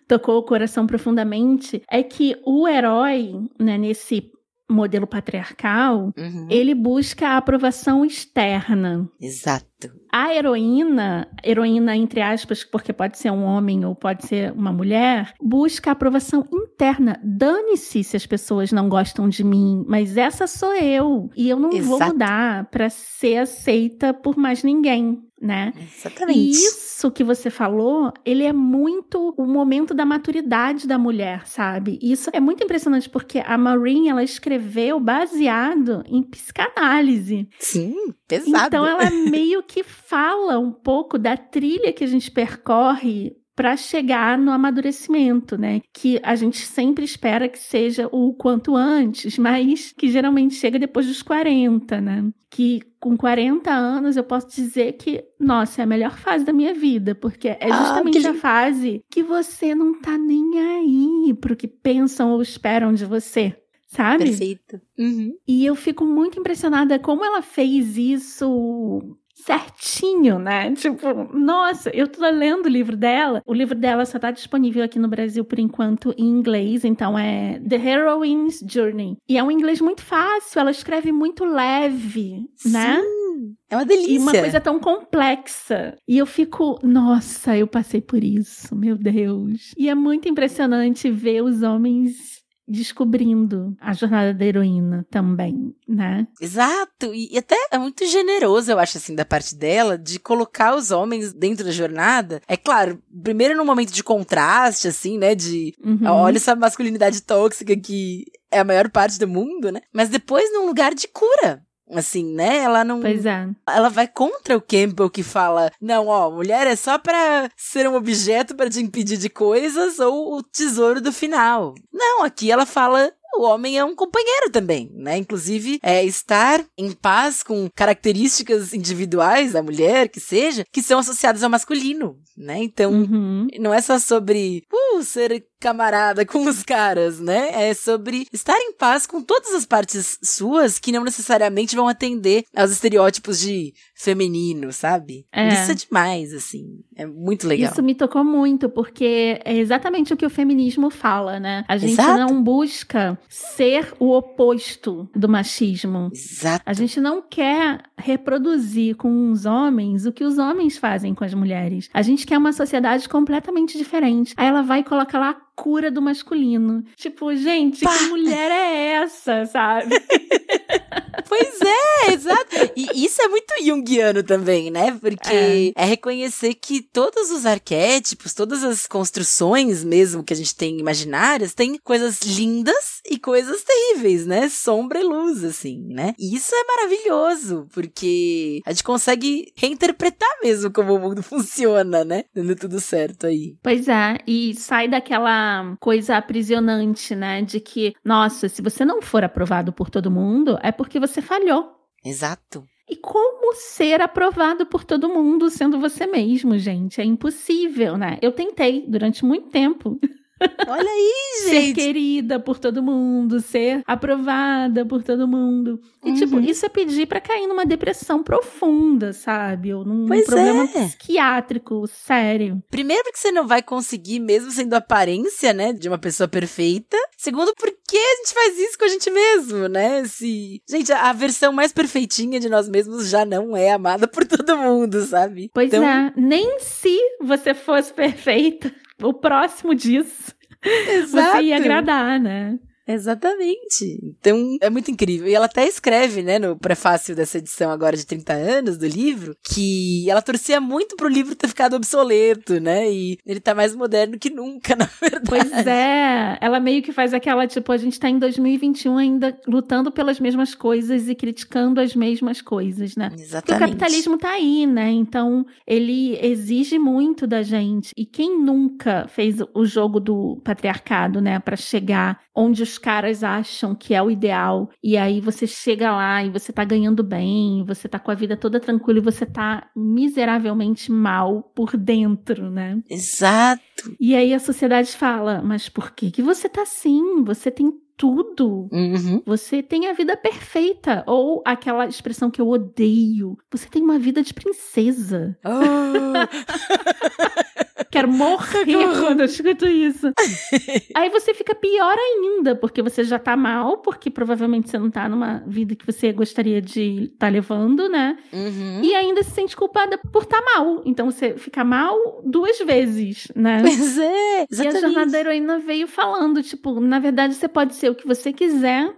tocou 0.08 0.38
o 0.38 0.44
coração 0.44 0.84
profundamente, 0.84 1.80
é 1.88 2.02
que 2.02 2.36
o 2.44 2.66
herói, 2.66 3.34
né, 3.56 3.78
nesse 3.78 4.32
modelo 4.68 5.06
patriarcal, 5.06 6.12
uhum. 6.16 6.48
ele 6.50 6.74
busca 6.74 7.28
a 7.28 7.36
aprovação 7.36 8.04
externa. 8.04 9.08
Exato. 9.20 9.92
A 10.16 10.32
heroína, 10.32 11.26
heroína 11.42 11.96
entre 11.96 12.22
aspas, 12.22 12.62
porque 12.62 12.92
pode 12.92 13.18
ser 13.18 13.32
um 13.32 13.42
homem 13.42 13.84
ou 13.84 13.96
pode 13.96 14.24
ser 14.24 14.52
uma 14.52 14.72
mulher, 14.72 15.34
busca 15.42 15.90
aprovação 15.90 16.46
interna. 16.52 17.20
Dane-se 17.20 18.04
se 18.04 18.16
as 18.16 18.24
pessoas 18.24 18.70
não 18.70 18.88
gostam 18.88 19.28
de 19.28 19.42
mim, 19.42 19.84
mas 19.88 20.16
essa 20.16 20.46
sou 20.46 20.72
eu 20.72 21.28
e 21.36 21.48
eu 21.50 21.58
não 21.58 21.72
Exato. 21.72 21.88
vou 21.88 22.08
mudar 22.12 22.66
para 22.66 22.88
ser 22.90 23.38
aceita 23.38 24.14
por 24.14 24.36
mais 24.36 24.62
ninguém 24.62 25.20
né? 25.40 25.72
Exatamente. 25.76 26.38
E 26.38 26.50
isso 26.50 27.10
que 27.10 27.24
você 27.24 27.50
falou, 27.50 28.12
ele 28.24 28.44
é 28.44 28.52
muito 28.52 29.34
o 29.36 29.46
momento 29.46 29.92
da 29.92 30.04
maturidade 30.04 30.86
da 30.86 30.98
mulher, 30.98 31.46
sabe? 31.46 31.98
Isso 32.00 32.30
é 32.32 32.40
muito 32.40 32.62
impressionante 32.62 33.08
porque 33.08 33.40
a 33.40 33.58
Maureen, 33.58 34.08
ela 34.08 34.22
escreveu 34.22 34.98
baseado 35.00 36.02
em 36.06 36.22
psicanálise. 36.22 37.48
Sim, 37.58 37.94
pesado. 38.26 38.66
Então 38.66 38.86
ela 38.86 39.10
meio 39.30 39.62
que 39.62 39.82
fala 39.82 40.58
um 40.58 40.72
pouco 40.72 41.18
da 41.18 41.36
trilha 41.36 41.92
que 41.92 42.04
a 42.04 42.08
gente 42.08 42.30
percorre 42.30 43.36
para 43.54 43.76
chegar 43.76 44.36
no 44.36 44.50
amadurecimento, 44.50 45.56
né? 45.56 45.80
Que 45.92 46.20
a 46.22 46.34
gente 46.34 46.58
sempre 46.58 47.04
espera 47.04 47.48
que 47.48 47.58
seja 47.58 48.08
o 48.10 48.34
quanto 48.34 48.74
antes, 48.74 49.38
mas 49.38 49.92
que 49.92 50.10
geralmente 50.10 50.54
chega 50.54 50.78
depois 50.78 51.06
dos 51.06 51.22
40, 51.22 52.00
né? 52.00 52.30
Que 52.50 52.82
com 52.98 53.16
40 53.16 53.70
anos 53.70 54.16
eu 54.16 54.24
posso 54.24 54.48
dizer 54.48 54.94
que, 54.94 55.24
nossa, 55.38 55.82
é 55.82 55.84
a 55.84 55.86
melhor 55.86 56.16
fase 56.18 56.44
da 56.44 56.52
minha 56.52 56.74
vida, 56.74 57.14
porque 57.14 57.48
é 57.48 57.68
justamente 57.68 58.26
ah, 58.26 58.30
a 58.30 58.34
fase 58.34 59.04
que 59.10 59.22
você 59.22 59.74
não 59.74 60.00
tá 60.00 60.18
nem 60.18 60.58
aí 60.58 61.34
pro 61.34 61.56
que 61.56 61.68
pensam 61.68 62.32
ou 62.32 62.42
esperam 62.42 62.92
de 62.92 63.04
você. 63.04 63.56
Sabe? 63.86 64.24
Perfeito. 64.24 64.80
Uhum. 64.98 65.36
E 65.46 65.64
eu 65.64 65.76
fico 65.76 66.04
muito 66.04 66.40
impressionada 66.40 66.98
como 66.98 67.24
ela 67.24 67.40
fez 67.42 67.96
isso 67.96 69.16
certinho, 69.34 70.38
né? 70.38 70.72
Tipo, 70.72 71.36
nossa, 71.36 71.90
eu 71.90 72.08
tô 72.08 72.20
lendo 72.30 72.66
o 72.66 72.68
livro 72.68 72.96
dela. 72.96 73.42
O 73.44 73.52
livro 73.52 73.76
dela 73.76 74.06
só 74.06 74.18
tá 74.18 74.30
disponível 74.30 74.82
aqui 74.82 74.98
no 74.98 75.08
Brasil 75.08 75.44
por 75.44 75.58
enquanto 75.58 76.14
em 76.16 76.26
inglês, 76.26 76.84
então 76.84 77.18
é 77.18 77.60
The 77.60 77.76
Heroine's 77.76 78.64
Journey. 78.66 79.16
E 79.28 79.36
é 79.36 79.42
um 79.42 79.50
inglês 79.50 79.80
muito 79.80 80.02
fácil, 80.02 80.60
ela 80.60 80.70
escreve 80.70 81.12
muito 81.12 81.44
leve, 81.44 82.46
né? 82.64 83.00
Sim. 83.02 83.56
É 83.68 83.76
uma 83.76 83.84
delícia. 83.84 84.12
E 84.12 84.18
uma 84.18 84.32
coisa 84.32 84.60
tão 84.60 84.78
complexa. 84.78 85.96
E 86.06 86.18
eu 86.18 86.26
fico, 86.26 86.78
nossa, 86.82 87.56
eu 87.56 87.66
passei 87.66 88.00
por 88.00 88.22
isso, 88.22 88.76
meu 88.76 88.96
Deus. 88.96 89.72
E 89.76 89.88
é 89.88 89.94
muito 89.94 90.28
impressionante 90.28 91.10
ver 91.10 91.42
os 91.42 91.62
homens 91.62 92.43
descobrindo 92.66 93.76
a 93.80 93.92
jornada 93.92 94.32
da 94.32 94.44
heroína 94.44 95.06
também, 95.10 95.74
né? 95.86 96.26
Exato, 96.40 97.12
e, 97.14 97.36
até 97.36 97.56
é 97.70 97.78
muito 97.78 98.06
generoso, 98.06 98.70
eu 98.70 98.78
acho, 98.78 98.98
assim, 98.98 99.14
da 99.14 99.24
parte 99.24 99.54
dela, 99.54 99.98
de 99.98 100.18
colocar 100.18 100.74
os 100.74 100.90
homens 100.90 101.32
dentro 101.32 101.64
da 101.64 101.70
jornada. 101.70 102.40
É 102.48 102.56
claro, 102.56 103.02
primeiro 103.22 103.56
num 103.56 103.64
momento 103.64 103.92
de 103.92 104.02
contraste, 104.02 104.88
assim, 104.88 105.18
né? 105.18 105.34
De 105.34 105.74
uhum. 105.84 106.06
olha 106.06 106.36
essa 106.36 106.56
masculinidade 106.56 107.22
tóxica 107.22 107.76
que 107.76 108.24
é 108.50 108.60
a 108.60 108.64
maior 108.64 108.88
parte 108.90 109.18
do 109.18 109.28
mundo, 109.28 109.70
né? 109.72 109.80
Mas 109.92 110.08
depois 110.08 110.52
num 110.52 110.66
lugar 110.66 110.94
de 110.94 111.08
cura. 111.08 111.63
Assim, 111.90 112.24
né? 112.34 112.58
Ela 112.58 112.84
não. 112.84 113.00
Pois 113.00 113.26
é. 113.26 113.48
Ela 113.68 113.88
vai 113.88 114.08
contra 114.08 114.56
o 114.56 114.60
Campbell 114.60 115.10
que 115.10 115.22
fala: 115.22 115.70
não, 115.80 116.06
ó, 116.06 116.30
mulher 116.30 116.66
é 116.66 116.76
só 116.76 116.98
pra 116.98 117.50
ser 117.56 117.88
um 117.88 117.94
objeto 117.94 118.54
para 118.54 118.70
te 118.70 118.80
impedir 118.80 119.18
de 119.18 119.28
coisas 119.28 119.98
ou 119.98 120.36
o 120.36 120.42
tesouro 120.42 121.00
do 121.00 121.12
final. 121.12 121.74
Não, 121.92 122.22
aqui 122.24 122.50
ela 122.50 122.64
fala 122.64 123.12
o 123.36 123.42
homem 123.42 123.76
é 123.78 123.84
um 123.84 123.94
companheiro 123.94 124.50
também, 124.50 124.90
né? 124.94 125.16
Inclusive, 125.16 125.78
é 125.82 126.04
estar 126.04 126.64
em 126.78 126.92
paz 126.92 127.42
com 127.42 127.68
características 127.74 128.72
individuais 128.72 129.52
da 129.52 129.62
mulher, 129.62 130.08
que 130.08 130.20
seja, 130.20 130.64
que 130.72 130.82
são 130.82 130.98
associadas 130.98 131.42
ao 131.42 131.50
masculino, 131.50 132.16
né? 132.36 132.62
Então, 132.62 132.92
uhum. 132.92 133.48
não 133.58 133.74
é 133.74 133.80
só 133.80 133.98
sobre 133.98 134.64
uh, 134.72 135.02
ser 135.02 135.44
camarada 135.64 136.26
com 136.26 136.46
os 136.46 136.62
caras, 136.62 137.18
né? 137.18 137.48
É 137.70 137.72
sobre 137.72 138.26
estar 138.30 138.58
em 138.58 138.74
paz 138.74 139.06
com 139.06 139.22
todas 139.22 139.54
as 139.54 139.64
partes 139.64 140.18
suas 140.22 140.78
que 140.78 140.92
não 140.92 141.02
necessariamente 141.02 141.74
vão 141.74 141.88
atender 141.88 142.44
aos 142.54 142.70
estereótipos 142.70 143.40
de 143.40 143.72
feminino, 143.94 144.70
sabe? 144.74 145.24
É. 145.32 145.48
Isso 145.48 145.70
é 145.70 145.74
demais, 145.74 146.34
assim. 146.34 146.80
É 146.94 147.06
muito 147.06 147.46
legal. 147.46 147.72
Isso 147.72 147.82
me 147.82 147.94
tocou 147.94 148.22
muito, 148.22 148.68
porque 148.68 149.40
é 149.42 149.56
exatamente 149.56 150.12
o 150.12 150.16
que 150.18 150.26
o 150.26 150.30
feminismo 150.30 150.90
fala, 150.90 151.40
né? 151.40 151.64
A 151.66 151.78
gente 151.78 151.92
Exato. 151.92 152.18
não 152.18 152.42
busca 152.42 153.18
ser 153.28 153.94
o 153.98 154.12
oposto 154.12 155.08
do 155.14 155.28
machismo. 155.28 156.10
Exato. 156.12 156.62
A 156.66 156.74
gente 156.74 157.00
não 157.00 157.22
quer 157.22 157.84
reproduzir 157.96 158.96
com 158.96 159.30
os 159.30 159.46
homens 159.46 160.04
o 160.04 160.12
que 160.12 160.24
os 160.24 160.36
homens 160.36 160.76
fazem 160.76 161.14
com 161.14 161.24
as 161.24 161.32
mulheres. 161.32 161.88
A 161.94 162.02
gente 162.02 162.26
quer 162.26 162.36
uma 162.36 162.52
sociedade 162.52 163.08
completamente 163.08 163.78
diferente. 163.78 164.34
Aí 164.36 164.46
ela 164.46 164.60
vai 164.60 164.80
e 164.80 164.84
coloca 164.84 165.18
lá 165.18 165.34
cura 165.54 165.90
do 165.90 166.02
masculino. 166.02 166.84
Tipo, 166.96 167.34
gente, 167.34 167.84
Pá. 167.84 167.96
que 167.96 168.04
mulher 168.06 168.50
é 168.50 169.02
essa, 169.02 169.44
sabe? 169.46 169.94
pois 171.28 171.60
é, 171.60 172.12
exato. 172.12 172.72
E 172.76 173.04
isso 173.04 173.20
é 173.22 173.28
muito 173.28 173.52
junguiano 173.64 174.22
também, 174.22 174.70
né? 174.70 174.96
Porque 175.00 175.72
é. 175.76 175.82
é. 175.82 175.84
reconhecer 175.84 176.54
que 176.54 176.82
todos 176.82 177.30
os 177.30 177.46
arquétipos, 177.46 178.34
todas 178.34 178.64
as 178.64 178.86
construções 178.86 179.84
mesmo 179.84 180.22
que 180.22 180.32
a 180.32 180.36
gente 180.36 180.54
tem 180.54 180.78
imaginárias, 180.78 181.54
tem 181.54 181.78
coisas 181.78 182.20
lindas 182.20 183.00
e 183.08 183.18
coisas 183.18 183.62
terríveis, 183.62 184.26
né? 184.26 184.48
Sombra 184.48 185.00
e 185.00 185.04
luz, 185.04 185.44
assim, 185.44 185.84
né? 185.88 186.14
E 186.18 186.34
isso 186.34 186.54
é 186.54 186.64
maravilhoso, 186.76 187.66
porque 187.72 188.60
a 188.66 188.72
gente 188.72 188.84
consegue 188.84 189.52
reinterpretar 189.56 190.28
mesmo 190.42 190.70
como 190.70 190.94
o 190.94 190.98
mundo 190.98 191.22
funciona, 191.24 192.04
né? 192.04 192.24
Dando 192.34 192.54
tudo 192.56 192.80
certo 192.80 193.26
aí. 193.26 193.56
Pois 193.62 193.88
é, 193.88 194.18
e 194.26 194.54
sai 194.54 194.88
daquela 194.88 195.76
coisa 195.80 196.16
aprisionante, 196.16 197.14
né? 197.14 197.42
De 197.42 197.60
que, 197.60 197.94
nossa, 198.04 198.48
se 198.48 198.62
você 198.62 198.84
não 198.84 199.02
for 199.02 199.24
aprovado 199.24 199.72
por 199.72 199.90
todo 199.90 200.10
mundo, 200.10 200.58
é 200.62 200.72
porque 200.72 200.98
você 200.98 201.13
falhou. 201.22 201.74
Exato. 202.04 202.64
E 202.88 202.96
como 202.96 203.54
ser 203.54 204.02
aprovado 204.02 204.66
por 204.66 204.84
todo 204.84 205.08
mundo 205.08 205.48
sendo 205.48 205.80
você 205.80 206.06
mesmo, 206.06 206.58
gente. 206.58 207.00
É 207.00 207.04
impossível, 207.04 207.96
né? 207.96 208.18
Eu 208.20 208.32
tentei 208.32 208.84
durante 208.86 209.24
muito 209.24 209.48
tempo. 209.48 209.98
Olha 210.66 210.90
aí, 210.90 211.12
gente. 211.50 211.66
Ser 211.66 211.74
querida 211.74 212.40
por 212.40 212.58
todo 212.58 212.82
mundo, 212.82 213.40
ser 213.40 213.82
aprovada 213.86 214.84
por 214.84 215.02
todo 215.02 215.28
mundo. 215.28 215.80
E, 216.04 216.10
uhum. 216.10 216.14
tipo, 216.14 216.40
isso 216.40 216.66
é 216.66 216.68
pedir 216.68 217.06
para 217.06 217.20
cair 217.20 217.46
numa 217.46 217.64
depressão 217.64 218.22
profunda, 218.22 219.12
sabe? 219.12 219.72
Ou 219.72 219.84
num 219.84 220.06
pois 220.06 220.26
problema 220.26 220.64
é. 220.64 220.86
psiquiátrico 220.86 221.86
sério. 221.86 222.62
Primeiro, 222.70 223.04
porque 223.04 223.18
você 223.18 223.32
não 223.32 223.46
vai 223.46 223.62
conseguir, 223.62 224.20
mesmo 224.20 224.50
sendo 224.50 224.74
aparência, 224.74 225.52
né, 225.52 225.72
de 225.72 225.88
uma 225.88 225.98
pessoa 225.98 226.28
perfeita. 226.28 226.96
Segundo, 227.16 227.52
porque 227.56 227.96
a 227.96 228.16
gente 228.16 228.34
faz 228.34 228.58
isso 228.58 228.78
com 228.78 228.84
a 228.84 228.88
gente 228.88 229.10
mesmo, 229.10 229.68
né? 229.68 230.04
Se... 230.04 230.60
Gente, 230.68 230.92
a 230.92 231.12
versão 231.12 231.52
mais 231.52 231.72
perfeitinha 231.72 232.38
de 232.40 232.48
nós 232.48 232.68
mesmos 232.68 233.08
já 233.08 233.24
não 233.24 233.56
é 233.56 233.70
amada 233.70 234.06
por 234.06 234.26
todo 234.26 234.56
mundo, 234.56 235.02
sabe? 235.02 235.50
Pois 235.54 235.68
então... 235.68 235.84
é. 235.84 236.12
Nem 236.16 236.58
se 236.60 236.98
você 237.20 237.54
fosse 237.54 237.92
perfeita 237.94 238.72
o 239.02 239.12
próximo 239.12 239.74
disso, 239.74 240.34
Exato. 240.62 241.38
você 241.38 241.42
ia 241.44 241.56
agradar, 241.56 242.20
né? 242.20 242.58
Exatamente. 242.86 243.98
Então, 244.02 244.56
é 244.60 244.68
muito 244.68 244.90
incrível. 244.90 245.26
E 245.26 245.34
ela 245.34 245.46
até 245.46 245.66
escreve, 245.66 246.22
né, 246.22 246.38
no 246.38 246.56
prefácio 246.56 247.14
dessa 247.16 247.38
edição 247.38 247.70
agora 247.70 247.96
de 247.96 248.06
30 248.06 248.32
anos 248.32 248.76
do 248.76 248.86
livro, 248.86 249.36
que 249.42 250.08
ela 250.08 250.20
torcia 250.20 250.60
muito 250.60 250.96
pro 250.96 251.08
livro 251.08 251.34
ter 251.34 251.48
ficado 251.48 251.74
obsoleto, 251.74 252.60
né? 252.60 252.90
E 252.90 253.18
ele 253.26 253.40
tá 253.40 253.54
mais 253.54 253.74
moderno 253.74 254.18
que 254.18 254.30
nunca, 254.30 254.76
na 254.76 254.88
verdade. 255.00 255.24
Pois 255.26 255.66
é. 255.66 256.38
Ela 256.40 256.60
meio 256.60 256.82
que 256.82 256.92
faz 256.92 257.14
aquela, 257.14 257.46
tipo, 257.46 257.72
a 257.72 257.76
gente 257.76 257.98
tá 257.98 258.08
em 258.08 258.18
2021 258.18 258.98
ainda 258.98 259.38
lutando 259.46 259.90
pelas 259.90 260.20
mesmas 260.20 260.54
coisas 260.54 261.08
e 261.08 261.14
criticando 261.14 261.80
as 261.80 261.94
mesmas 261.94 262.40
coisas, 262.40 262.96
né? 262.96 263.10
Exatamente. 263.14 263.44
Porque 263.44 263.52
o 263.54 263.58
capitalismo 263.58 264.18
tá 264.18 264.30
aí, 264.30 264.66
né? 264.66 264.90
Então, 264.90 265.46
ele 265.66 266.18
exige 266.20 266.78
muito 266.78 267.26
da 267.26 267.42
gente. 267.42 267.92
E 267.96 268.04
quem 268.04 268.38
nunca 268.38 269.06
fez 269.08 269.36
o 269.54 269.64
jogo 269.64 269.98
do 269.98 270.40
patriarcado, 270.44 271.20
né, 271.20 271.38
para 271.38 271.56
chegar 271.56 272.20
onde 272.34 272.62
os 272.62 272.73
caras 272.78 273.22
acham 273.24 273.74
que 273.74 273.94
é 273.94 274.02
o 274.02 274.10
ideal, 274.10 274.70
e 274.82 274.96
aí 274.96 275.20
você 275.20 275.46
chega 275.46 275.92
lá 275.92 276.24
e 276.24 276.30
você 276.30 276.52
tá 276.52 276.64
ganhando 276.64 277.02
bem, 277.02 277.64
você 277.66 277.88
tá 277.88 277.98
com 277.98 278.10
a 278.10 278.14
vida 278.14 278.36
toda 278.36 278.60
tranquila 278.60 278.98
e 278.98 279.02
você 279.02 279.26
tá 279.26 279.68
miseravelmente 279.74 280.90
mal 280.90 281.42
por 281.54 281.76
dentro, 281.76 282.50
né? 282.50 282.82
Exato. 282.88 283.62
E 284.00 284.14
aí 284.14 284.32
a 284.32 284.38
sociedade 284.38 284.92
fala: 284.92 285.42
"Mas 285.42 285.68
por 285.68 285.92
que 285.92 286.10
que 286.10 286.22
você 286.22 286.48
tá 286.48 286.62
assim? 286.62 287.22
Você 287.24 287.50
tem 287.50 287.72
tudo. 287.96 288.68
Uhum. 288.72 289.22
Você 289.24 289.62
tem 289.62 289.86
a 289.88 289.92
vida 289.92 290.16
perfeita. 290.16 291.04
Ou 291.06 291.42
aquela 291.44 291.86
expressão 291.86 292.30
que 292.30 292.40
eu 292.40 292.48
odeio. 292.48 293.36
Você 293.50 293.68
tem 293.68 293.82
uma 293.82 293.98
vida 293.98 294.22
de 294.22 294.34
princesa. 294.34 295.36
Oh. 295.44 296.14
Quero 297.90 298.08
morrer 298.08 298.64
quando 299.00 299.20
eu 299.20 299.26
escuto 299.26 299.66
isso. 299.66 300.12
Aí 300.94 301.10
você 301.10 301.34
fica 301.34 301.54
pior 301.54 301.96
ainda, 301.98 302.54
porque 302.54 302.80
você 302.80 303.02
já 303.02 303.18
tá 303.18 303.36
mal, 303.36 303.78
porque 303.78 304.10
provavelmente 304.10 304.70
você 304.70 304.78
não 304.78 304.90
tá 304.90 305.08
numa 305.08 305.42
vida 305.46 305.74
que 305.74 305.84
você 305.84 306.12
gostaria 306.12 306.62
de 306.62 307.04
estar 307.04 307.26
tá 307.26 307.28
levando, 307.28 307.88
né? 307.88 308.16
Uhum. 308.32 308.80
E 308.82 308.94
ainda 308.94 309.22
se 309.24 309.32
sente 309.32 309.56
culpada 309.56 309.98
por 309.98 310.22
estar 310.22 310.40
tá 310.40 310.44
mal. 310.54 310.82
Então 310.84 311.10
você 311.10 311.36
fica 311.36 311.64
mal 311.64 312.22
duas 312.24 312.58
vezes, 312.58 313.28
né? 313.34 313.62
Pois 313.74 313.98
é, 313.98 314.46
exatamente. 314.50 314.62
E 314.62 314.66
a 314.66 314.80
jornada 314.80 315.10
da 315.10 315.20
heroína 315.20 315.58
veio 315.58 315.88
falando, 315.88 316.42
tipo, 316.42 316.80
na 316.80 316.98
verdade 316.98 317.34
você 317.34 317.48
pode 317.48 317.74
ser 317.74 317.90
o 317.90 317.94
que 317.94 318.06
você 318.06 318.32
quiser 318.32 318.94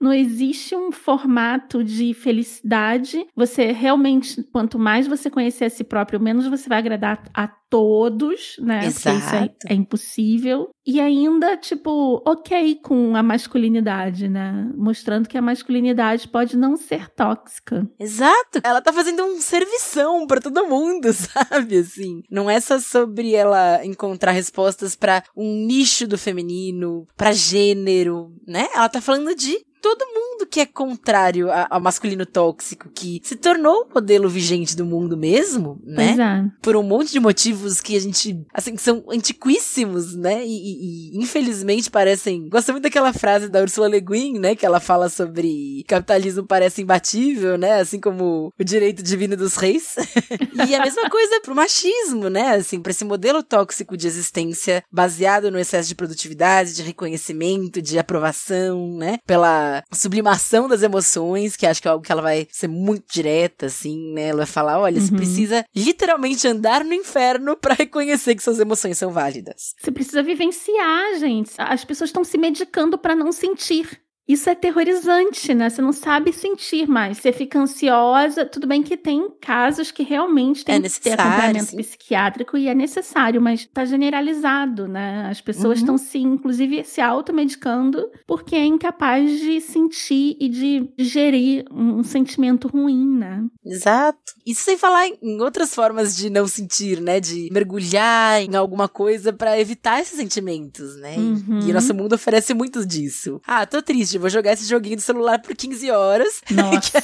não 0.00 0.12
existe 0.12 0.74
um 0.74 0.92
formato 0.92 1.82
de 1.82 2.12
felicidade. 2.14 3.26
Você 3.34 3.72
realmente, 3.72 4.42
quanto 4.52 4.78
mais 4.78 5.06
você 5.06 5.30
conhecer 5.30 5.64
a 5.64 5.70
si 5.70 5.84
próprio, 5.84 6.20
menos 6.20 6.46
você 6.46 6.68
vai 6.68 6.78
agradar 6.78 7.22
a 7.34 7.48
todos, 7.68 8.56
né? 8.60 8.86
Exato. 8.86 9.02
Porque 9.02 9.26
isso 9.26 9.34
é, 9.34 9.72
é, 9.72 9.74
impossível. 9.74 10.70
E 10.86 11.00
ainda, 11.00 11.56
tipo, 11.56 12.22
ok 12.24 12.76
com 12.76 13.16
a 13.16 13.22
masculinidade, 13.22 14.28
né? 14.28 14.70
Mostrando 14.76 15.28
que 15.28 15.36
a 15.36 15.42
masculinidade 15.42 16.28
pode 16.28 16.56
não 16.56 16.76
ser 16.76 17.08
tóxica. 17.10 17.88
Exato. 17.98 18.60
Ela 18.62 18.80
tá 18.80 18.92
fazendo 18.92 19.24
um 19.24 19.40
servição 19.40 20.26
para 20.26 20.40
todo 20.40 20.68
mundo, 20.68 21.10
sabe? 21.12 21.78
Assim, 21.78 22.22
não 22.30 22.48
é 22.48 22.60
só 22.60 22.78
sobre 22.78 23.34
ela 23.34 23.84
encontrar 23.84 24.30
respostas 24.30 24.94
para 24.94 25.24
um 25.36 25.66
nicho 25.66 26.06
do 26.06 26.16
feminino, 26.16 27.04
para 27.16 27.32
gênero, 27.32 28.32
né? 28.46 28.68
Ela 28.74 28.88
tá 28.88 29.00
falando 29.00 29.34
de 29.34 29.65
todo 29.86 30.04
mundo 30.06 30.25
que 30.46 30.60
é 30.60 30.66
contrário 30.66 31.48
ao 31.70 31.80
masculino 31.80 32.24
tóxico, 32.24 32.88
que 32.94 33.20
se 33.22 33.36
tornou 33.36 33.86
o 33.90 33.94
modelo 33.94 34.28
vigente 34.28 34.76
do 34.76 34.84
mundo 34.84 35.16
mesmo, 35.16 35.80
né? 35.84 36.12
Exato. 36.12 36.52
Por 36.62 36.76
um 36.76 36.82
monte 36.82 37.12
de 37.12 37.20
motivos 37.20 37.80
que 37.80 37.96
a 37.96 38.00
gente, 38.00 38.44
assim, 38.52 38.74
que 38.74 38.82
são 38.82 39.04
antiquíssimos, 39.10 40.14
né? 40.14 40.44
E, 40.44 40.48
e, 40.48 41.16
e, 41.16 41.22
infelizmente 41.22 41.90
parecem. 41.90 42.48
Gosto 42.48 42.72
muito 42.72 42.84
daquela 42.84 43.12
frase 43.12 43.48
da 43.48 43.60
Ursula 43.60 43.88
Le 43.88 44.00
Guin, 44.00 44.38
né? 44.38 44.54
Que 44.54 44.66
ela 44.66 44.80
fala 44.80 45.08
sobre 45.08 45.84
capitalismo 45.88 46.46
parece 46.46 46.82
imbatível, 46.82 47.58
né? 47.58 47.80
Assim 47.80 48.00
como 48.00 48.52
o 48.58 48.64
direito 48.64 49.02
divino 49.02 49.36
dos 49.36 49.56
reis. 49.56 49.96
e 50.68 50.74
a 50.74 50.82
mesma 50.82 51.08
coisa 51.10 51.40
pro 51.40 51.54
machismo, 51.54 52.28
né? 52.28 52.54
Assim, 52.54 52.80
pra 52.80 52.90
esse 52.90 53.04
modelo 53.04 53.42
tóxico 53.42 53.96
de 53.96 54.06
existência 54.06 54.82
baseado 54.90 55.50
no 55.50 55.58
excesso 55.58 55.88
de 55.88 55.94
produtividade, 55.94 56.74
de 56.74 56.82
reconhecimento, 56.82 57.82
de 57.82 57.98
aprovação, 57.98 58.96
né? 58.96 59.18
Pela 59.26 59.82
sublimação 59.92 60.35
das 60.68 60.82
emoções, 60.82 61.56
que 61.56 61.66
acho 61.66 61.80
que 61.80 61.88
é 61.88 61.90
algo 61.90 62.04
que 62.04 62.12
ela 62.12 62.22
vai 62.22 62.46
ser 62.50 62.68
muito 62.68 63.04
direta, 63.10 63.66
assim, 63.66 64.12
né? 64.12 64.28
Ela 64.28 64.38
vai 64.38 64.46
falar: 64.46 64.78
olha, 64.78 65.00
uhum. 65.00 65.06
você 65.06 65.14
precisa 65.14 65.64
literalmente 65.74 66.46
andar 66.46 66.84
no 66.84 66.94
inferno 66.94 67.56
para 67.56 67.74
reconhecer 67.74 68.34
que 68.34 68.42
suas 68.42 68.58
emoções 68.58 68.98
são 68.98 69.10
válidas. 69.12 69.74
Você 69.80 69.90
precisa 69.90 70.22
vivenciar, 70.22 71.18
gente. 71.18 71.52
As 71.58 71.84
pessoas 71.84 72.08
estão 72.10 72.24
se 72.24 72.38
medicando 72.38 72.98
para 72.98 73.14
não 73.14 73.32
sentir. 73.32 74.05
Isso 74.28 74.50
é 74.50 74.54
terrorizante, 74.54 75.54
né? 75.54 75.70
Você 75.70 75.80
não 75.80 75.92
sabe 75.92 76.32
sentir 76.32 76.88
mais. 76.88 77.18
Você 77.18 77.32
fica 77.32 77.60
ansiosa. 77.60 78.44
Tudo 78.44 78.66
bem 78.66 78.82
que 78.82 78.96
tem 78.96 79.30
casos 79.40 79.92
que 79.92 80.02
realmente 80.02 80.64
tem 80.64 80.76
é 80.76 80.80
que 80.80 81.00
ter 81.00 81.12
acompanhamento 81.12 81.66
sim. 81.66 81.76
psiquiátrico 81.76 82.56
e 82.56 82.66
é 82.66 82.74
necessário, 82.74 83.40
mas 83.40 83.60
está 83.60 83.84
generalizado, 83.84 84.88
né? 84.88 85.28
As 85.30 85.40
pessoas 85.40 85.78
estão 85.78 85.94
uhum. 85.94 85.98
se, 85.98 86.18
inclusive, 86.18 86.82
se 86.84 87.00
automedicando 87.00 88.10
porque 88.26 88.56
é 88.56 88.64
incapaz 88.64 89.30
de 89.38 89.60
sentir 89.60 90.36
e 90.40 90.48
de 90.48 90.90
gerir 90.98 91.64
um 91.70 92.02
sentimento 92.02 92.66
ruim, 92.66 93.16
né? 93.16 93.44
Exato. 93.64 94.34
Isso 94.44 94.62
sem 94.64 94.76
falar 94.76 95.06
em 95.06 95.40
outras 95.40 95.72
formas 95.72 96.16
de 96.16 96.30
não 96.30 96.48
sentir, 96.48 97.00
né? 97.00 97.20
De 97.20 97.48
mergulhar 97.52 98.42
em 98.42 98.56
alguma 98.56 98.88
coisa 98.88 99.32
para 99.32 99.58
evitar 99.60 100.00
esses 100.00 100.16
sentimentos, 100.16 100.96
né? 100.96 101.16
Uhum. 101.16 101.60
E 101.60 101.72
nosso 101.72 101.94
mundo 101.94 102.14
oferece 102.14 102.52
muito 102.54 102.84
disso. 102.84 103.40
Ah, 103.46 103.64
tô 103.64 103.80
triste 103.80 104.15
vou 104.18 104.30
jogar 104.30 104.52
esse 104.52 104.68
joguinho 104.68 104.96
do 104.96 105.02
celular 105.02 105.40
por 105.40 105.54
15 105.54 105.90
horas. 105.90 106.40
Nossa. 106.50 107.00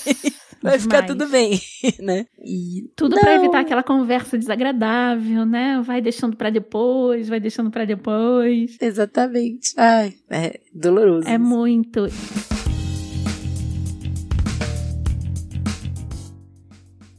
vai 0.63 0.79
demais. 0.79 0.83
ficar 0.83 1.03
tudo 1.07 1.29
bem, 1.29 1.61
né? 2.01 2.27
E 2.39 2.91
tudo 2.97 3.19
para 3.19 3.35
evitar 3.35 3.61
aquela 3.61 3.83
conversa 3.83 4.39
desagradável, 4.39 5.45
né? 5.45 5.81
Vai 5.85 6.01
deixando 6.01 6.37
para 6.37 6.51
depois, 6.51 7.29
vai 7.29 7.41
deixando 7.41 7.71
para 7.71 7.85
depois. 7.85 8.77
Exatamente. 8.81 9.75
Ai, 9.77 10.15
é 10.31 10.61
doloroso. 10.73 11.29
É 11.29 11.39
muito. 11.39 12.07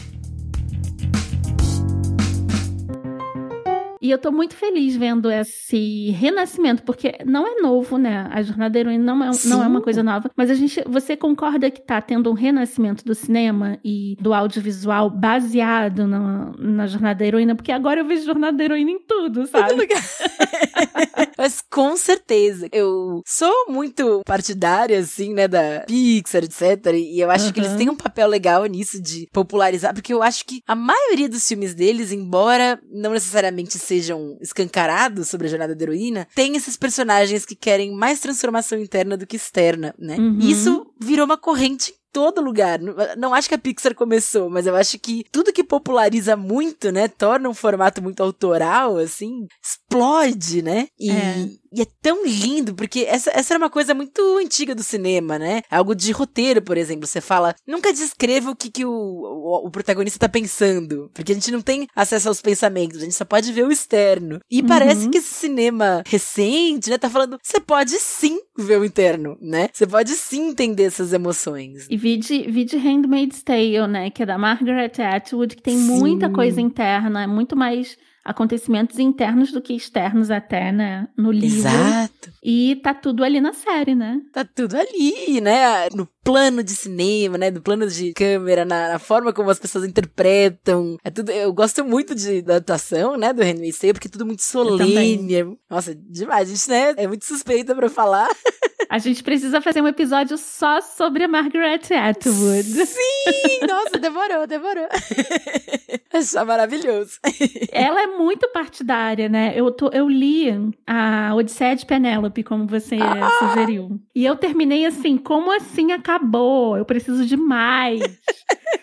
E 4.00 4.10
eu 4.10 4.18
tô 4.18 4.32
muito 4.32 4.54
feliz 4.54 4.96
vendo 4.96 5.30
esse 5.30 6.10
renascimento, 6.10 6.82
porque 6.82 7.18
não 7.26 7.46
é 7.46 7.60
novo, 7.60 7.98
né? 7.98 8.28
A 8.32 8.42
jornada 8.42 8.70
da 8.70 8.80
heroína 8.80 9.04
não 9.04 9.24
é, 9.24 9.30
não 9.44 9.62
é 9.62 9.66
uma 9.66 9.82
coisa 9.82 10.02
nova, 10.02 10.30
mas 10.34 10.50
a 10.50 10.54
gente, 10.54 10.82
você 10.86 11.16
concorda 11.16 11.70
que 11.70 11.82
tá 11.82 12.00
tendo 12.00 12.30
um 12.30 12.34
renascimento 12.34 13.04
do 13.04 13.14
cinema 13.14 13.78
e 13.84 14.16
do 14.18 14.32
audiovisual 14.32 15.10
baseado 15.10 16.06
na, 16.06 16.52
na 16.58 16.86
jornada 16.86 17.18
da 17.18 17.26
heroína? 17.26 17.54
Porque 17.54 17.72
agora 17.72 18.00
eu 18.00 18.06
vejo 18.06 18.24
jornada 18.24 18.56
da 18.56 18.64
heroína 18.64 18.90
em 18.90 19.00
tudo, 19.00 19.46
sabe? 19.48 19.86
Mas 21.36 21.60
com 21.60 21.96
certeza. 21.96 22.68
Eu 22.72 23.22
sou 23.26 23.66
muito 23.68 24.22
partidária, 24.24 24.98
assim, 24.98 25.34
né, 25.34 25.46
da 25.46 25.84
Pixar, 25.86 26.44
etc. 26.44 26.94
E 26.94 27.20
eu 27.20 27.30
acho 27.30 27.46
uhum. 27.46 27.52
que 27.52 27.60
eles 27.60 27.74
têm 27.74 27.90
um 27.90 27.96
papel 27.96 28.28
legal 28.28 28.64
nisso 28.66 29.00
de 29.00 29.26
popularizar, 29.32 29.92
porque 29.94 30.12
eu 30.12 30.22
acho 30.22 30.44
que 30.46 30.60
a 30.66 30.74
maioria 30.74 31.28
dos 31.28 31.46
filmes 31.46 31.74
deles, 31.74 32.12
embora 32.12 32.80
não 32.90 33.12
necessariamente 33.12 33.78
sejam 33.90 34.38
escancarados 34.40 35.28
sobre 35.28 35.48
a 35.48 35.50
jornada 35.50 35.74
da 35.74 35.82
heroína, 35.82 36.28
tem 36.32 36.54
esses 36.56 36.76
personagens 36.76 37.44
que 37.44 37.56
querem 37.56 37.92
mais 37.92 38.20
transformação 38.20 38.78
interna 38.78 39.16
do 39.16 39.26
que 39.26 39.34
externa, 39.34 39.92
né? 39.98 40.16
Uhum. 40.16 40.38
Isso 40.38 40.86
virou 41.00 41.26
uma 41.26 41.36
corrente 41.36 41.92
todo 42.12 42.40
lugar. 42.40 42.78
Não 43.16 43.34
acho 43.34 43.48
que 43.48 43.54
a 43.54 43.58
Pixar 43.58 43.94
começou, 43.94 44.48
mas 44.48 44.66
eu 44.66 44.76
acho 44.76 44.98
que 44.98 45.24
tudo 45.32 45.52
que 45.52 45.64
populariza 45.64 46.36
muito, 46.36 46.92
né, 46.92 47.08
torna 47.08 47.48
um 47.48 47.54
formato 47.54 48.00
muito 48.02 48.22
autoral, 48.22 48.96
assim, 48.96 49.46
explode, 49.90 50.62
né? 50.62 50.86
E, 50.98 51.10
é. 51.10 51.48
e 51.72 51.82
é 51.82 51.86
tão 52.00 52.24
lindo, 52.24 52.74
porque 52.74 53.00
essa, 53.00 53.30
essa 53.30 53.54
era 53.54 53.62
uma 53.62 53.70
coisa 53.70 53.92
muito 53.92 54.20
antiga 54.38 54.74
do 54.74 54.82
cinema, 54.82 55.38
né? 55.38 55.62
Algo 55.70 55.94
de 55.94 56.12
roteiro, 56.12 56.62
por 56.62 56.76
exemplo. 56.76 57.06
Você 57.06 57.20
fala, 57.20 57.54
nunca 57.66 57.92
descreva 57.92 58.50
o 58.50 58.56
que, 58.56 58.70
que 58.70 58.84
o, 58.84 58.90
o, 58.90 59.66
o 59.66 59.70
protagonista 59.70 60.18
tá 60.18 60.28
pensando, 60.28 61.10
porque 61.12 61.32
a 61.32 61.34
gente 61.34 61.50
não 61.50 61.60
tem 61.60 61.88
acesso 61.94 62.28
aos 62.28 62.40
pensamentos, 62.40 62.98
a 62.98 63.04
gente 63.04 63.14
só 63.14 63.24
pode 63.24 63.52
ver 63.52 63.66
o 63.66 63.72
externo. 63.72 64.40
E 64.50 64.60
uhum. 64.60 64.66
parece 64.66 65.08
que 65.08 65.18
esse 65.18 65.34
cinema 65.34 66.02
recente, 66.06 66.88
né, 66.88 66.96
tá 66.96 67.10
falando, 67.10 67.38
você 67.42 67.58
pode 67.58 67.98
sim 67.98 68.38
ver 68.56 68.78
o 68.78 68.84
interno, 68.84 69.36
né? 69.40 69.68
Você 69.72 69.86
pode 69.86 70.10
sim 70.12 70.50
entender 70.50 70.84
essas 70.84 71.12
emoções. 71.12 71.86
E 71.90 71.96
vide, 71.96 72.50
vide 72.50 72.76
Handmaid's 72.76 73.42
Tale, 73.42 73.86
né? 73.88 74.10
Que 74.10 74.22
é 74.22 74.26
da 74.26 74.38
Margaret 74.38 74.92
Atwood, 74.98 75.56
que 75.56 75.62
tem 75.62 75.76
Sim. 75.76 75.98
muita 75.98 76.30
coisa 76.30 76.60
interna, 76.60 77.26
muito 77.26 77.56
mais 77.56 77.96
acontecimentos 78.24 78.98
internos 78.98 79.50
do 79.52 79.62
que 79.62 79.74
externos 79.74 80.30
até, 80.30 80.70
né, 80.70 81.08
no 81.16 81.30
livro. 81.30 81.58
Exato. 81.58 82.30
E 82.42 82.76
tá 82.82 82.94
tudo 82.94 83.24
ali 83.24 83.40
na 83.40 83.52
série, 83.52 83.94
né? 83.94 84.20
Tá 84.32 84.44
tudo 84.44 84.76
ali, 84.76 85.40
né? 85.40 85.88
No 85.94 86.08
plano 86.22 86.62
de 86.62 86.74
cinema, 86.74 87.36
né? 87.36 87.50
Do 87.50 87.60
plano 87.60 87.86
de 87.86 88.12
câmera, 88.12 88.64
na, 88.64 88.88
na 88.88 88.98
forma 88.98 89.32
como 89.32 89.50
as 89.50 89.58
pessoas 89.58 89.84
interpretam. 89.84 90.96
É 91.04 91.10
tudo. 91.10 91.30
Eu 91.30 91.52
gosto 91.52 91.84
muito 91.84 92.14
de, 92.14 92.40
da 92.42 92.56
atuação, 92.56 93.16
né? 93.16 93.32
Do 93.32 93.42
Henry 93.42 93.72
Tale, 93.72 93.92
porque 93.92 94.08
é 94.08 94.10
tudo 94.10 94.26
muito 94.26 94.42
solene. 94.42 95.58
Nossa, 95.68 95.94
demais. 95.94 96.48
A 96.48 96.54
gente, 96.54 96.68
né? 96.70 96.94
É 96.96 97.06
muito 97.06 97.24
suspeita 97.24 97.74
para 97.74 97.90
falar. 97.90 98.28
A 98.90 98.98
gente 98.98 99.22
precisa 99.22 99.60
fazer 99.60 99.80
um 99.80 99.86
episódio 99.86 100.36
só 100.36 100.80
sobre 100.80 101.22
a 101.22 101.28
Margaret 101.28 101.82
Atwood. 101.94 102.64
Sim! 102.64 103.60
Nossa, 103.64 104.00
demorou, 104.00 104.48
demorou. 104.48 104.88
Achar 106.12 106.44
maravilhoso. 106.44 107.20
Ela 107.70 108.02
é 108.02 108.06
muito 108.08 108.48
partidária, 108.48 109.28
né? 109.28 109.52
Eu, 109.54 109.70
tô, 109.70 109.90
eu 109.90 110.08
li 110.08 110.74
a 110.84 111.32
Odisseia 111.36 111.76
de 111.76 111.86
Penélope, 111.86 112.42
como 112.42 112.66
você 112.66 112.96
ah! 113.00 113.30
sugeriu. 113.38 114.00
E 114.12 114.24
eu 114.24 114.34
terminei 114.34 114.84
assim, 114.84 115.16
como 115.16 115.52
assim 115.52 115.92
acabou? 115.92 116.76
Eu 116.76 116.84
preciso 116.84 117.24
de 117.24 117.36
mais. 117.36 118.00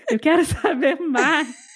eu 0.09 0.17
quero 0.17 0.45
saber 0.45 0.97
mais. 1.01 1.67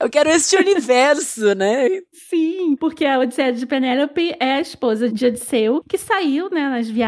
Eu 0.00 0.10
quero 0.10 0.30
este 0.30 0.56
universo, 0.56 1.54
né? 1.54 1.88
Sim, 2.10 2.74
porque 2.80 3.04
a 3.04 3.18
Odisseia 3.18 3.52
de 3.52 3.66
Penélope 3.66 4.34
é 4.40 4.54
a 4.54 4.60
esposa 4.60 5.10
de 5.10 5.26
Odisseu, 5.26 5.84
que 5.86 5.98
saiu, 5.98 6.48
né, 6.50 6.68
nas 6.68 6.88
viagens 6.88 7.01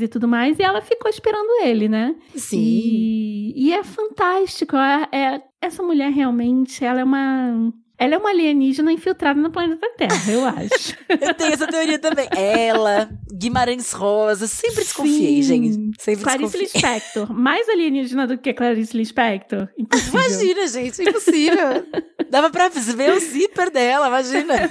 e 0.00 0.08
tudo 0.08 0.28
mais, 0.28 0.58
e 0.58 0.62
ela 0.62 0.80
ficou 0.80 1.10
esperando 1.10 1.62
ele, 1.62 1.88
né? 1.88 2.14
Sim. 2.34 2.58
E, 2.60 3.68
e 3.68 3.72
é 3.72 3.82
fantástico. 3.82 4.76
É, 4.76 5.08
é, 5.12 5.42
essa 5.60 5.82
mulher 5.82 6.10
realmente, 6.10 6.84
ela 6.84 7.00
é 7.00 7.04
uma 7.04 7.72
ela 7.96 8.16
é 8.16 8.18
uma 8.18 8.30
alienígena 8.30 8.92
infiltrada 8.92 9.40
no 9.40 9.52
planeta 9.52 9.88
Terra, 9.96 10.30
eu 10.30 10.44
acho. 10.44 10.96
eu 11.08 11.32
tenho 11.34 11.52
essa 11.52 11.66
teoria 11.66 11.98
também. 11.98 12.28
Ela, 12.32 13.08
Guimarães 13.32 13.92
Rosa, 13.92 14.48
sempre 14.48 14.82
desconfiei, 14.82 15.42
Sim. 15.42 15.48
gente. 15.68 16.02
Sempre 16.02 16.24
Clarice 16.24 16.58
Lispector. 16.58 17.32
Mais 17.32 17.68
alienígena 17.68 18.26
do 18.26 18.36
que 18.36 18.52
Clarice 18.52 18.96
Lispector. 18.96 19.68
Impossível. 19.78 20.20
Imagina, 20.20 20.66
gente, 20.66 21.02
impossível. 21.02 21.86
Dava 22.28 22.50
pra 22.50 22.68
ver 22.68 23.12
o 23.12 23.20
zíper 23.20 23.70
dela, 23.70 24.08
imagina. 24.08 24.54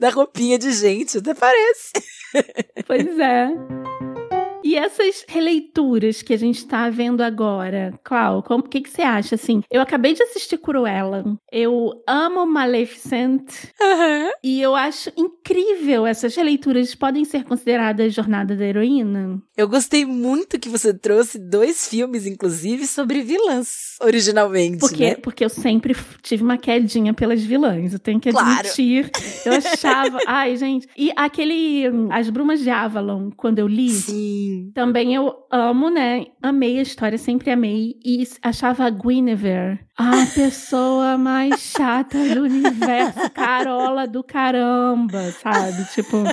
da 0.00 0.10
roupinha 0.10 0.58
de 0.58 0.72
gente, 0.72 1.18
até 1.18 1.32
parece. 1.32 1.92
Pois 2.86 3.18
é. 3.18 3.48
E 4.64 4.76
essas 4.76 5.26
releituras 5.28 6.22
que 6.22 6.32
a 6.32 6.38
gente 6.38 6.56
está 6.56 6.88
vendo 6.88 7.20
agora, 7.20 7.92
Clau, 8.02 8.42
o 8.48 8.62
que, 8.62 8.80
que 8.80 8.88
você 8.88 9.02
acha, 9.02 9.34
assim? 9.34 9.62
Eu 9.70 9.82
acabei 9.82 10.14
de 10.14 10.22
assistir 10.22 10.56
Cruella. 10.56 11.22
Eu 11.52 12.02
amo 12.08 12.46
Maleficent. 12.46 13.42
Uhum. 13.78 14.30
E 14.42 14.62
eu 14.62 14.74
acho 14.74 15.12
incrível 15.18 16.06
essas 16.06 16.34
releituras. 16.34 16.94
Podem 16.94 17.26
ser 17.26 17.44
consideradas 17.44 18.14
Jornada 18.14 18.56
da 18.56 18.64
Heroína? 18.64 19.38
Eu 19.54 19.68
gostei 19.68 20.06
muito 20.06 20.58
que 20.58 20.70
você 20.70 20.94
trouxe 20.94 21.38
dois 21.38 21.86
filmes, 21.86 22.26
inclusive, 22.26 22.86
sobre 22.86 23.20
vilãs, 23.20 23.96
originalmente, 24.00 24.78
porque, 24.78 25.10
né? 25.10 25.14
Porque 25.16 25.44
eu 25.44 25.50
sempre 25.50 25.94
tive 26.22 26.42
uma 26.42 26.56
quedinha 26.56 27.12
pelas 27.12 27.42
vilãs. 27.42 27.92
Eu 27.92 27.98
tenho 27.98 28.18
que 28.18 28.30
admitir. 28.30 29.10
Claro. 29.10 29.33
Eu 29.48 29.54
achava... 29.54 30.18
Ai, 30.26 30.56
gente... 30.56 30.88
E 30.96 31.12
aquele... 31.16 31.84
As 32.10 32.30
Brumas 32.30 32.60
de 32.60 32.70
Avalon, 32.70 33.30
quando 33.36 33.58
eu 33.58 33.66
li... 33.66 33.90
Sim 33.90 34.44
também 34.74 35.14
eu 35.14 35.34
amo, 35.50 35.88
né? 35.88 36.26
Amei 36.42 36.78
a 36.78 36.82
história, 36.82 37.16
sempre 37.16 37.50
amei. 37.50 37.96
E 38.04 38.26
achava 38.42 38.84
a 38.84 38.90
Guinevere 38.90 39.80
a 39.96 40.26
pessoa 40.34 41.16
mais 41.16 41.60
chata 41.60 42.18
do 42.34 42.42
universo, 42.42 43.30
carola 43.30 44.06
do 44.06 44.24
caramba, 44.24 45.30
sabe? 45.32 45.84
Tipo. 45.94 46.24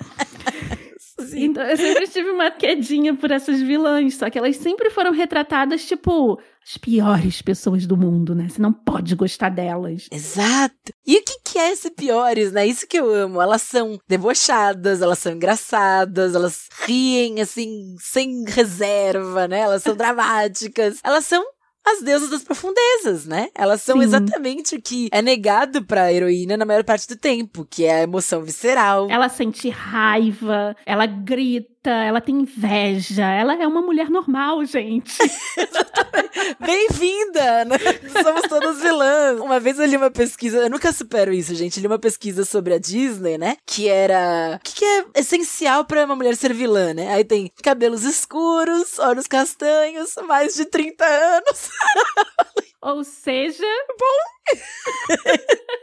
Então, 1.33 1.63
eu 1.63 1.77
sempre 1.77 2.07
tive 2.07 2.29
uma 2.29 2.51
quedinha 2.51 3.15
por 3.15 3.31
essas 3.31 3.61
vilãs, 3.61 4.15
só 4.15 4.29
que 4.29 4.37
elas 4.37 4.57
sempre 4.57 4.89
foram 4.89 5.11
retratadas, 5.11 5.85
tipo, 5.85 6.39
as 6.63 6.77
piores 6.77 7.41
pessoas 7.41 7.87
do 7.87 7.97
mundo, 7.97 8.35
né? 8.35 8.47
Você 8.47 8.61
não 8.61 8.71
pode 8.71 9.15
gostar 9.15 9.49
delas. 9.49 10.07
Exato. 10.11 10.93
E 11.05 11.17
o 11.17 11.23
que, 11.23 11.39
que 11.43 11.57
é 11.57 11.75
ser 11.75 11.91
piores, 11.91 12.51
né? 12.51 12.65
Isso 12.67 12.87
que 12.87 12.97
eu 12.97 13.11
amo. 13.11 13.41
Elas 13.41 13.63
são 13.63 13.99
debochadas, 14.07 15.01
elas 15.01 15.19
são 15.19 15.31
engraçadas, 15.33 16.35
elas 16.35 16.67
riem, 16.85 17.41
assim, 17.41 17.95
sem 17.99 18.43
reserva, 18.47 19.47
né? 19.47 19.61
Elas 19.61 19.81
são 19.83 19.95
dramáticas. 19.97 20.99
Elas 21.03 21.25
são 21.25 21.43
as 21.85 22.01
deusas 22.01 22.29
das 22.29 22.43
profundezas, 22.43 23.25
né? 23.25 23.49
Elas 23.55 23.81
são 23.81 23.97
Sim. 23.97 24.03
exatamente 24.03 24.75
o 24.75 24.81
que 24.81 25.09
é 25.11 25.21
negado 25.21 25.83
pra 25.83 26.13
heroína 26.13 26.55
na 26.57 26.65
maior 26.65 26.83
parte 26.83 27.07
do 27.07 27.15
tempo, 27.15 27.65
que 27.69 27.85
é 27.85 27.95
a 27.95 28.03
emoção 28.03 28.43
visceral. 28.43 29.07
Ela 29.09 29.29
sente 29.29 29.69
raiva, 29.69 30.75
ela 30.85 31.05
grita, 31.05 31.70
ela 31.89 32.21
tem 32.21 32.41
inveja, 32.41 33.25
ela 33.25 33.55
é 33.55 33.67
uma 33.67 33.81
mulher 33.81 34.09
normal, 34.09 34.63
gente. 34.65 35.17
Bem-vinda! 36.59 37.65
Né? 37.65 37.77
Somos 38.21 38.43
todas 38.43 38.81
vilãs. 38.81 39.39
Uma 39.39 39.59
vez 39.59 39.79
eu 39.79 39.85
li 39.85 39.97
uma 39.97 40.11
pesquisa, 40.11 40.59
eu 40.59 40.69
nunca 40.69 40.91
supero 40.91 41.33
isso, 41.33 41.55
gente. 41.55 41.77
Eu 41.77 41.81
li 41.81 41.87
uma 41.87 41.99
pesquisa 41.99 42.45
sobre 42.45 42.73
a 42.73 42.79
Disney, 42.79 43.37
né? 43.37 43.57
Que 43.65 43.87
era. 43.87 44.59
O 44.59 44.63
que, 44.63 44.75
que 44.75 44.85
é 44.85 45.05
essencial 45.15 45.85
para 45.85 46.05
uma 46.05 46.15
mulher 46.15 46.35
ser 46.35 46.53
vilã, 46.53 46.93
né? 46.93 47.13
Aí 47.13 47.23
tem 47.23 47.51
cabelos 47.63 48.03
escuros, 48.03 48.99
olhos 48.99 49.27
castanhos, 49.27 50.15
mais 50.27 50.55
de 50.55 50.65
30 50.65 51.03
anos. 51.03 51.69
Ou 52.81 53.03
seja. 53.03 53.63
Bom. 53.99 54.57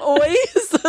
Oi, 0.00 0.34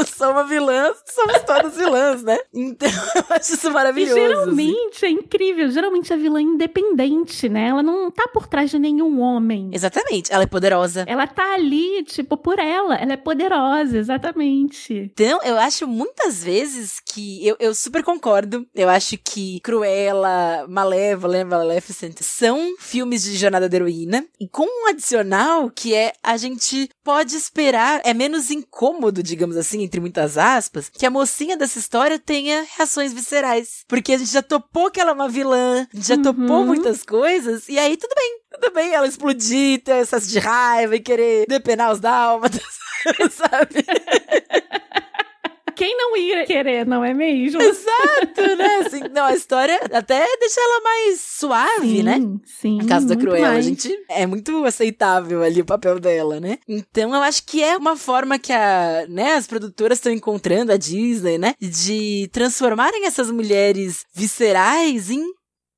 sou 0.05 0.31
uma 0.31 0.43
vilã, 0.45 0.91
somos 1.05 1.41
todas 1.43 1.77
vilãs, 1.77 2.23
né? 2.23 2.37
Então, 2.53 2.89
eu 3.15 3.35
acho 3.35 3.53
isso 3.53 3.71
maravilhoso. 3.71 4.17
E 4.17 4.21
geralmente 4.21 4.97
assim. 4.97 5.05
é 5.05 5.09
incrível. 5.09 5.69
Geralmente 5.69 6.13
a 6.13 6.17
vilã 6.17 6.39
é 6.39 6.43
independente, 6.43 7.47
né? 7.47 7.67
Ela 7.69 7.83
não 7.83 8.09
tá 8.09 8.27
por 8.27 8.47
trás 8.47 8.69
de 8.71 8.79
nenhum 8.79 9.21
homem. 9.21 9.69
Exatamente. 9.73 10.31
Ela 10.33 10.43
é 10.43 10.47
poderosa. 10.47 11.05
Ela 11.07 11.27
tá 11.27 11.53
ali, 11.53 12.03
tipo, 12.03 12.37
por 12.37 12.59
ela. 12.59 12.95
Ela 12.95 13.13
é 13.13 13.17
poderosa, 13.17 13.97
exatamente. 13.97 15.11
Então, 15.13 15.39
eu 15.43 15.57
acho 15.57 15.87
muitas 15.87 16.43
vezes 16.43 16.99
que. 16.99 17.45
Eu, 17.45 17.55
eu 17.59 17.75
super 17.75 18.03
concordo. 18.03 18.65
Eu 18.73 18.89
acho 18.89 19.17
que 19.17 19.59
Cruella, 19.61 20.65
Malévola, 20.67 21.43
Maleficent 21.43 22.21
são 22.21 22.75
filmes 22.79 23.23
de 23.23 23.37
jornada 23.37 23.69
da 23.69 23.75
heroína. 23.75 24.25
E 24.39 24.47
com 24.47 24.65
um 24.65 24.87
adicional 25.05 25.69
que 25.69 25.93
é 25.93 26.13
a 26.23 26.35
gente 26.35 26.89
pode 27.03 27.35
esperar, 27.35 28.01
é 28.03 28.13
menos 28.13 28.49
incômodo, 28.49 29.21
digamos 29.21 29.55
assim, 29.55 29.83
entre 29.83 29.99
muitas 29.99 30.37
aspas, 30.37 30.89
que 30.89 31.05
a 31.05 31.11
mocinha 31.11 31.55
dessa 31.55 31.77
história 31.77 32.17
tenha 32.17 32.65
reações 32.75 33.13
viscerais. 33.13 33.83
Porque 33.87 34.13
a 34.13 34.17
gente 34.17 34.31
já 34.31 34.41
topou 34.41 34.89
que 34.89 34.99
ela 34.99 35.11
é 35.11 35.13
uma 35.13 35.29
vilã, 35.29 35.87
a 35.93 35.95
gente 35.95 36.07
já 36.07 36.15
uhum. 36.15 36.23
topou 36.23 36.65
muitas 36.65 37.03
coisas, 37.03 37.69
e 37.69 37.77
aí 37.77 37.95
tudo 37.95 38.13
bem. 38.15 38.39
Tudo 38.51 38.73
bem 38.73 38.93
ela 38.93 39.07
explodir, 39.07 39.83
ter 39.83 39.97
excesso 39.97 40.29
de 40.29 40.39
raiva 40.39 40.95
e 40.95 40.99
querer 40.99 41.45
depenar 41.47 41.91
os 41.91 41.99
dálmatas. 41.99 42.63
sabe? 43.29 43.85
Quem 45.75 45.95
não 45.97 46.15
ia 46.17 46.45
querer, 46.45 46.85
não 46.85 47.03
é 47.03 47.13
mesmo? 47.13 47.61
Exato, 47.61 48.55
né? 48.57 48.75
Assim, 48.85 49.01
não, 49.13 49.25
a 49.25 49.33
história 49.33 49.79
até 49.91 50.25
deixa 50.39 50.59
ela 50.59 50.81
mais 50.81 51.21
suave, 51.21 51.97
sim, 51.97 52.03
né? 52.03 52.21
Sim. 52.45 52.79
A 52.81 52.85
Casa 52.85 53.07
da 53.07 53.15
Cruella, 53.15 53.49
mais. 53.49 53.65
a 53.65 53.69
gente 53.69 54.05
é 54.09 54.25
muito 54.25 54.65
aceitável 54.65 55.43
ali 55.43 55.61
o 55.61 55.65
papel 55.65 55.99
dela, 55.99 56.39
né? 56.39 56.57
Então 56.67 57.13
eu 57.13 57.21
acho 57.21 57.45
que 57.45 57.63
é 57.63 57.77
uma 57.77 57.95
forma 57.95 58.39
que 58.39 58.53
a, 58.53 59.05
né, 59.09 59.33
as 59.33 59.47
produtoras 59.47 59.97
estão 59.97 60.11
encontrando 60.11 60.71
a 60.71 60.77
Disney, 60.77 61.37
né, 61.37 61.55
de 61.59 62.29
transformarem 62.31 63.05
essas 63.05 63.29
mulheres 63.29 64.05
viscerais 64.13 65.09
em 65.09 65.23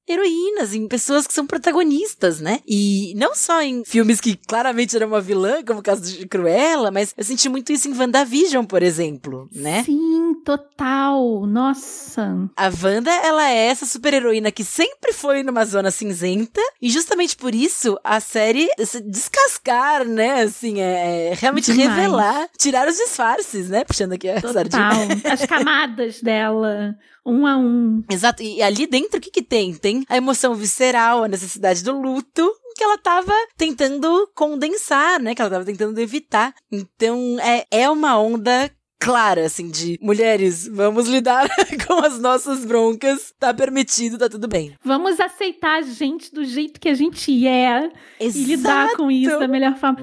heroínas, 0.08 0.74
em 0.74 0.88
pessoas 0.88 1.28
que 1.28 1.34
são 1.34 1.46
protagonistas, 1.46 2.40
né? 2.40 2.60
E 2.68 3.14
não 3.16 3.36
só 3.36 3.62
em 3.62 3.84
filmes 3.84 4.22
que 4.22 4.36
claramente 4.36 4.96
era 4.96 5.06
uma 5.06 5.22
vilã, 5.22 5.64
como 5.64 5.80
o 5.80 5.84
caso 5.84 6.02
de 6.02 6.28
Cruella, 6.28 6.92
mas 6.92 7.14
eu 7.18 7.24
senti 7.24 7.50
muito 7.50 7.72
isso 7.72 7.88
em 7.88 7.98
WandaVision, 7.98 8.66
por 8.66 8.82
exemplo, 8.82 9.50
né? 9.54 9.84
Sim, 9.84 10.36
total. 10.46 11.46
Nossa. 11.46 12.50
A 12.56 12.72
Wanda, 12.84 13.12
ela 13.12 13.50
é 13.50 13.68
essa 13.68 13.86
super-heroína 13.86 14.52
que 14.52 14.64
sempre 14.64 15.14
foi 15.14 15.44
numa 15.44 15.66
zona 15.66 15.92
cinzenta, 15.92 16.62
e 16.82 16.90
justamente 16.90 17.36
por 17.36 17.54
isso 17.54 17.98
a 18.04 18.20
série 18.20 18.68
se 18.86 19.02
descascar, 19.02 20.06
né? 20.06 20.42
Assim, 20.42 20.80
é, 20.80 21.32
é 21.32 21.34
realmente 21.34 21.72
Demais. 21.74 21.90
revelar, 21.90 22.50
tirar 22.58 22.88
os 22.88 22.96
disfarces, 22.96 23.70
né? 23.70 23.84
Puxando 23.84 24.14
aqui 24.14 24.30
a 24.30 24.40
sardinha. 24.42 24.90
Total. 24.90 25.08
As 25.34 25.46
camadas 25.46 26.22
dela, 26.22 26.96
um 27.28 27.46
a 27.46 27.58
um. 27.58 28.04
Exato, 28.10 28.42
e 28.42 28.62
ali 28.62 28.88
dentro 28.88 29.18
o 29.18 29.22
que 29.22 29.30
que 29.30 29.42
tem? 29.42 29.74
Tem 29.74 30.04
a 30.08 30.18
emoção 30.18 30.56
visceral, 30.56 31.24
a 31.24 31.28
necessidade 31.28 31.84
do 31.84 32.00
luto, 32.00 32.50
que 32.76 32.84
ela 32.84 32.98
tava 32.98 33.34
tentando 33.58 34.30
condensar, 34.34 35.22
né? 35.22 35.36
Que 35.36 35.42
ela 35.42 35.52
tava 35.52 35.66
tentando 35.66 36.00
evitar. 36.00 36.54
Então, 36.72 37.38
é, 37.40 37.66
é 37.70 37.90
uma 37.90 38.20
onda 38.20 38.72
clara, 39.00 39.46
assim, 39.46 39.70
de 39.70 40.00
mulheres, 40.02 40.68
vamos 40.68 41.08
lidar 41.08 41.48
com 41.88 41.94
as 42.04 42.20
nossas 42.20 42.66
broncas, 42.66 43.34
tá 43.40 43.54
permitido, 43.54 44.18
tá 44.18 44.28
tudo 44.28 44.48
bem. 44.48 44.74
Vamos 44.84 45.20
aceitar 45.20 45.78
a 45.78 45.82
gente 45.82 46.34
do 46.34 46.44
jeito 46.44 46.80
que 46.80 46.90
a 46.90 46.96
gente 46.96 47.48
é 47.48 47.92
e 48.20 48.30
lidar 48.30 48.96
com 48.96 49.12
isso 49.12 49.38
da 49.38 49.48
melhor 49.48 49.76
forma. 49.78 50.00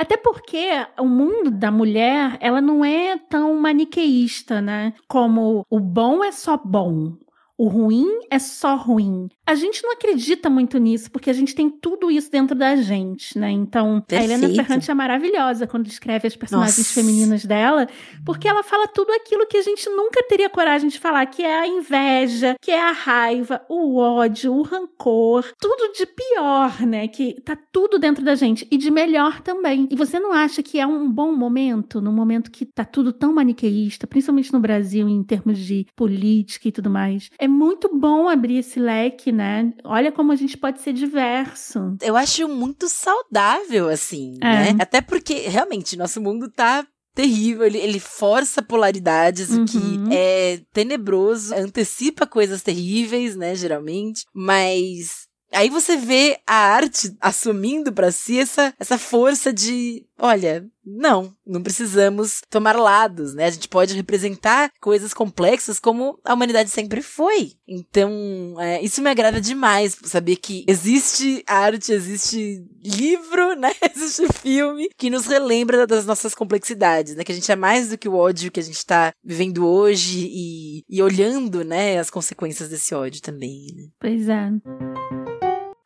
Até 0.00 0.16
porque 0.16 0.66
o 0.98 1.04
mundo 1.04 1.50
da 1.50 1.70
mulher, 1.70 2.38
ela 2.40 2.58
não 2.62 2.82
é 2.82 3.18
tão 3.18 3.54
maniqueísta, 3.60 4.58
né? 4.62 4.94
Como 5.06 5.66
o 5.68 5.78
bom 5.78 6.24
é 6.24 6.32
só 6.32 6.56
bom, 6.56 7.18
o 7.60 7.68
ruim 7.68 8.20
é 8.30 8.38
só 8.38 8.74
ruim. 8.74 9.28
A 9.46 9.54
gente 9.54 9.82
não 9.82 9.92
acredita 9.92 10.48
muito 10.48 10.78
nisso, 10.78 11.10
porque 11.10 11.28
a 11.28 11.32
gente 11.34 11.54
tem 11.54 11.68
tudo 11.68 12.10
isso 12.10 12.30
dentro 12.30 12.56
da 12.56 12.74
gente, 12.74 13.38
né? 13.38 13.50
Então, 13.50 14.00
Perfeito. 14.00 14.32
a 14.32 14.34
Helena 14.34 14.54
Ferrante 14.54 14.90
é 14.90 14.94
maravilhosa 14.94 15.66
quando 15.66 15.86
escreve 15.86 16.26
as 16.26 16.34
personagens 16.34 16.78
Nossa. 16.78 16.94
femininas 16.94 17.44
dela, 17.44 17.86
porque 18.24 18.48
ela 18.48 18.62
fala 18.62 18.88
tudo 18.88 19.12
aquilo 19.12 19.46
que 19.46 19.58
a 19.58 19.62
gente 19.62 19.90
nunca 19.90 20.22
teria 20.26 20.48
coragem 20.48 20.88
de 20.88 20.98
falar, 20.98 21.26
que 21.26 21.42
é 21.42 21.60
a 21.60 21.66
inveja, 21.66 22.56
que 22.62 22.70
é 22.70 22.80
a 22.80 22.92
raiva, 22.92 23.60
o 23.68 23.98
ódio, 23.98 24.54
o 24.54 24.62
rancor, 24.62 25.44
tudo 25.60 25.92
de 25.92 26.06
pior, 26.06 26.80
né? 26.86 27.08
Que 27.08 27.42
tá 27.42 27.58
tudo 27.70 27.98
dentro 27.98 28.24
da 28.24 28.34
gente 28.34 28.66
e 28.70 28.78
de 28.78 28.90
melhor 28.90 29.42
também. 29.42 29.86
E 29.90 29.96
você 29.96 30.18
não 30.18 30.32
acha 30.32 30.62
que 30.62 30.80
é 30.80 30.86
um 30.86 31.10
bom 31.10 31.36
momento, 31.36 32.00
num 32.00 32.12
momento 32.12 32.50
que 32.50 32.64
tá 32.64 32.86
tudo 32.86 33.12
tão 33.12 33.34
maniqueísta, 33.34 34.06
principalmente 34.06 34.50
no 34.50 34.60
Brasil 34.60 35.06
em 35.06 35.22
termos 35.22 35.58
de 35.58 35.86
política 35.94 36.66
e 36.66 36.72
tudo 36.72 36.88
mais? 36.88 37.28
É 37.38 37.49
muito 37.50 37.90
bom 37.94 38.28
abrir 38.28 38.58
esse 38.58 38.78
leque, 38.80 39.30
né? 39.32 39.72
Olha 39.84 40.10
como 40.12 40.32
a 40.32 40.36
gente 40.36 40.56
pode 40.56 40.80
ser 40.80 40.92
diverso. 40.92 41.96
Eu 42.00 42.16
acho 42.16 42.48
muito 42.48 42.88
saudável, 42.88 43.88
assim, 43.88 44.38
É. 44.40 44.72
né? 44.72 44.76
Até 44.80 45.00
porque, 45.00 45.34
realmente, 45.48 45.96
nosso 45.96 46.20
mundo 46.20 46.48
tá 46.50 46.86
terrível, 47.14 47.66
ele, 47.66 47.78
ele 47.78 47.98
força 47.98 48.62
polaridades, 48.62 49.50
o 49.50 49.58
Uhum. 49.58 49.64
que 49.66 50.00
é 50.10 50.60
tenebroso, 50.72 51.52
antecipa 51.54 52.26
coisas 52.26 52.62
terríveis, 52.62 53.34
né, 53.36 53.54
geralmente, 53.54 54.24
mas 54.32 55.26
aí 55.52 55.68
você 55.68 55.96
vê 55.96 56.38
a 56.46 56.54
arte 56.54 57.16
assumindo 57.20 57.92
pra 57.92 58.12
si 58.12 58.38
essa, 58.38 58.74
essa 58.78 58.98
força 58.98 59.52
de, 59.52 60.06
olha, 60.18 60.64
não, 60.84 61.32
não 61.46 61.62
precisamos 61.62 62.40
tomar 62.48 62.76
lados, 62.76 63.34
né? 63.34 63.46
A 63.46 63.50
gente 63.50 63.68
pode 63.68 63.94
representar 63.94 64.72
coisas 64.80 65.14
complexas 65.14 65.78
como 65.78 66.18
a 66.24 66.34
humanidade 66.34 66.70
sempre 66.70 67.02
foi. 67.02 67.52
Então, 67.68 68.56
é, 68.58 68.82
isso 68.82 69.02
me 69.02 69.10
agrada 69.10 69.40
demais, 69.40 69.96
saber 70.04 70.36
que 70.36 70.64
existe 70.66 71.44
arte, 71.46 71.92
existe 71.92 72.64
livro, 72.82 73.54
né? 73.58 73.72
Existe 73.94 74.26
filme 74.32 74.88
que 74.96 75.10
nos 75.10 75.26
relembra 75.26 75.86
das 75.86 76.06
nossas 76.06 76.34
complexidades, 76.34 77.14
né? 77.14 77.24
Que 77.24 77.32
a 77.32 77.34
gente 77.34 77.50
é 77.50 77.56
mais 77.56 77.90
do 77.90 77.98
que 77.98 78.08
o 78.08 78.16
ódio 78.16 78.50
que 78.50 78.60
a 78.60 78.64
gente 78.64 78.84
tá 78.84 79.12
vivendo 79.22 79.66
hoje 79.66 80.26
e, 80.30 80.84
e 80.88 81.02
olhando, 81.02 81.64
né, 81.64 81.98
as 81.98 82.10
consequências 82.10 82.68
desse 82.68 82.94
ódio 82.94 83.20
também, 83.20 83.66
né? 83.76 83.88
Pois 84.00 84.28
é. 84.28 85.19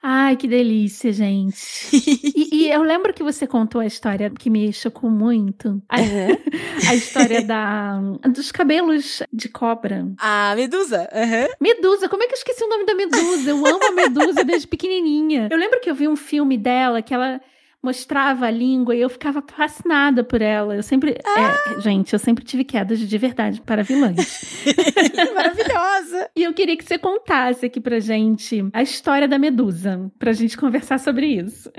Ai, 0.06 0.36
que 0.36 0.46
delícia, 0.46 1.10
gente. 1.14 1.56
E, 1.94 2.48
e 2.52 2.70
eu 2.70 2.82
lembro 2.82 3.14
que 3.14 3.22
você 3.22 3.46
contou 3.46 3.80
a 3.80 3.86
história 3.86 4.28
que 4.28 4.50
me 4.50 4.70
chocou 4.70 5.08
muito. 5.08 5.82
A, 5.88 5.96
a 6.90 6.94
história 6.94 7.40
da, 7.40 7.98
dos 8.28 8.52
cabelos 8.52 9.22
de 9.32 9.48
cobra. 9.48 10.06
A 10.18 10.52
Medusa, 10.56 11.08
aham. 11.10 11.48
Medusa, 11.58 12.06
como 12.06 12.22
é 12.22 12.26
que 12.26 12.34
eu 12.34 12.36
esqueci 12.36 12.62
o 12.62 12.68
nome 12.68 12.84
da 12.84 12.94
Medusa? 12.94 13.48
Eu 13.48 13.66
amo 13.66 13.82
a 13.82 13.92
Medusa 13.92 14.44
desde 14.44 14.68
pequenininha. 14.68 15.48
Eu 15.50 15.56
lembro 15.56 15.80
que 15.80 15.88
eu 15.88 15.94
vi 15.94 16.06
um 16.06 16.16
filme 16.16 16.58
dela 16.58 17.00
que 17.00 17.14
ela 17.14 17.40
mostrava 17.84 18.46
a 18.46 18.50
língua 18.50 18.96
e 18.96 19.00
eu 19.00 19.10
ficava 19.10 19.42
fascinada 19.42 20.24
por 20.24 20.40
ela. 20.40 20.74
Eu 20.74 20.82
sempre. 20.82 21.12
é, 21.12 21.80
gente, 21.80 22.12
eu 22.14 22.18
sempre 22.18 22.42
tive 22.42 22.64
quedas 22.64 22.98
de 22.98 23.18
verdade 23.18 23.60
para 23.60 23.82
vilãs. 23.82 24.64
Maravilhosa! 25.34 26.30
E 26.34 26.42
eu 26.42 26.54
queria 26.54 26.76
que 26.76 26.84
você 26.84 26.98
contasse 26.98 27.66
aqui 27.66 27.80
pra 27.80 28.00
gente 28.00 28.66
a 28.72 28.82
história 28.82 29.28
da 29.28 29.38
Medusa, 29.38 30.10
pra 30.18 30.32
gente 30.32 30.56
conversar 30.56 30.98
sobre 30.98 31.26
isso. 31.26 31.70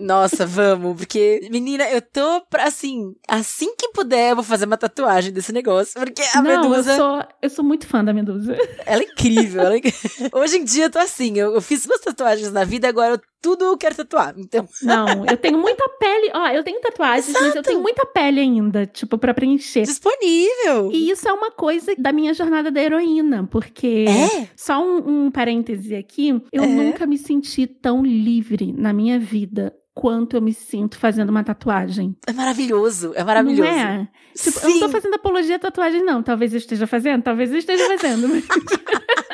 Nossa, 0.00 0.44
vamos, 0.46 0.96
porque, 0.96 1.48
menina, 1.50 1.88
eu 1.90 2.02
tô 2.02 2.40
pra, 2.50 2.64
assim, 2.64 3.14
assim 3.28 3.74
que 3.76 3.88
puder, 3.90 4.30
eu 4.30 4.34
vou 4.36 4.44
fazer 4.44 4.66
uma 4.66 4.76
tatuagem 4.76 5.32
desse 5.32 5.52
negócio, 5.52 5.98
porque 5.98 6.22
a 6.34 6.42
Não, 6.42 6.62
Medusa, 6.68 6.92
eu 6.92 6.96
sou, 6.96 7.24
eu 7.42 7.50
sou 7.50 7.64
muito 7.64 7.86
fã 7.86 8.04
da 8.04 8.12
Medusa. 8.12 8.56
ela 8.84 9.02
é 9.02 9.04
incrível. 9.04 9.62
ela 9.62 9.76
é 9.76 9.80
Hoje 10.36 10.58
em 10.58 10.64
dia 10.64 10.84
eu 10.86 10.90
tô 10.90 10.98
assim, 10.98 11.38
eu, 11.38 11.54
eu 11.54 11.60
fiz 11.60 11.86
duas 11.86 12.00
tatuagens 12.00 12.52
na 12.52 12.64
vida, 12.64 12.88
agora 12.88 13.14
eu, 13.14 13.20
tudo 13.40 13.64
eu 13.64 13.76
quero 13.78 13.94
tatuar, 13.94 14.34
então... 14.36 14.68
Não, 14.82 15.24
eu 15.26 15.36
tenho 15.36 15.58
muita 15.58 15.88
pele. 16.00 16.30
Ó, 16.34 16.48
eu 16.48 16.64
tenho 16.64 16.80
tatuagens, 16.80 17.32
mas 17.32 17.54
eu 17.54 17.62
tenho 17.62 17.80
muita 17.80 18.04
pele 18.06 18.40
ainda, 18.40 18.86
tipo, 18.86 19.16
pra 19.18 19.32
preencher. 19.32 19.82
Disponível! 19.82 20.90
E 20.92 21.10
isso 21.10 21.28
é 21.28 21.32
uma 21.32 21.50
coisa 21.52 21.94
da 21.96 22.12
minha 22.12 22.34
jornada 22.34 22.70
da 22.70 22.82
heroína, 22.82 23.46
porque. 23.50 24.04
É? 24.08 24.48
Só 24.56 24.82
um, 24.84 25.26
um 25.26 25.30
parêntese 25.30 25.94
aqui, 25.94 26.30
eu 26.52 26.64
É. 26.64 26.66
nunca 26.66 27.06
me 27.06 27.16
senti 27.16 27.66
tão 27.66 28.02
livre 28.04 28.72
na 28.76 28.92
minha 28.92 29.18
vida 29.18 29.25
quanto 29.96 30.36
eu 30.36 30.42
me 30.42 30.52
sinto 30.52 30.98
fazendo 30.98 31.30
uma 31.30 31.42
tatuagem. 31.42 32.14
É 32.26 32.32
maravilhoso, 32.32 33.12
é 33.14 33.24
maravilhoso. 33.24 33.62
Não 33.62 33.78
é? 33.78 34.08
Tipo, 34.34 34.60
eu 34.60 34.68
não 34.68 34.80
tô 34.80 34.86
Sim. 34.86 34.92
fazendo 34.92 35.14
apologia 35.14 35.56
à 35.56 35.58
tatuagem, 35.58 36.04
não. 36.04 36.22
Talvez 36.22 36.52
eu 36.52 36.58
esteja 36.58 36.86
fazendo, 36.86 37.22
talvez 37.22 37.50
eu 37.50 37.58
esteja 37.58 37.86
fazendo. 37.86 38.28
Mas, 38.28 38.44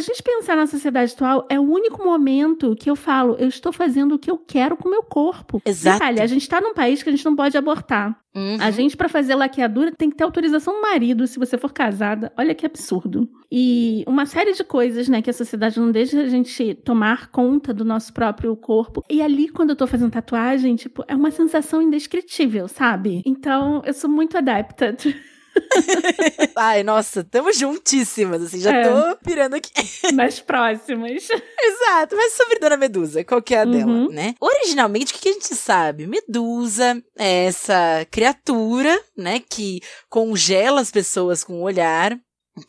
pra 0.00 0.14
gente 0.14 0.22
pensar 0.22 0.56
na 0.56 0.66
sociedade 0.66 1.12
atual, 1.12 1.46
é 1.50 1.60
o 1.60 1.62
único 1.62 2.02
momento 2.02 2.74
que 2.74 2.88
eu 2.88 2.96
falo, 2.96 3.36
eu 3.38 3.48
estou 3.48 3.72
fazendo 3.72 4.14
o 4.14 4.18
que 4.18 4.30
eu 4.30 4.38
quero 4.38 4.76
com 4.76 4.88
o 4.88 4.90
meu 4.90 5.02
corpo. 5.02 5.60
Exato. 5.64 5.98
Detalhe, 5.98 6.20
a 6.20 6.26
gente 6.26 6.48
tá 6.48 6.60
num 6.60 6.72
país 6.72 7.02
que 7.02 7.10
a 7.10 7.12
gente 7.12 7.24
não 7.24 7.36
pode 7.36 7.56
abortar. 7.56 8.18
Uhum. 8.34 8.56
A 8.60 8.70
gente, 8.70 8.96
pra 8.96 9.08
fazer 9.08 9.34
laqueadura, 9.34 9.92
tem 9.92 10.08
que 10.08 10.16
ter 10.16 10.24
autorização 10.24 10.74
do 10.74 10.80
marido 10.80 11.26
se 11.26 11.38
você 11.38 11.58
for 11.58 11.72
casada. 11.72 12.32
Olha 12.38 12.54
que 12.54 12.64
absurdo. 12.64 13.28
E 13.52 14.04
uma 14.06 14.24
série 14.24 14.52
de 14.52 14.64
coisas, 14.64 15.08
né, 15.08 15.20
que 15.20 15.28
a 15.28 15.34
sociedade 15.34 15.78
não 15.78 15.90
deixa 15.90 16.20
a 16.20 16.28
gente 16.28 16.74
tomar 16.76 17.28
conta 17.28 17.74
do 17.74 17.84
nosso 17.84 18.12
próprio 18.12 18.56
corpo. 18.56 19.04
E 19.10 19.20
ali, 19.20 19.48
quando 19.48 19.70
eu 19.70 19.76
tô 19.76 19.86
fazendo 19.86 20.12
tatuagem, 20.12 20.76
tipo, 20.76 21.04
é 21.08 21.14
uma 21.14 21.30
sensação 21.30 21.82
indescritível, 21.82 22.68
sabe? 22.68 23.22
Então, 23.26 23.82
eu 23.84 23.92
sou 23.92 24.08
muito 24.08 24.38
adepta. 24.38 24.96
Ai, 26.56 26.82
nossa, 26.82 27.22
tamo 27.24 27.52
juntíssimas, 27.52 28.42
assim, 28.42 28.60
já 28.60 28.70
É. 28.72 28.82
tô 28.82 29.16
pirando 29.24 29.54
aqui. 29.54 29.70
nas 30.12 30.40
próximas. 30.40 31.28
Exato, 31.62 32.16
mas 32.16 32.32
sobre 32.32 32.58
Dona 32.58 32.76
Medusa, 32.76 33.22
qual 33.24 33.40
que 33.42 33.54
é 33.54 33.60
a 33.62 33.64
Uhum. 33.64 33.70
dela, 33.70 34.08
né? 34.08 34.34
Originalmente, 34.40 35.12
o 35.12 35.16
que 35.16 35.22
que 35.22 35.28
a 35.28 35.32
gente 35.32 35.54
sabe? 35.54 36.06
Medusa 36.06 37.02
é 37.18 37.44
essa 37.46 38.06
criatura, 38.10 38.98
né, 39.16 39.40
que 39.40 39.80
congela 40.08 40.80
as 40.80 40.90
pessoas 40.90 41.44
com 41.44 41.54
o 41.60 41.62
olhar, 41.62 42.18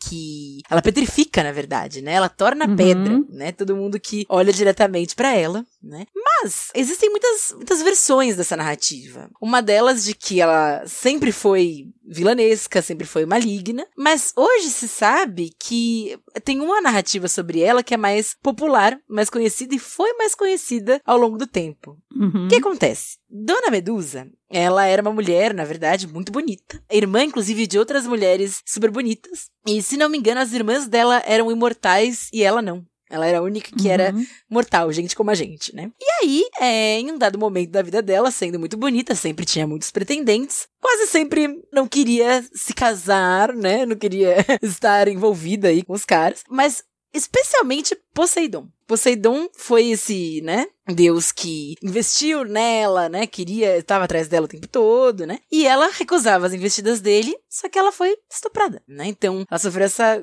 que 0.08 0.60
ela 0.70 0.80
petrifica, 0.80 1.42
na 1.42 1.52
verdade, 1.52 2.00
né? 2.02 2.12
Ela 2.12 2.28
torna 2.28 2.66
Uhum. 2.66 2.76
pedra, 2.76 3.20
né? 3.28 3.52
Todo 3.52 3.76
mundo 3.76 3.98
que 4.00 4.24
olha 4.28 4.52
diretamente 4.52 5.14
pra 5.14 5.34
ela, 5.36 5.64
né? 5.82 6.06
Mas 6.14 6.70
existem 6.74 7.10
muitas, 7.10 7.52
muitas 7.52 7.82
versões 7.82 8.36
dessa 8.36 8.56
narrativa. 8.56 9.30
Uma 9.40 9.60
delas 9.60 10.04
de 10.04 10.14
que 10.14 10.40
ela 10.40 10.86
sempre 10.86 11.32
foi 11.32 11.86
vilanesca, 12.04 12.82
sempre 12.82 13.06
foi 13.06 13.24
maligna, 13.24 13.86
mas 13.96 14.32
hoje 14.36 14.70
se 14.70 14.88
sabe 14.88 15.50
que 15.58 16.18
tem 16.44 16.60
uma 16.60 16.80
narrativa 16.80 17.28
sobre 17.28 17.60
ela 17.60 17.82
que 17.82 17.94
é 17.94 17.96
mais 17.96 18.36
popular, 18.42 18.98
mais 19.08 19.30
conhecida 19.30 19.74
e 19.74 19.78
foi 19.78 20.12
mais 20.14 20.34
conhecida 20.34 21.00
ao 21.04 21.16
longo 21.16 21.38
do 21.38 21.46
tempo. 21.46 21.96
Uhum. 22.14 22.46
O 22.46 22.48
que 22.48 22.56
acontece? 22.56 23.18
Dona 23.28 23.70
Medusa, 23.70 24.28
ela 24.50 24.84
era 24.84 25.00
uma 25.00 25.12
mulher, 25.12 25.54
na 25.54 25.64
verdade, 25.64 26.06
muito 26.06 26.30
bonita. 26.30 26.82
Irmã, 26.90 27.24
inclusive, 27.24 27.66
de 27.66 27.78
outras 27.78 28.06
mulheres 28.06 28.60
super 28.66 28.90
bonitas. 28.90 29.46
E, 29.66 29.82
se 29.82 29.96
não 29.96 30.10
me 30.10 30.18
engano, 30.18 30.40
as 30.40 30.52
irmãs 30.52 30.86
dela 30.86 31.22
eram 31.24 31.50
imortais 31.50 32.28
e 32.32 32.42
ela 32.42 32.60
não. 32.60 32.84
Ela 33.12 33.26
era 33.26 33.38
a 33.38 33.42
única 33.42 33.70
que 33.70 33.88
uhum. 33.88 33.92
era 33.92 34.14
mortal, 34.48 34.90
gente 34.90 35.14
como 35.14 35.30
a 35.30 35.34
gente, 35.34 35.74
né? 35.76 35.90
E 36.00 36.24
aí, 36.24 36.44
é, 36.58 36.98
em 36.98 37.12
um 37.12 37.18
dado 37.18 37.38
momento 37.38 37.70
da 37.70 37.82
vida 37.82 38.00
dela, 38.00 38.30
sendo 38.30 38.58
muito 38.58 38.76
bonita, 38.76 39.14
sempre 39.14 39.44
tinha 39.44 39.66
muitos 39.66 39.90
pretendentes, 39.90 40.66
quase 40.80 41.06
sempre 41.08 41.62
não 41.70 41.86
queria 41.86 42.42
se 42.54 42.72
casar, 42.72 43.52
né? 43.52 43.84
Não 43.84 43.96
queria 43.96 44.36
estar 44.62 45.08
envolvida 45.08 45.68
aí 45.68 45.82
com 45.82 45.92
os 45.92 46.06
caras, 46.06 46.42
mas 46.48 46.82
especialmente 47.12 47.96
Poseidon. 48.14 48.68
Poseidon 48.86 49.48
foi 49.56 49.88
esse, 49.88 50.40
né, 50.42 50.66
deus 50.86 51.32
que 51.32 51.76
investiu 51.82 52.44
nela, 52.44 53.08
né, 53.08 53.26
queria, 53.26 53.78
estava 53.78 54.04
atrás 54.04 54.28
dela 54.28 54.44
o 54.44 54.48
tempo 54.48 54.66
todo, 54.66 55.26
né? 55.26 55.38
E 55.50 55.66
ela 55.66 55.90
recusava 55.90 56.46
as 56.46 56.52
investidas 56.52 57.00
dele, 57.00 57.34
só 57.48 57.68
que 57.68 57.78
ela 57.78 57.92
foi 57.92 58.16
estuprada, 58.30 58.82
né? 58.86 59.06
Então, 59.06 59.44
ela 59.50 59.58
sofreu 59.58 59.86
essa 59.86 60.22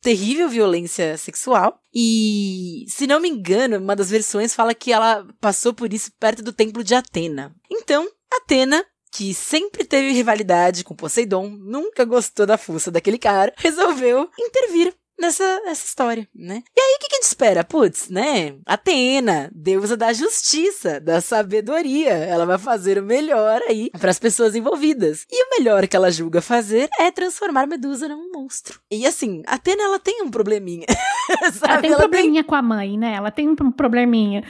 terrível 0.00 0.48
violência 0.48 1.16
sexual. 1.16 1.80
E, 1.94 2.84
se 2.88 3.06
não 3.06 3.20
me 3.20 3.28
engano, 3.28 3.78
uma 3.78 3.96
das 3.96 4.10
versões 4.10 4.54
fala 4.54 4.74
que 4.74 4.92
ela 4.92 5.26
passou 5.40 5.72
por 5.72 5.92
isso 5.92 6.12
perto 6.18 6.42
do 6.42 6.52
templo 6.52 6.82
de 6.82 6.94
Atena. 6.94 7.54
Então, 7.70 8.08
Atena 8.32 8.84
que 9.12 9.34
sempre 9.34 9.84
teve 9.84 10.12
rivalidade 10.12 10.84
com 10.84 10.94
Poseidon, 10.94 11.48
nunca 11.48 12.04
gostou 12.04 12.46
da 12.46 12.56
fuça 12.56 12.90
daquele 12.90 13.18
cara, 13.18 13.52
resolveu 13.56 14.30
intervir 14.38 14.94
nessa, 15.18 15.60
nessa 15.64 15.84
história, 15.84 16.28
né? 16.34 16.62
E 16.76 16.79
aí, 16.90 16.96
o 16.96 16.98
que, 16.98 17.08
que 17.08 17.14
a 17.14 17.16
gente 17.16 17.26
espera? 17.26 17.64
Putz, 17.64 18.08
né? 18.08 18.54
Atena, 18.66 19.50
deusa 19.54 19.96
da 19.96 20.12
justiça, 20.12 21.00
da 21.00 21.20
sabedoria. 21.20 22.12
Ela 22.12 22.44
vai 22.44 22.58
fazer 22.58 22.98
o 22.98 23.02
melhor 23.02 23.60
aí 23.68 23.90
para 23.98 24.10
as 24.10 24.18
pessoas 24.18 24.54
envolvidas. 24.54 25.26
E 25.30 25.44
o 25.44 25.58
melhor 25.58 25.86
que 25.86 25.96
ela 25.96 26.10
julga 26.10 26.40
fazer 26.40 26.88
é 26.98 27.10
transformar 27.10 27.66
Medusa 27.66 28.08
num 28.08 28.30
monstro. 28.32 28.80
E 28.90 29.06
assim, 29.06 29.42
Atena, 29.46 29.82
ela 29.82 29.98
tem 29.98 30.22
um 30.22 30.30
probleminha. 30.30 30.86
Sabe? 31.52 31.72
Ela 31.72 31.80
tem 31.80 31.90
um 31.90 31.94
ela 31.94 32.02
probleminha 32.02 32.42
tem... 32.42 32.48
com 32.48 32.54
a 32.54 32.62
mãe, 32.62 32.98
né? 32.98 33.14
Ela 33.14 33.30
tem 33.30 33.48
um 33.48 33.54
probleminha. 33.54 34.42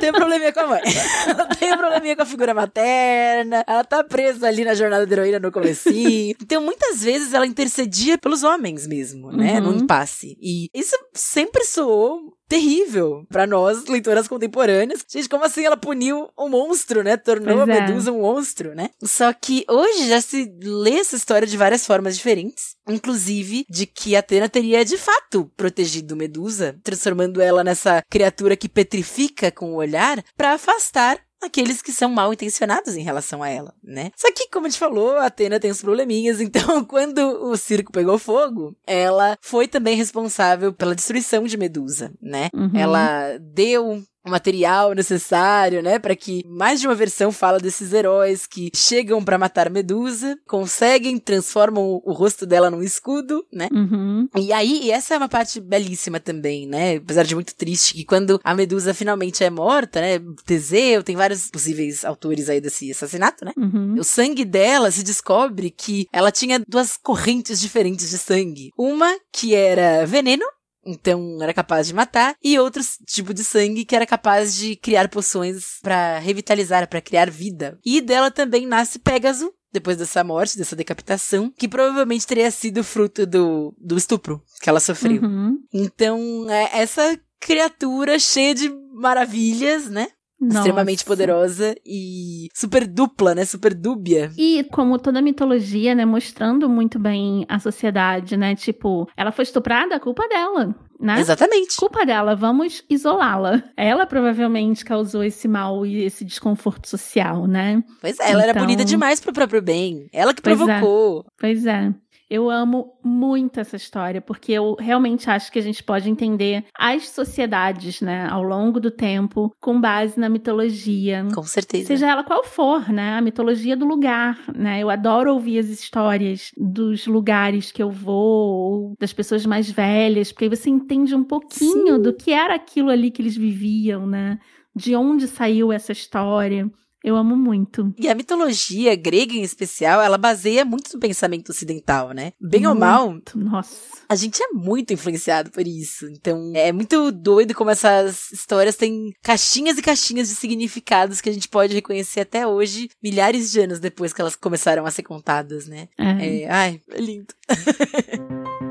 Tem 0.00 0.10
um 0.10 0.14
probleminha 0.14 0.52
com 0.52 0.60
a 0.60 0.66
mãe. 0.66 0.82
ela 1.26 1.46
tem 1.46 1.72
um 1.72 1.76
probleminha 1.78 2.16
com 2.16 2.22
a 2.22 2.26
figura 2.26 2.54
materna. 2.54 3.64
Ela 3.66 3.84
tá 3.84 4.02
presa 4.02 4.48
ali 4.48 4.64
na 4.64 4.74
jornada 4.74 5.06
da 5.06 5.12
heroína 5.12 5.38
no 5.38 5.52
comecinho. 5.52 6.34
Então, 6.40 6.62
muitas 6.62 7.02
vezes, 7.02 7.32
ela 7.32 7.46
intercedia 7.46 8.18
pelos 8.18 8.42
homens 8.42 8.86
mesmo, 8.86 9.30
né? 9.30 9.60
Uhum. 9.60 9.72
No 9.72 9.78
impasse. 9.78 10.36
E 10.40 10.68
isso 10.74 10.96
sempre 11.12 11.64
soou 11.76 12.34
terrível 12.48 13.26
para 13.28 13.46
nós, 13.46 13.86
leitoras 13.86 14.28
contemporâneas. 14.28 15.04
Gente, 15.08 15.28
como 15.28 15.44
assim 15.44 15.64
ela 15.64 15.76
puniu 15.76 16.28
um 16.38 16.48
monstro, 16.48 17.02
né? 17.02 17.16
Tornou 17.16 17.56
pois 17.56 17.68
a 17.68 17.72
é. 17.72 17.80
Medusa 17.80 18.10
é. 18.10 18.12
um 18.12 18.20
monstro, 18.20 18.74
né? 18.74 18.90
Só 19.02 19.32
que 19.32 19.64
hoje 19.68 20.08
já 20.08 20.20
se 20.20 20.50
lê 20.62 20.98
essa 20.98 21.16
história 21.16 21.46
de 21.46 21.56
várias 21.56 21.86
formas 21.86 22.16
diferentes, 22.16 22.76
inclusive 22.88 23.66
de 23.68 23.84
que 23.84 24.16
Atena 24.16 24.48
teria 24.48 24.84
de 24.84 24.96
fato 24.96 25.50
protegido 25.56 26.16
Medusa, 26.16 26.78
transformando 26.82 27.42
ela 27.42 27.62
nessa 27.62 28.02
criatura 28.08 28.56
que 28.56 28.68
petrifica 28.68 29.50
com 29.50 29.72
o 29.72 29.76
olhar 29.76 30.22
para 30.36 30.52
afastar 30.52 31.18
aqueles 31.42 31.82
que 31.82 31.92
são 31.92 32.10
mal 32.10 32.32
intencionados 32.32 32.96
em 32.96 33.02
relação 33.02 33.42
a 33.42 33.48
ela, 33.48 33.74
né? 33.82 34.10
Só 34.16 34.32
que, 34.32 34.48
como 34.50 34.66
a 34.66 34.68
gente 34.68 34.78
falou, 34.78 35.16
a 35.16 35.26
Atena 35.26 35.60
tem 35.60 35.70
os 35.70 35.80
probleminhas, 35.80 36.40
então 36.40 36.84
quando 36.84 37.18
o 37.44 37.56
circo 37.56 37.92
pegou 37.92 38.18
fogo, 38.18 38.76
ela 38.86 39.36
foi 39.40 39.68
também 39.68 39.96
responsável 39.96 40.72
pela 40.72 40.94
destruição 40.94 41.44
de 41.44 41.56
Medusa, 41.56 42.12
né? 42.20 42.48
Uhum. 42.54 42.70
Ela 42.74 43.38
deu 43.38 44.02
o 44.26 44.30
material 44.30 44.92
necessário, 44.92 45.82
né, 45.82 45.98
para 45.98 46.16
que 46.16 46.44
mais 46.48 46.80
de 46.80 46.88
uma 46.88 46.94
versão 46.94 47.30
fala 47.30 47.58
desses 47.58 47.92
heróis 47.92 48.46
que 48.46 48.70
chegam 48.74 49.24
para 49.24 49.38
matar 49.38 49.70
Medusa, 49.70 50.38
conseguem, 50.46 51.18
transformam 51.18 52.00
o, 52.04 52.12
rosto 52.12 52.46
dela 52.46 52.70
num 52.70 52.82
escudo, 52.82 53.44
né? 53.52 53.68
Uhum. 53.70 54.28
E 54.34 54.52
aí, 54.52 54.84
e 54.84 54.90
essa 54.90 55.14
é 55.14 55.18
uma 55.18 55.28
parte 55.28 55.60
belíssima 55.60 56.18
também, 56.18 56.66
né? 56.66 56.96
Apesar 56.96 57.24
de 57.24 57.34
muito 57.34 57.54
triste 57.54 57.94
que 57.94 58.04
quando 58.04 58.40
a 58.42 58.54
Medusa 58.54 58.94
finalmente 58.94 59.44
é 59.44 59.50
morta, 59.50 60.00
né, 60.00 60.18
Teseu, 60.44 61.02
tem 61.02 61.14
vários 61.14 61.50
possíveis 61.50 62.04
autores 62.04 62.48
aí 62.48 62.60
desse 62.60 62.90
assassinato, 62.90 63.44
né? 63.44 63.52
Uhum. 63.56 63.96
O 63.98 64.04
sangue 64.04 64.44
dela 64.44 64.90
se 64.90 65.02
descobre 65.02 65.70
que 65.70 66.06
ela 66.12 66.32
tinha 66.32 66.58
duas 66.66 66.96
correntes 66.96 67.60
diferentes 67.60 68.10
de 68.10 68.18
sangue. 68.18 68.72
Uma 68.76 69.14
que 69.30 69.54
era 69.54 70.06
veneno 70.06 70.44
então 70.86 71.38
era 71.42 71.52
capaz 71.52 71.86
de 71.86 71.94
matar, 71.94 72.34
e 72.42 72.58
outros 72.58 72.98
tipo 73.06 73.34
de 73.34 73.42
sangue 73.44 73.84
que 73.84 73.96
era 73.96 74.06
capaz 74.06 74.54
de 74.54 74.76
criar 74.76 75.08
poções 75.08 75.78
para 75.82 76.18
revitalizar, 76.18 76.88
para 76.88 77.00
criar 77.00 77.30
vida. 77.30 77.78
E 77.84 78.00
dela 78.00 78.30
também 78.30 78.66
nasce 78.66 78.98
Pégaso, 78.98 79.52
depois 79.72 79.96
dessa 79.96 80.24
morte, 80.24 80.56
dessa 80.56 80.76
decapitação, 80.76 81.52
que 81.56 81.68
provavelmente 81.68 82.26
teria 82.26 82.50
sido 82.50 82.82
fruto 82.82 83.26
do, 83.26 83.74
do 83.78 83.96
estupro 83.96 84.42
que 84.62 84.70
ela 84.70 84.80
sofreu. 84.80 85.22
Uhum. 85.22 85.58
Então, 85.72 86.46
é 86.48 86.80
essa 86.80 87.18
criatura 87.38 88.18
cheia 88.18 88.54
de 88.54 88.70
maravilhas, 88.94 89.90
né? 89.90 90.08
Nossa. 90.40 90.58
extremamente 90.58 91.04
poderosa 91.04 91.74
e 91.84 92.48
super 92.54 92.86
dupla, 92.86 93.34
né? 93.34 93.44
Super 93.44 93.72
dúbia. 93.72 94.30
E 94.36 94.64
como 94.70 94.98
toda 94.98 95.22
mitologia, 95.22 95.94
né, 95.94 96.04
mostrando 96.04 96.68
muito 96.68 96.98
bem 96.98 97.46
a 97.48 97.58
sociedade, 97.58 98.36
né? 98.36 98.54
Tipo, 98.54 99.08
ela 99.16 99.32
foi 99.32 99.44
estuprada, 99.44 99.98
culpa 99.98 100.28
dela. 100.28 100.74
Né? 100.98 101.20
Exatamente. 101.20 101.76
Culpa 101.76 102.06
dela, 102.06 102.34
vamos 102.34 102.82
isolá-la. 102.88 103.62
Ela 103.76 104.06
provavelmente 104.06 104.84
causou 104.84 105.22
esse 105.22 105.46
mal 105.46 105.84
e 105.84 106.02
esse 106.02 106.24
desconforto 106.24 106.88
social, 106.88 107.46
né? 107.46 107.82
Pois 108.00 108.18
é, 108.18 108.30
ela 108.30 108.40
então... 108.42 108.50
era 108.50 108.60
bonita 108.60 108.84
demais 108.84 109.20
pro 109.20 109.32
próprio 109.32 109.60
bem. 109.60 110.08
Ela 110.12 110.32
que 110.32 110.40
pois 110.40 110.56
provocou. 110.56 111.20
É. 111.20 111.30
Pois 111.38 111.66
é. 111.66 111.94
Eu 112.28 112.50
amo 112.50 112.98
muito 113.04 113.60
essa 113.60 113.76
história, 113.76 114.20
porque 114.20 114.52
eu 114.52 114.74
realmente 114.78 115.30
acho 115.30 115.50
que 115.52 115.58
a 115.58 115.62
gente 115.62 115.82
pode 115.82 116.10
entender 116.10 116.64
as 116.76 117.08
sociedades, 117.08 118.00
né, 118.00 118.26
ao 118.28 118.42
longo 118.42 118.80
do 118.80 118.90
tempo, 118.90 119.54
com 119.60 119.80
base 119.80 120.18
na 120.18 120.28
mitologia. 120.28 121.24
Com 121.32 121.44
certeza. 121.44 121.86
Seja 121.86 122.10
ela 122.10 122.24
qual 122.24 122.42
for, 122.42 122.90
né, 122.90 123.16
a 123.16 123.20
mitologia 123.20 123.76
do 123.76 123.86
lugar, 123.86 124.38
né? 124.54 124.80
Eu 124.80 124.90
adoro 124.90 125.32
ouvir 125.32 125.58
as 125.60 125.68
histórias 125.68 126.50
dos 126.56 127.06
lugares 127.06 127.70
que 127.70 127.82
eu 127.82 127.90
vou, 127.90 128.94
das 128.98 129.12
pessoas 129.12 129.46
mais 129.46 129.70
velhas, 129.70 130.32
porque 130.32 130.46
aí 130.46 130.50
você 130.50 130.68
entende 130.68 131.14
um 131.14 131.24
pouquinho 131.24 131.96
Sim. 131.96 132.02
do 132.02 132.12
que 132.12 132.32
era 132.32 132.54
aquilo 132.54 132.90
ali 132.90 133.10
que 133.10 133.22
eles 133.22 133.36
viviam, 133.36 134.06
né? 134.06 134.38
De 134.74 134.96
onde 134.96 135.28
saiu 135.28 135.72
essa 135.72 135.92
história. 135.92 136.68
Eu 137.06 137.14
amo 137.16 137.36
muito. 137.36 137.94
E 138.00 138.08
a 138.08 138.16
mitologia 138.16 138.96
grega, 138.96 139.32
em 139.32 139.42
especial, 139.42 140.02
ela 140.02 140.18
baseia 140.18 140.64
muito 140.64 140.92
no 140.92 140.98
pensamento 140.98 141.50
ocidental, 141.50 142.10
né? 142.10 142.32
Bem 142.40 142.62
muito. 142.62 142.74
ou 142.74 142.74
mal. 142.74 143.16
Nossa. 143.32 143.96
A 144.08 144.16
gente 144.16 144.42
é 144.42 144.48
muito 144.48 144.92
influenciado 144.92 145.52
por 145.52 145.64
isso. 145.68 146.08
Então, 146.08 146.50
é 146.52 146.72
muito 146.72 147.12
doido 147.12 147.54
como 147.54 147.70
essas 147.70 148.32
histórias 148.32 148.74
têm 148.74 149.12
caixinhas 149.22 149.78
e 149.78 149.82
caixinhas 149.82 150.26
de 150.26 150.34
significados 150.34 151.20
que 151.20 151.28
a 151.28 151.32
gente 151.32 151.48
pode 151.48 151.74
reconhecer 151.74 152.22
até 152.22 152.44
hoje, 152.44 152.88
milhares 153.00 153.52
de 153.52 153.60
anos 153.60 153.78
depois 153.78 154.12
que 154.12 154.20
elas 154.20 154.34
começaram 154.34 154.84
a 154.84 154.90
ser 154.90 155.04
contadas, 155.04 155.68
né? 155.68 155.86
É. 155.96 156.42
é 156.42 156.50
ai, 156.50 156.80
é 156.90 157.00
lindo. 157.00 157.32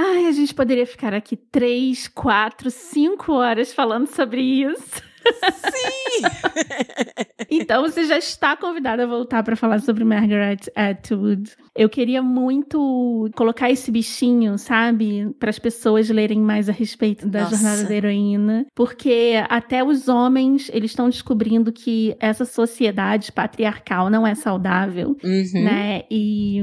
Ai, 0.00 0.26
a 0.26 0.32
gente 0.32 0.54
poderia 0.54 0.86
ficar 0.86 1.12
aqui 1.12 1.36
três, 1.36 2.08
quatro, 2.08 2.70
cinco 2.70 3.32
horas 3.32 3.74
falando 3.74 4.06
sobre 4.06 4.40
isso. 4.40 5.07
Sim! 5.32 6.22
então 7.50 7.82
você 7.82 8.04
já 8.04 8.18
está 8.18 8.56
convidada 8.56 9.04
a 9.04 9.06
voltar 9.06 9.42
para 9.42 9.56
falar 9.56 9.80
sobre 9.80 10.04
Margaret 10.04 10.58
Atwood. 10.74 11.50
Eu 11.76 11.88
queria 11.88 12.20
muito 12.20 13.30
colocar 13.36 13.70
esse 13.70 13.90
bichinho, 13.90 14.58
sabe, 14.58 15.32
para 15.38 15.50
as 15.50 15.58
pessoas 15.58 16.08
lerem 16.10 16.40
mais 16.40 16.68
a 16.68 16.72
respeito 16.72 17.28
da 17.28 17.42
Nossa. 17.42 17.56
jornada 17.56 17.84
da 17.84 17.94
heroína, 17.94 18.66
porque 18.74 19.34
até 19.48 19.84
os 19.84 20.08
homens 20.08 20.70
eles 20.72 20.90
estão 20.90 21.08
descobrindo 21.08 21.72
que 21.72 22.16
essa 22.18 22.44
sociedade 22.44 23.30
patriarcal 23.30 24.10
não 24.10 24.26
é 24.26 24.34
saudável, 24.34 25.16
uhum. 25.22 25.64
né? 25.64 26.02
E 26.10 26.60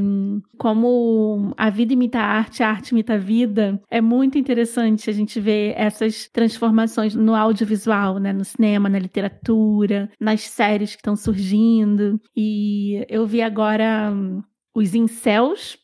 como 0.58 1.54
a 1.58 1.70
vida 1.70 1.94
imita 1.94 2.20
a 2.20 2.26
arte, 2.26 2.62
a 2.62 2.70
arte 2.70 2.90
imita 2.90 3.14
a 3.14 3.18
vida, 3.18 3.80
é 3.90 4.02
muito 4.02 4.38
interessante 4.38 5.10
a 5.10 5.14
gente 5.14 5.40
ver 5.40 5.74
essas 5.78 6.28
transformações 6.32 7.16
no 7.16 7.36
audiovisual, 7.36 8.20
né? 8.20 8.34
No 8.34 8.44
cinema, 8.56 8.90
na 8.90 9.00
literatura, 9.00 10.10
nas 10.20 10.42
séries 10.42 10.92
que 10.92 11.02
estão 11.02 11.16
surgindo. 11.16 12.20
E 12.36 13.06
eu 13.10 13.26
vi 13.26 13.42
agora 13.42 14.12
hum, 14.14 14.42
os 14.74 14.94
incels 14.94 15.78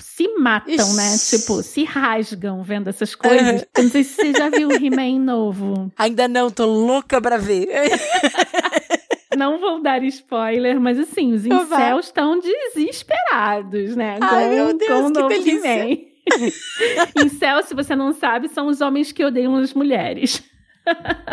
se 0.00 0.28
matam, 0.38 0.94
né? 0.94 1.16
Tipo, 1.28 1.62
se 1.62 1.84
rasgam 1.84 2.62
vendo 2.62 2.88
essas 2.88 3.14
coisas. 3.14 3.66
Eu 3.76 3.82
não 3.82 3.90
sei 3.90 4.04
se 4.04 4.14
você 4.14 4.32
já 4.32 4.48
viu 4.48 4.68
o 4.68 4.72
He-Man 4.72 5.20
novo. 5.20 5.92
Ainda 5.98 6.28
não, 6.28 6.50
tô 6.50 6.66
louca 6.66 7.20
pra 7.20 7.36
ver. 7.36 7.68
Não 9.36 9.60
vou 9.60 9.80
dar 9.80 10.02
spoiler, 10.02 10.80
mas 10.80 10.98
assim, 10.98 11.32
os 11.32 11.46
incels 11.46 12.06
estão 12.06 12.40
desesperados, 12.40 13.94
né? 13.94 14.18
Ai, 14.20 14.48
meu 14.48 14.76
Deus, 14.76 14.90
com 14.90 15.06
o 15.06 15.12
que 15.12 15.20
novo 15.20 15.28
delícia. 15.28 15.84
He-Man. 15.84 16.08
Incel, 17.24 17.62
se 17.62 17.74
você 17.74 17.94
não 17.94 18.12
sabe, 18.12 18.48
são 18.48 18.66
os 18.66 18.80
homens 18.80 19.12
que 19.12 19.24
odeiam 19.24 19.54
as 19.56 19.72
mulheres. 19.74 20.42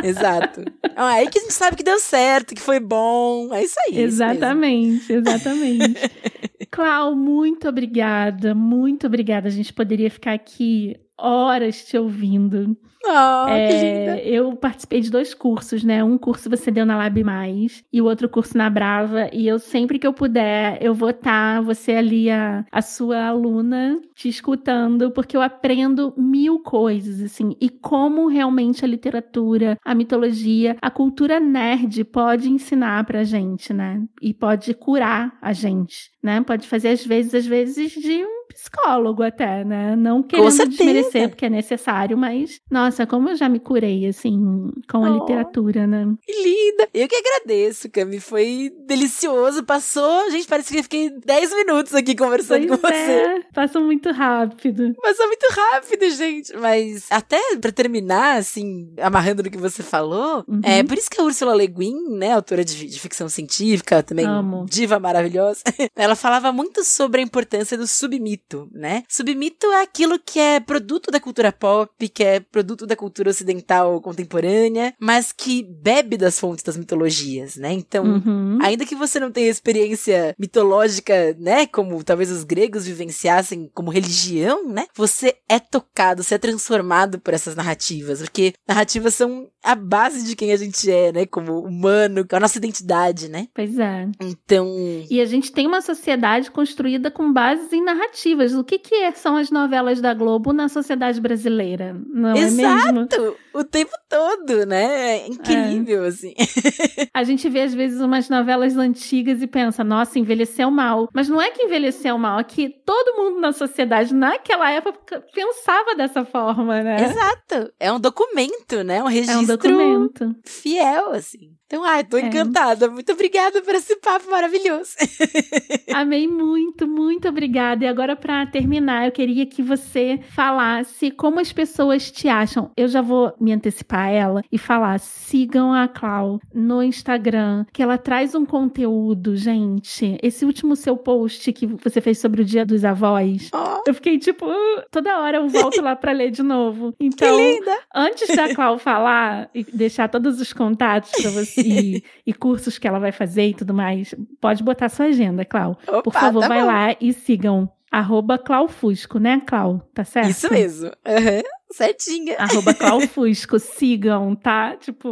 Exato. 0.03 0.64
Ah, 0.95 1.14
aí 1.14 1.30
que 1.30 1.39
a 1.39 1.41
gente 1.41 1.53
sabe 1.53 1.76
que 1.76 1.84
deu 1.84 1.99
certo, 1.99 2.56
que 2.56 2.62
foi 2.62 2.80
bom. 2.80 3.53
É 3.53 3.64
isso 3.64 3.76
aí. 3.86 3.93
isso 3.93 4.01
Exatamente, 4.01 5.12
exatamente. 5.14 5.95
Clau, 6.72 7.16
muito 7.16 7.68
obrigada, 7.68 8.53
muito 8.53 9.08
obrigada. 9.08 9.47
A 9.47 9.51
gente 9.51 9.74
poderia 9.74 10.10
ficar 10.10 10.34
aqui 10.34 10.95
horas 11.18 11.86
te 11.86 11.97
ouvindo. 11.97 12.78
Oh, 13.07 13.45
É, 13.47 14.28
eu 14.28 14.55
participei 14.55 14.99
de 14.99 15.11
dois 15.11 15.34
cursos, 15.34 15.84
né? 15.84 16.03
Um 16.03 16.18
curso 16.18 16.49
você 16.49 16.72
deu 16.72 16.86
na 16.88 16.97
Lab 16.97 17.24
Mais 17.24 17.84
e 17.93 18.01
o 18.01 18.05
outro 18.05 18.28
curso 18.28 18.57
na 18.57 18.68
Brava. 18.68 19.30
E 19.32 19.47
eu 19.47 19.59
sempre 19.59 19.99
que 19.99 20.07
eu 20.07 20.13
puder, 20.13 20.80
eu 20.82 20.93
vou 20.93 21.11
estar, 21.11 21.61
você 21.61 21.93
ali, 21.93 22.32
a, 22.32 22.66
a 22.72 22.82
sua 22.82 23.28
aluna, 23.28 24.01
te 24.16 24.28
escutando, 24.28 25.11
porque 25.11 25.38
eu 25.38 25.41
aprendo 25.41 26.13
mil 26.18 26.59
coisas, 26.59 27.22
assim. 27.22 27.55
E 27.61 27.70
como 27.70 28.28
realmente 28.28 28.84
a 28.84 28.88
literatura, 28.88 29.78
a 29.86 29.93
mitologia, 29.93 30.76
a 30.82 30.89
cultura 30.89 31.39
nerd 31.39 32.03
pode 32.05 32.49
ensinar 32.49 33.05
pra 33.05 33.24
gente, 33.24 33.72
né? 33.72 34.01
E 34.20 34.34
pode 34.34 34.74
curar 34.74 35.38
a 35.41 35.53
gente, 35.53 36.09
né? 36.24 36.41
Pode 36.41 36.68
fazer, 36.68 36.89
às 36.89 37.05
vezes, 37.05 37.36
às 37.36 37.45
vezes, 37.45 37.91
de 37.91 38.24
um 38.26 38.45
psicólogo 38.56 39.22
até, 39.24 39.64
né? 39.64 39.95
Não 39.95 40.24
querendo 40.24 40.68
desmerecer, 40.68 41.30
porque 41.30 41.45
é 41.45 41.49
necessário, 41.49 42.18
mas, 42.18 42.60
nossa, 42.72 43.06
como 43.06 43.30
eu 43.30 43.36
já 43.36 43.47
me 43.49 43.60
curei, 43.60 44.08
assim, 44.08 44.72
com 44.89 45.03
a 45.06 45.10
Oh. 45.12 45.20
literatura, 45.20 45.86
né? 45.86 46.06
Que 46.24 46.32
linda. 46.43 46.88
Eu 46.93 47.08
que 47.08 47.16
agradeço, 47.16 47.89
Cami. 47.89 48.20
Foi 48.20 48.72
delicioso. 48.88 49.64
Passou, 49.64 50.30
gente, 50.32 50.47
parece 50.47 50.72
que 50.74 50.80
eu 50.80 50.84
fiquei 50.84 51.10
10 51.26 51.53
minutos 51.53 51.93
aqui 51.93 52.16
conversando 52.16 52.68
Pois 52.68 52.80
com 52.82 52.88
você. 52.88 52.93
é, 52.93 53.39
passa 53.53 53.80
muito 53.80 54.12
rápido. 54.12 54.95
Passou 55.01 55.28
muito 55.28 55.45
rápido, 55.51 56.10
gente. 56.12 56.56
Mas 56.58 57.06
até 57.12 57.39
pra 57.60 57.72
terminar, 57.72 58.38
assim, 58.38 58.93
amarrando 59.01 59.43
no 59.43 59.49
que 59.51 59.58
você 59.58 59.84
falou, 59.84 60.43
Uhum. 60.47 60.62
é 60.64 60.84
por 60.84 60.97
isso 60.97 61.10
que 61.10 61.20
a 61.20 61.24
Ursula 61.24 61.56
Le 61.56 61.68
Guin, 61.68 62.18
né, 62.18 62.32
autora 62.34 62.64
de, 62.64 62.88
de 62.88 62.99
ficção 62.99 63.28
científica, 63.30 64.01
também 64.03 64.26
Amo. 64.26 64.66
diva 64.70 64.99
maravilhosa, 64.99 65.62
ela 65.95 66.16
falava 66.16 66.51
muito 66.51 66.84
sobre 66.84 67.20
a 67.22 67.24
importância 67.24 67.78
do 67.78 67.88
submito, 67.88 68.45
né? 68.72 69.04
Submito 69.10 69.68
é 69.68 69.82
aquilo 69.82 70.20
que 70.20 70.39
é 70.39 70.60
produto 70.60 71.12
da 71.12 71.20
cultura 71.20 71.52
pop, 71.52 72.10
que 72.10 72.24
é 72.24 72.39
produto 72.39 72.86
da 72.86 72.96
cultura 72.96 73.30
ocidental 73.30 74.00
contemporânea, 74.02 74.93
mas 75.00 75.32
que 75.32 75.64
bebe 75.64 76.18
das 76.18 76.39
fontes 76.39 76.64
das 76.64 76.78
mitologias, 76.78 77.56
né? 77.56 77.72
Então, 77.74 78.06
Uhum. 78.06 78.58
Ainda 78.62 78.86
que 78.86 78.96
você 78.96 79.20
não 79.20 79.32
tenha 79.32 79.50
experiência 79.50 80.36
mitológica, 80.39 81.36
né, 81.39 81.66
como 81.66 82.04
talvez 82.04 82.32
os 82.32 82.43
gregos 82.43 82.86
vivenciassem 82.86 83.70
como 83.74 83.91
religião, 83.91 84.68
né, 84.68 84.86
você 84.96 85.36
é 85.50 85.60
tocado, 85.60 86.24
você 86.24 86.36
é 86.36 86.38
transformado 86.38 87.20
por 87.20 87.34
essas 87.34 87.56
narrativas, 87.56 88.22
porque 88.22 88.54
narrativas 88.68 89.14
são 89.14 89.48
a 89.64 89.76
base 89.76 90.26
de 90.26 90.36
quem 90.36 90.52
a 90.52 90.58
gente 90.58 90.89
é, 90.89 91.12
né, 91.12 91.26
como 91.26 91.60
humano, 91.60 92.26
a 92.32 92.39
nossa 92.39 92.58
identidade, 92.58 93.28
né? 93.28 93.48
Pois 93.54 93.78
é. 93.80 94.08
Então, 94.22 94.68
E 95.10 95.20
a 95.20 95.26
gente 95.26 95.52
tem 95.52 95.68
uma 95.68 95.82
sociedade 95.82 96.52
construída 96.52 97.10
com 97.10 97.34
bases 97.34 97.72
em 97.74 97.84
narrativas. 97.84 98.35
O 98.60 98.64
que, 98.64 98.78
que 98.80 98.96
é- 98.96 99.12
são 99.14 99.36
as 99.38 99.50
novelas 99.50 100.02
da 100.02 100.14
Globo 100.14 100.52
na 100.54 100.68
sociedade 100.70 101.20
brasileira? 101.22 101.96
Não 102.08 102.30
é 102.30 102.34
mesmo? 102.34 102.62
exato, 102.62 103.36
o 103.54 103.64
tempo 103.64 103.92
todo, 104.10 104.66
né? 104.66 105.18
É 105.20 105.28
incrível, 105.28 106.04
assim. 106.06 106.34
A 107.14 107.24
gente 107.24 107.48
vê, 107.50 107.62
às 107.62 107.74
vezes, 107.74 108.02
umas 108.02 108.30
novelas 108.30 108.76
antigas 108.78 109.42
e 109.42 109.48
pensa, 109.48 109.84
nossa, 109.84 110.20
envelheceu 110.20 110.70
mal. 110.70 111.10
Mas 111.14 111.30
não 111.30 111.42
é 111.42 111.50
que 111.52 111.64
envelheceu 111.64 112.18
mal, 112.18 112.40
é 112.40 112.44
que 112.44 112.70
todo 112.86 113.16
mundo 113.18 113.40
na 113.40 113.52
sociedade, 113.54 114.14
naquela 114.14 114.70
época, 114.72 115.24
pensava 115.34 115.96
dessa 115.96 116.26
forma, 116.26 116.82
né? 116.84 116.98
Exato. 117.06 117.72
É 117.80 117.92
um 117.92 118.00
documento, 118.00 118.84
né? 118.84 119.02
Um 119.02 119.08
registro 119.08 119.36
É 119.36 119.40
um 119.42 119.46
documento. 119.46 120.36
fiel, 120.46 121.12
assim. 121.12 121.54
Então, 121.68 121.84
ai, 121.84 122.04
tô 122.04 122.18
É. 122.18 122.22
encantada. 122.22 122.88
Muito 122.90 123.12
obrigada 123.12 123.62
por 123.62 123.74
esse 123.74 123.96
papo 123.96 124.30
maravilhoso. 124.30 124.92
Amei 125.94 126.28
muito, 126.28 126.88
muito 126.88 127.28
obrigada. 127.28 127.84
E 127.84 127.88
agora, 127.88 128.16
para 128.26 128.43
terminar, 128.47 129.05
eu 129.05 129.11
queria 129.11 129.45
que 129.45 129.61
você 129.61 130.19
falasse 130.30 131.11
como 131.11 131.39
as 131.39 131.53
pessoas 131.53 132.09
te 132.09 132.28
acham. 132.28 132.71
Eu 132.76 132.88
já 132.88 132.99
vou 132.99 133.32
me 133.39 133.53
antecipar 133.53 134.07
a 134.07 134.09
ela 134.09 134.41
e 134.51 134.57
falar: 134.57 134.99
sigam 134.99 135.71
a 135.71 135.88
Clau 135.88 136.39
no 136.51 136.82
Instagram, 136.82 137.65
que 137.71 137.84
ela 137.84 137.99
traz 137.99 138.34
um 138.34 138.43
conteúdo, 138.43 139.36
gente. 139.36 140.17
Esse 140.23 140.43
último 140.43 140.76
seu 140.76 140.97
post 140.97 141.53
que 141.53 141.67
você 141.67 142.01
fez 142.01 142.17
sobre 142.17 142.41
o 142.41 142.45
Dia 142.45 142.65
dos 142.65 142.84
Avós. 142.84 143.51
Ó, 143.53 143.84
Eu 143.86 143.93
fiquei 143.93 144.17
tipo, 144.17 144.45
"Uh", 144.47 144.82
toda 144.91 145.19
hora 145.19 145.38
eu 145.38 145.47
volto 145.47 145.80
lá 145.84 145.95
pra 145.95 146.11
ler 146.11 146.32
de 146.32 146.41
novo. 146.41 146.93
que 146.97 147.05
Então, 147.05 147.38
linda. 147.38 147.78
antes 147.93 148.36
da 148.36 148.55
Clau 148.55 148.80
falar 148.80 149.49
e 149.53 149.63
deixar 149.63 150.07
todos 150.09 150.41
os 150.41 150.51
contatos 150.51 151.11
pra 151.21 151.30
você 151.30 151.61
e, 151.61 152.03
e 152.26 152.34
cursos 152.34 152.80
que 152.80 152.88
ela 152.88 152.97
vai 152.97 153.11
fazer 153.11 153.49
e 153.49 153.53
tudo 153.53 153.73
mais, 153.73 154.15
pode 154.41 154.63
botar 154.63 154.89
sua 154.89 155.05
agenda, 155.05 155.45
Clau. 155.45 155.78
Opa, 155.88 156.01
Por 156.01 156.13
favor, 156.13 156.41
tá 156.41 156.47
vai 156.47 156.61
bom. 156.61 156.65
lá 156.67 156.95
e 156.99 157.13
sigam 157.13 157.69
arroba 157.92 158.38
Claufusco, 158.38 159.20
né, 159.20 159.42
Clau? 159.46 159.80
Tá 159.94 160.04
certo? 160.04 160.30
Isso 160.30 160.52
mesmo. 160.52 160.92
Aham, 161.06 161.44
Certinha. 161.72 162.38
Arroba 162.38 162.74
Claufusco, 162.74 163.58
sigam, 163.60 164.34
tá? 164.36 164.78
Tipo, 164.78 165.12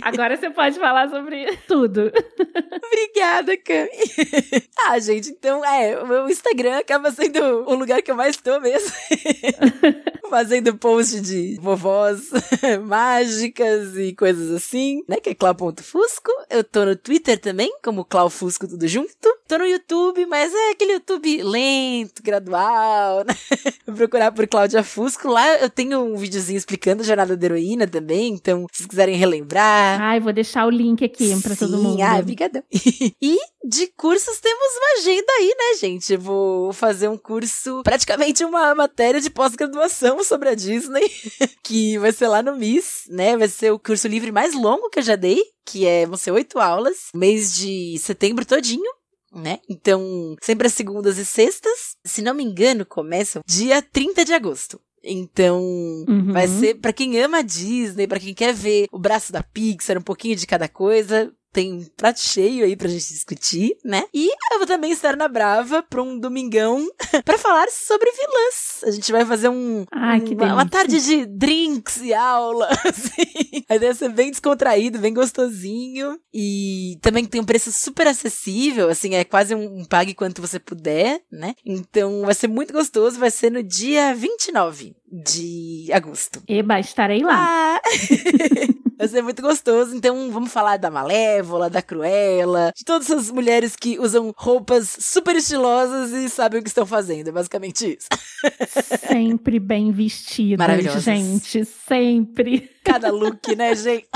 agora 0.00 0.36
você 0.36 0.48
pode 0.48 0.78
falar 0.78 1.10
sobre 1.10 1.46
tudo. 1.68 2.10
Obrigada, 2.86 3.54
Cami. 3.58 3.90
ah, 4.78 4.98
gente, 4.98 5.28
então, 5.30 5.62
é, 5.64 6.00
o 6.00 6.06
meu 6.06 6.28
Instagram 6.30 6.78
acaba 6.78 7.10
sendo 7.10 7.68
o 7.68 7.74
lugar 7.74 8.00
que 8.00 8.10
eu 8.10 8.16
mais 8.16 8.36
tô 8.36 8.58
mesmo. 8.60 8.90
Fazendo 10.34 10.76
post 10.76 11.20
de 11.20 11.56
vovós 11.62 12.30
mágicas 12.84 13.96
e 13.96 14.12
coisas 14.14 14.50
assim, 14.50 15.04
né? 15.08 15.18
Que 15.20 15.30
é 15.30 15.34
clau.fusco. 15.34 16.28
Eu 16.50 16.64
tô 16.64 16.84
no 16.84 16.96
Twitter 16.96 17.38
também, 17.38 17.72
como 17.84 18.04
Claufusco, 18.04 18.66
tudo 18.66 18.88
junto. 18.88 19.14
Tô 19.46 19.58
no 19.58 19.64
YouTube, 19.64 20.26
mas 20.26 20.52
é 20.52 20.70
aquele 20.72 20.94
YouTube 20.94 21.40
lento, 21.40 22.20
gradual, 22.20 23.22
né? 23.28 23.36
Vou 23.86 23.94
procurar 23.94 24.32
por 24.32 24.44
Cláudia 24.48 24.82
Fusco. 24.82 25.28
Lá 25.28 25.58
eu 25.58 25.70
tenho 25.70 26.00
um 26.00 26.16
videozinho 26.16 26.56
explicando 26.56 27.04
a 27.04 27.06
jornada 27.06 27.36
da 27.36 27.46
heroína 27.46 27.86
também, 27.86 28.32
então, 28.32 28.66
se 28.72 28.78
vocês 28.78 28.88
quiserem 28.88 29.14
relembrar, 29.14 30.00
Ai, 30.00 30.18
vou 30.18 30.32
deixar 30.32 30.66
o 30.66 30.70
link 30.70 31.04
aqui 31.04 31.40
pra 31.42 31.54
todo 31.54 31.78
mundo. 31.78 32.02
Ah, 32.02 32.18
obrigadão. 32.18 32.62
e 33.22 33.38
de 33.64 33.86
cursos 33.96 34.40
temos 34.40 34.66
uma 34.76 35.00
agenda 35.00 35.32
aí, 35.38 35.54
né, 35.56 35.78
gente? 35.78 36.12
Eu 36.12 36.20
vou 36.20 36.72
fazer 36.72 37.06
um 37.06 37.16
curso, 37.16 37.82
praticamente 37.84 38.44
uma 38.44 38.74
matéria 38.74 39.20
de 39.20 39.30
pós-graduação 39.30 40.23
sobre 40.24 40.48
a 40.48 40.54
Disney, 40.54 41.10
que 41.62 41.98
vai 41.98 42.12
ser 42.12 42.28
lá 42.28 42.42
no 42.42 42.56
MIS, 42.56 43.04
né? 43.08 43.36
Vai 43.36 43.48
ser 43.48 43.70
o 43.72 43.78
curso 43.78 44.08
livre 44.08 44.32
mais 44.32 44.54
longo 44.54 44.88
que 44.90 44.98
eu 44.98 45.02
já 45.02 45.16
dei, 45.16 45.42
que 45.64 45.86
é, 45.86 46.06
vão 46.06 46.16
ser 46.16 46.30
oito 46.32 46.58
aulas, 46.58 47.08
mês 47.14 47.54
de 47.54 47.96
setembro 47.98 48.44
todinho. 48.44 48.90
Né? 49.32 49.58
Então, 49.68 50.36
sempre 50.40 50.68
às 50.68 50.74
segundas 50.74 51.18
e 51.18 51.24
sextas. 51.24 51.96
Se 52.04 52.22
não 52.22 52.34
me 52.34 52.44
engano, 52.44 52.86
começam 52.86 53.42
dia 53.44 53.82
30 53.82 54.24
de 54.24 54.32
agosto. 54.32 54.80
Então, 55.02 55.60
Uhum. 56.08 56.32
Vai 56.32 56.46
ser 56.48 56.74
pra 56.76 56.92
quem 56.92 57.18
ama 57.20 57.38
a 57.38 57.42
Disney, 57.42 58.06
pra 58.06 58.20
quem 58.20 58.32
quer 58.32 58.54
ver 58.54 58.86
o 58.92 58.98
braço 58.98 59.32
da 59.32 59.42
Pixar, 59.42 59.98
um 59.98 60.02
pouquinho 60.02 60.36
de 60.36 60.46
cada 60.46 60.68
coisa. 60.68 61.32
Tem 61.54 61.72
um 61.72 61.84
prato 61.96 62.18
cheio 62.18 62.64
aí 62.64 62.74
pra 62.74 62.88
gente 62.88 63.14
discutir, 63.14 63.76
né? 63.84 64.02
E 64.12 64.28
eu 64.52 64.58
vou 64.58 64.66
também 64.66 64.90
estar 64.90 65.16
na 65.16 65.28
Brava 65.28 65.84
pra 65.84 66.02
um 66.02 66.18
domingão 66.18 66.84
pra 67.24 67.38
falar 67.38 67.68
sobre 67.68 68.10
vilãs. 68.10 68.82
A 68.82 68.90
gente 68.90 69.12
vai 69.12 69.24
fazer 69.24 69.48
um, 69.48 69.86
Ai, 69.92 70.20
que 70.20 70.34
uma, 70.34 70.52
uma 70.52 70.68
tarde 70.68 71.00
de 71.00 71.24
drinks 71.26 71.98
e 72.02 72.12
aula, 72.12 72.68
assim. 72.84 73.64
A 73.68 73.76
ideia 73.76 73.92
é 73.92 73.94
ser 73.94 74.08
bem 74.08 74.32
descontraído, 74.32 74.98
bem 74.98 75.14
gostosinho. 75.14 76.18
E 76.34 76.98
também 77.00 77.24
tem 77.24 77.40
um 77.40 77.44
preço 77.44 77.70
super 77.70 78.08
acessível, 78.08 78.90
assim, 78.90 79.14
é 79.14 79.22
quase 79.22 79.54
um, 79.54 79.78
um 79.78 79.84
pague 79.84 80.12
quanto 80.12 80.42
você 80.42 80.58
puder, 80.58 81.22
né? 81.30 81.54
Então 81.64 82.22
vai 82.22 82.34
ser 82.34 82.48
muito 82.48 82.72
gostoso, 82.72 83.16
vai 83.16 83.30
ser 83.30 83.52
no 83.52 83.62
dia 83.62 84.12
29 84.12 84.96
de 85.22 85.88
agosto. 85.92 86.42
Eba, 86.48 86.80
estarei 86.80 87.22
lá. 87.22 87.34
Ah! 87.36 87.82
Vai 88.96 89.08
ser 89.08 89.22
muito 89.22 89.42
gostoso. 89.42 89.94
Então, 89.94 90.30
vamos 90.30 90.52
falar 90.52 90.76
da 90.76 90.90
Malévola, 90.90 91.68
da 91.68 91.82
Cruella, 91.82 92.72
de 92.74 92.84
todas 92.84 93.10
essas 93.10 93.30
mulheres 93.30 93.74
que 93.76 93.98
usam 93.98 94.32
roupas 94.36 94.96
super 95.00 95.34
estilosas 95.36 96.12
e 96.12 96.28
sabem 96.28 96.60
o 96.60 96.62
que 96.62 96.68
estão 96.68 96.86
fazendo. 96.86 97.28
É 97.28 97.32
basicamente 97.32 97.98
isso. 97.98 98.08
Sempre 99.06 99.58
bem 99.58 99.90
vestidas, 99.90 101.02
gente. 101.02 101.64
Sempre. 101.64 102.73
Cada 102.84 103.10
look, 103.10 103.56
né, 103.56 103.74
gente? 103.74 104.06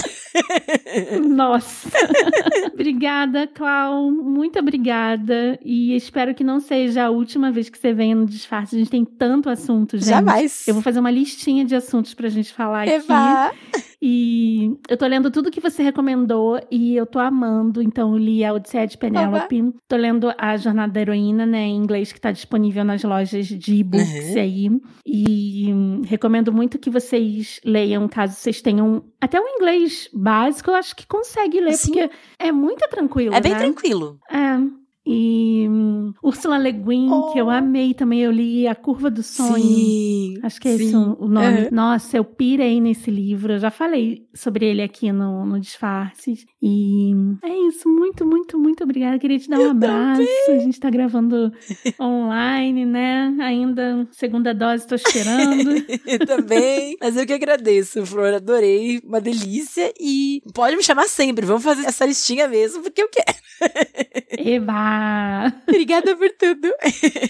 Nossa. 1.26 1.88
obrigada, 2.72 3.46
Clau. 3.46 4.10
Muito 4.10 4.58
obrigada. 4.58 5.58
E 5.64 5.96
espero 5.96 6.34
que 6.34 6.44
não 6.44 6.60
seja 6.60 7.06
a 7.06 7.10
última 7.10 7.50
vez 7.50 7.68
que 7.70 7.78
você 7.78 7.92
venha 7.92 8.14
no 8.14 8.26
disfarce. 8.26 8.76
A 8.76 8.78
gente 8.78 8.90
tem 8.90 9.04
tanto 9.04 9.48
assunto, 9.48 9.96
gente. 9.96 10.08
Jamais. 10.08 10.68
Eu 10.68 10.74
vou 10.74 10.82
fazer 10.82 11.00
uma 11.00 11.10
listinha 11.10 11.64
de 11.64 11.74
assuntos 11.74 12.12
pra 12.14 12.28
gente 12.28 12.52
falar 12.52 12.86
Eva. 12.86 13.46
aqui. 13.46 13.88
E 14.00 14.76
eu 14.88 14.96
tô 14.96 15.06
lendo 15.06 15.30
tudo 15.30 15.50
que 15.50 15.60
você 15.60 15.82
recomendou 15.82 16.60
e 16.70 16.94
eu 16.94 17.04
tô 17.04 17.18
amando. 17.18 17.82
Então, 17.82 18.12
eu 18.12 18.18
li 18.18 18.44
a 18.44 18.52
Odisseia 18.52 18.86
de 18.86 18.96
Penélope. 18.96 19.74
Tô 19.88 19.96
lendo 19.96 20.32
a 20.38 20.56
Jornada 20.56 20.92
da 20.92 21.00
Heroína, 21.00 21.44
né, 21.44 21.62
em 21.66 21.76
inglês, 21.76 22.12
que 22.12 22.20
tá 22.20 22.30
disponível 22.30 22.84
nas 22.84 23.02
lojas 23.02 23.46
de 23.46 23.74
e-books 23.74 24.34
Uhum. 24.34 24.40
aí. 24.40 24.70
E 25.04 25.72
hum, 25.72 26.02
recomendo 26.04 26.52
muito 26.52 26.78
que 26.78 26.90
vocês 26.90 27.60
leiam, 27.64 28.06
caso 28.08 28.34
vocês 28.34 28.62
tenham 28.62 29.02
até 29.20 29.40
um 29.40 29.48
inglês 29.48 30.08
básico, 30.14 30.70
eu 30.70 30.74
acho 30.76 30.94
que 30.94 31.06
consegue 31.06 31.60
ler, 31.60 31.72
Sim. 31.74 31.92
porque 31.92 32.10
é 32.38 32.52
muito 32.52 32.86
tranquilo, 32.88 33.34
É 33.34 33.40
bem 33.40 33.52
né? 33.52 33.58
tranquilo. 33.58 34.18
É. 34.30 34.77
E 35.10 35.66
hum, 35.68 36.12
Ursula 36.22 36.58
Le 36.58 36.70
Guin, 36.72 37.08
que 37.32 37.38
eu 37.38 37.46
Oh. 37.46 37.50
amei 37.50 37.94
também, 37.94 38.20
eu 38.20 38.30
li 38.30 38.68
A 38.68 38.74
Curva 38.74 39.10
do 39.10 39.22
Sonho. 39.22 39.56
Sim. 39.62 40.34
Acho 40.42 40.60
que 40.60 40.68
é 40.68 40.74
esse 40.74 40.90
sim. 40.90 40.96
o 40.96 41.16
o 41.20 41.28
nome. 41.28 41.62
Uhum. 41.62 41.68
Nossa, 41.72 42.18
eu 42.18 42.24
pirei 42.24 42.78
nesse 42.78 43.10
livro. 43.10 43.54
Eu 43.54 43.58
já 43.58 43.70
falei 43.70 44.26
sobre 44.34 44.66
ele 44.66 44.82
aqui 44.82 45.10
no, 45.10 45.46
no 45.46 45.58
Disfarces. 45.58 46.44
E 46.60 47.12
é 47.42 47.68
isso. 47.68 47.88
Muito, 47.88 48.26
muito, 48.26 48.58
muito 48.58 48.84
obrigada. 48.84 49.18
Queria 49.18 49.38
te 49.38 49.48
dar 49.48 49.58
um 49.58 49.70
abraço. 49.70 50.22
A 50.50 50.58
gente 50.58 50.78
tá 50.78 50.90
gravando 50.90 51.50
online, 51.98 52.84
né? 52.84 53.34
Ainda 53.40 54.06
segunda 54.12 54.52
dose, 54.52 54.86
tô 54.86 54.94
esperando. 54.94 55.70
Eu 56.06 56.26
também. 56.26 56.96
Mas 57.00 57.16
eu 57.16 57.24
que 57.26 57.32
agradeço, 57.32 58.04
Flor. 58.04 58.34
Adorei. 58.34 59.00
Uma 59.04 59.20
delícia. 59.20 59.92
E 59.98 60.42
pode 60.54 60.76
me 60.76 60.82
chamar 60.82 61.08
sempre. 61.08 61.46
Vamos 61.46 61.62
fazer 61.62 61.86
essa 61.86 62.04
listinha 62.04 62.46
mesmo, 62.46 62.82
porque 62.82 63.02
eu 63.02 63.08
quero. 63.08 63.38
Eba! 64.38 64.97
Obrigada 65.68 66.16
por 66.16 66.30
tudo. 66.30 66.68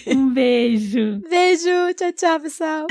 Um 0.07 0.33
beijo. 0.33 1.21
Beijo. 1.29 1.93
Tchau, 1.95 2.11
tchau, 2.13 2.39
pessoal. 2.39 2.87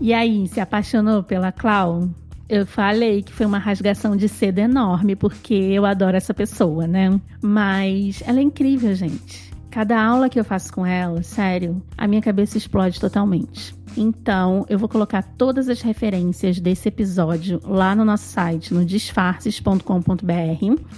E 0.00 0.14
aí, 0.14 0.46
se 0.48 0.60
apaixonou 0.60 1.22
pela 1.22 1.52
Clau? 1.52 2.08
Eu 2.48 2.64
falei 2.64 3.22
que 3.22 3.32
foi 3.32 3.44
uma 3.44 3.58
rasgação 3.58 4.16
de 4.16 4.26
seda 4.26 4.62
enorme, 4.62 5.14
porque 5.14 5.52
eu 5.52 5.84
adoro 5.84 6.16
essa 6.16 6.32
pessoa, 6.32 6.86
né? 6.86 7.20
Mas 7.42 8.22
ela 8.26 8.38
é 8.38 8.42
incrível, 8.42 8.94
gente. 8.94 9.52
Cada 9.70 10.02
aula 10.02 10.30
que 10.30 10.40
eu 10.40 10.44
faço 10.44 10.72
com 10.72 10.86
ela, 10.86 11.22
sério, 11.22 11.82
a 11.96 12.08
minha 12.08 12.22
cabeça 12.22 12.56
explode 12.56 12.98
totalmente. 12.98 13.77
Então, 13.98 14.64
eu 14.68 14.78
vou 14.78 14.88
colocar 14.88 15.22
todas 15.22 15.68
as 15.68 15.82
referências 15.82 16.60
desse 16.60 16.88
episódio 16.88 17.60
lá 17.64 17.96
no 17.96 18.04
nosso 18.04 18.26
site, 18.26 18.72
no 18.72 18.84
disfarces.com.br. 18.84 19.82